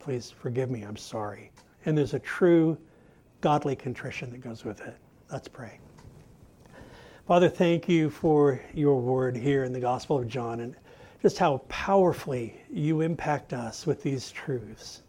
Please 0.00 0.28
forgive 0.28 0.72
me, 0.72 0.82
I'm 0.82 0.96
sorry. 0.96 1.52
And 1.86 1.96
there's 1.96 2.14
a 2.14 2.18
true 2.18 2.76
godly 3.40 3.76
contrition 3.76 4.30
that 4.30 4.40
goes 4.40 4.64
with 4.64 4.80
it. 4.80 4.96
Let's 5.30 5.48
pray. 5.48 5.78
Father, 7.26 7.48
thank 7.48 7.88
you 7.88 8.08
for 8.08 8.60
your 8.72 9.00
word 9.00 9.36
here 9.36 9.64
in 9.64 9.72
the 9.72 9.80
Gospel 9.80 10.18
of 10.18 10.28
John 10.28 10.60
and 10.60 10.74
just 11.20 11.38
how 11.38 11.58
powerfully 11.68 12.60
you 12.70 13.00
impact 13.00 13.52
us 13.52 13.86
with 13.86 14.02
these 14.02 14.30
truths. 14.30 15.02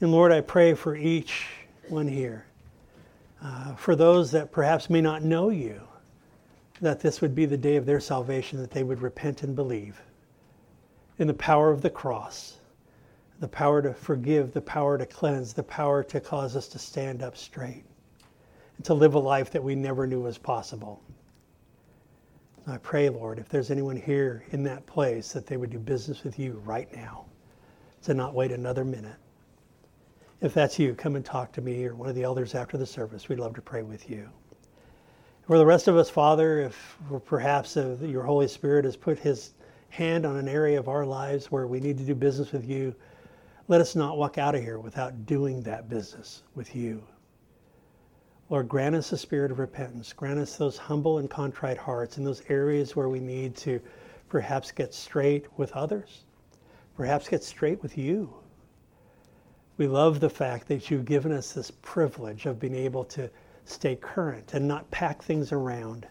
And 0.00 0.12
Lord, 0.12 0.30
I 0.30 0.40
pray 0.40 0.74
for 0.74 0.94
each 0.94 1.46
one 1.88 2.06
here, 2.06 2.46
uh, 3.42 3.74
for 3.74 3.96
those 3.96 4.30
that 4.32 4.52
perhaps 4.52 4.88
may 4.88 5.00
not 5.00 5.22
know 5.22 5.48
you, 5.48 5.80
that 6.80 7.00
this 7.00 7.20
would 7.20 7.34
be 7.34 7.46
the 7.46 7.56
day 7.56 7.76
of 7.76 7.86
their 7.86 8.00
salvation, 8.00 8.60
that 8.60 8.70
they 8.70 8.82
would 8.82 9.00
repent 9.00 9.42
and 9.42 9.56
believe 9.56 10.00
in 11.18 11.26
the 11.26 11.34
power 11.34 11.70
of 11.70 11.82
the 11.82 11.90
cross, 11.90 12.58
the 13.42 13.48
power 13.48 13.82
to 13.82 13.92
forgive, 13.92 14.52
the 14.52 14.60
power 14.60 14.96
to 14.96 15.04
cleanse, 15.04 15.52
the 15.52 15.64
power 15.64 16.04
to 16.04 16.20
cause 16.20 16.54
us 16.54 16.68
to 16.68 16.78
stand 16.78 17.24
up 17.24 17.36
straight, 17.36 17.82
and 18.76 18.86
to 18.86 18.94
live 18.94 19.14
a 19.14 19.18
life 19.18 19.50
that 19.50 19.64
we 19.64 19.74
never 19.74 20.06
knew 20.06 20.20
was 20.20 20.38
possible. 20.38 21.02
I 22.68 22.76
pray, 22.76 23.08
Lord, 23.08 23.40
if 23.40 23.48
there's 23.48 23.72
anyone 23.72 23.96
here 23.96 24.44
in 24.52 24.62
that 24.62 24.86
place, 24.86 25.32
that 25.32 25.44
they 25.48 25.56
would 25.56 25.70
do 25.70 25.80
business 25.80 26.22
with 26.22 26.38
you 26.38 26.62
right 26.64 26.94
now, 26.94 27.24
to 28.04 28.14
not 28.14 28.32
wait 28.32 28.52
another 28.52 28.84
minute. 28.84 29.16
If 30.40 30.54
that's 30.54 30.78
you, 30.78 30.94
come 30.94 31.16
and 31.16 31.24
talk 31.24 31.50
to 31.54 31.60
me 31.60 31.84
or 31.84 31.96
one 31.96 32.08
of 32.08 32.14
the 32.14 32.22
elders 32.22 32.54
after 32.54 32.78
the 32.78 32.86
service. 32.86 33.28
We'd 33.28 33.40
love 33.40 33.56
to 33.56 33.60
pray 33.60 33.82
with 33.82 34.08
you. 34.08 34.28
For 35.48 35.58
the 35.58 35.66
rest 35.66 35.88
of 35.88 35.96
us, 35.96 36.08
Father, 36.08 36.60
if 36.60 36.96
perhaps 37.24 37.76
uh, 37.76 37.96
your 38.02 38.22
Holy 38.22 38.46
Spirit 38.46 38.84
has 38.84 38.94
put 38.94 39.18
his 39.18 39.54
hand 39.88 40.24
on 40.24 40.36
an 40.36 40.46
area 40.46 40.78
of 40.78 40.86
our 40.86 41.04
lives 41.04 41.50
where 41.50 41.66
we 41.66 41.80
need 41.80 41.98
to 41.98 42.04
do 42.04 42.14
business 42.14 42.52
with 42.52 42.64
you, 42.64 42.94
let 43.68 43.80
us 43.80 43.94
not 43.94 44.18
walk 44.18 44.38
out 44.38 44.54
of 44.54 44.62
here 44.62 44.78
without 44.78 45.26
doing 45.26 45.62
that 45.62 45.88
business 45.88 46.42
with 46.54 46.74
you. 46.74 47.02
Lord, 48.50 48.68
grant 48.68 48.94
us 48.94 49.12
a 49.12 49.16
spirit 49.16 49.50
of 49.50 49.58
repentance. 49.58 50.12
Grant 50.12 50.38
us 50.38 50.56
those 50.56 50.76
humble 50.76 51.18
and 51.18 51.30
contrite 51.30 51.78
hearts 51.78 52.18
in 52.18 52.24
those 52.24 52.42
areas 52.48 52.94
where 52.94 53.08
we 53.08 53.20
need 53.20 53.56
to 53.56 53.80
perhaps 54.28 54.72
get 54.72 54.92
straight 54.92 55.46
with 55.56 55.72
others, 55.72 56.24
perhaps 56.96 57.28
get 57.28 57.42
straight 57.42 57.82
with 57.82 57.96
you. 57.96 58.32
We 59.78 59.86
love 59.86 60.20
the 60.20 60.28
fact 60.28 60.68
that 60.68 60.90
you've 60.90 61.04
given 61.06 61.32
us 61.32 61.52
this 61.52 61.70
privilege 61.70 62.46
of 62.46 62.60
being 62.60 62.74
able 62.74 63.04
to 63.06 63.30
stay 63.64 63.96
current 63.96 64.54
and 64.54 64.68
not 64.68 64.90
pack 64.90 65.22
things 65.22 65.52
around. 65.52 66.06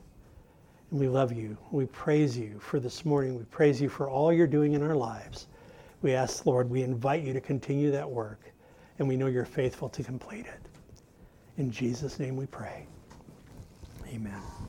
And 0.90 1.00
we 1.00 1.08
love 1.08 1.32
you. 1.32 1.58
We 1.72 1.86
praise 1.86 2.38
you 2.38 2.60
for 2.60 2.80
this 2.80 3.06
morning. 3.06 3.38
We 3.38 3.44
praise 3.46 3.80
you 3.80 3.90
for 3.90 4.10
all 4.10 4.34
you're 4.34 4.48
doing 4.48 4.74
in 4.74 4.82
our 4.82 4.96
lives. 4.96 5.48
We 6.02 6.14
ask, 6.14 6.46
Lord, 6.46 6.70
we 6.70 6.82
invite 6.82 7.24
you 7.24 7.34
to 7.34 7.42
continue 7.42 7.92
that 7.92 8.10
work, 8.10 8.52
and 9.00 9.08
we 9.08 9.16
know 9.16 9.28
you're 9.28 9.46
faithful 9.46 9.90
to 9.90 10.04
complete 10.04 10.46
it. 10.48 10.60
In 11.58 11.72
Jesus' 11.72 12.20
name 12.20 12.36
we 12.36 12.48
pray. 12.48 12.88
Amen. 14.08 14.61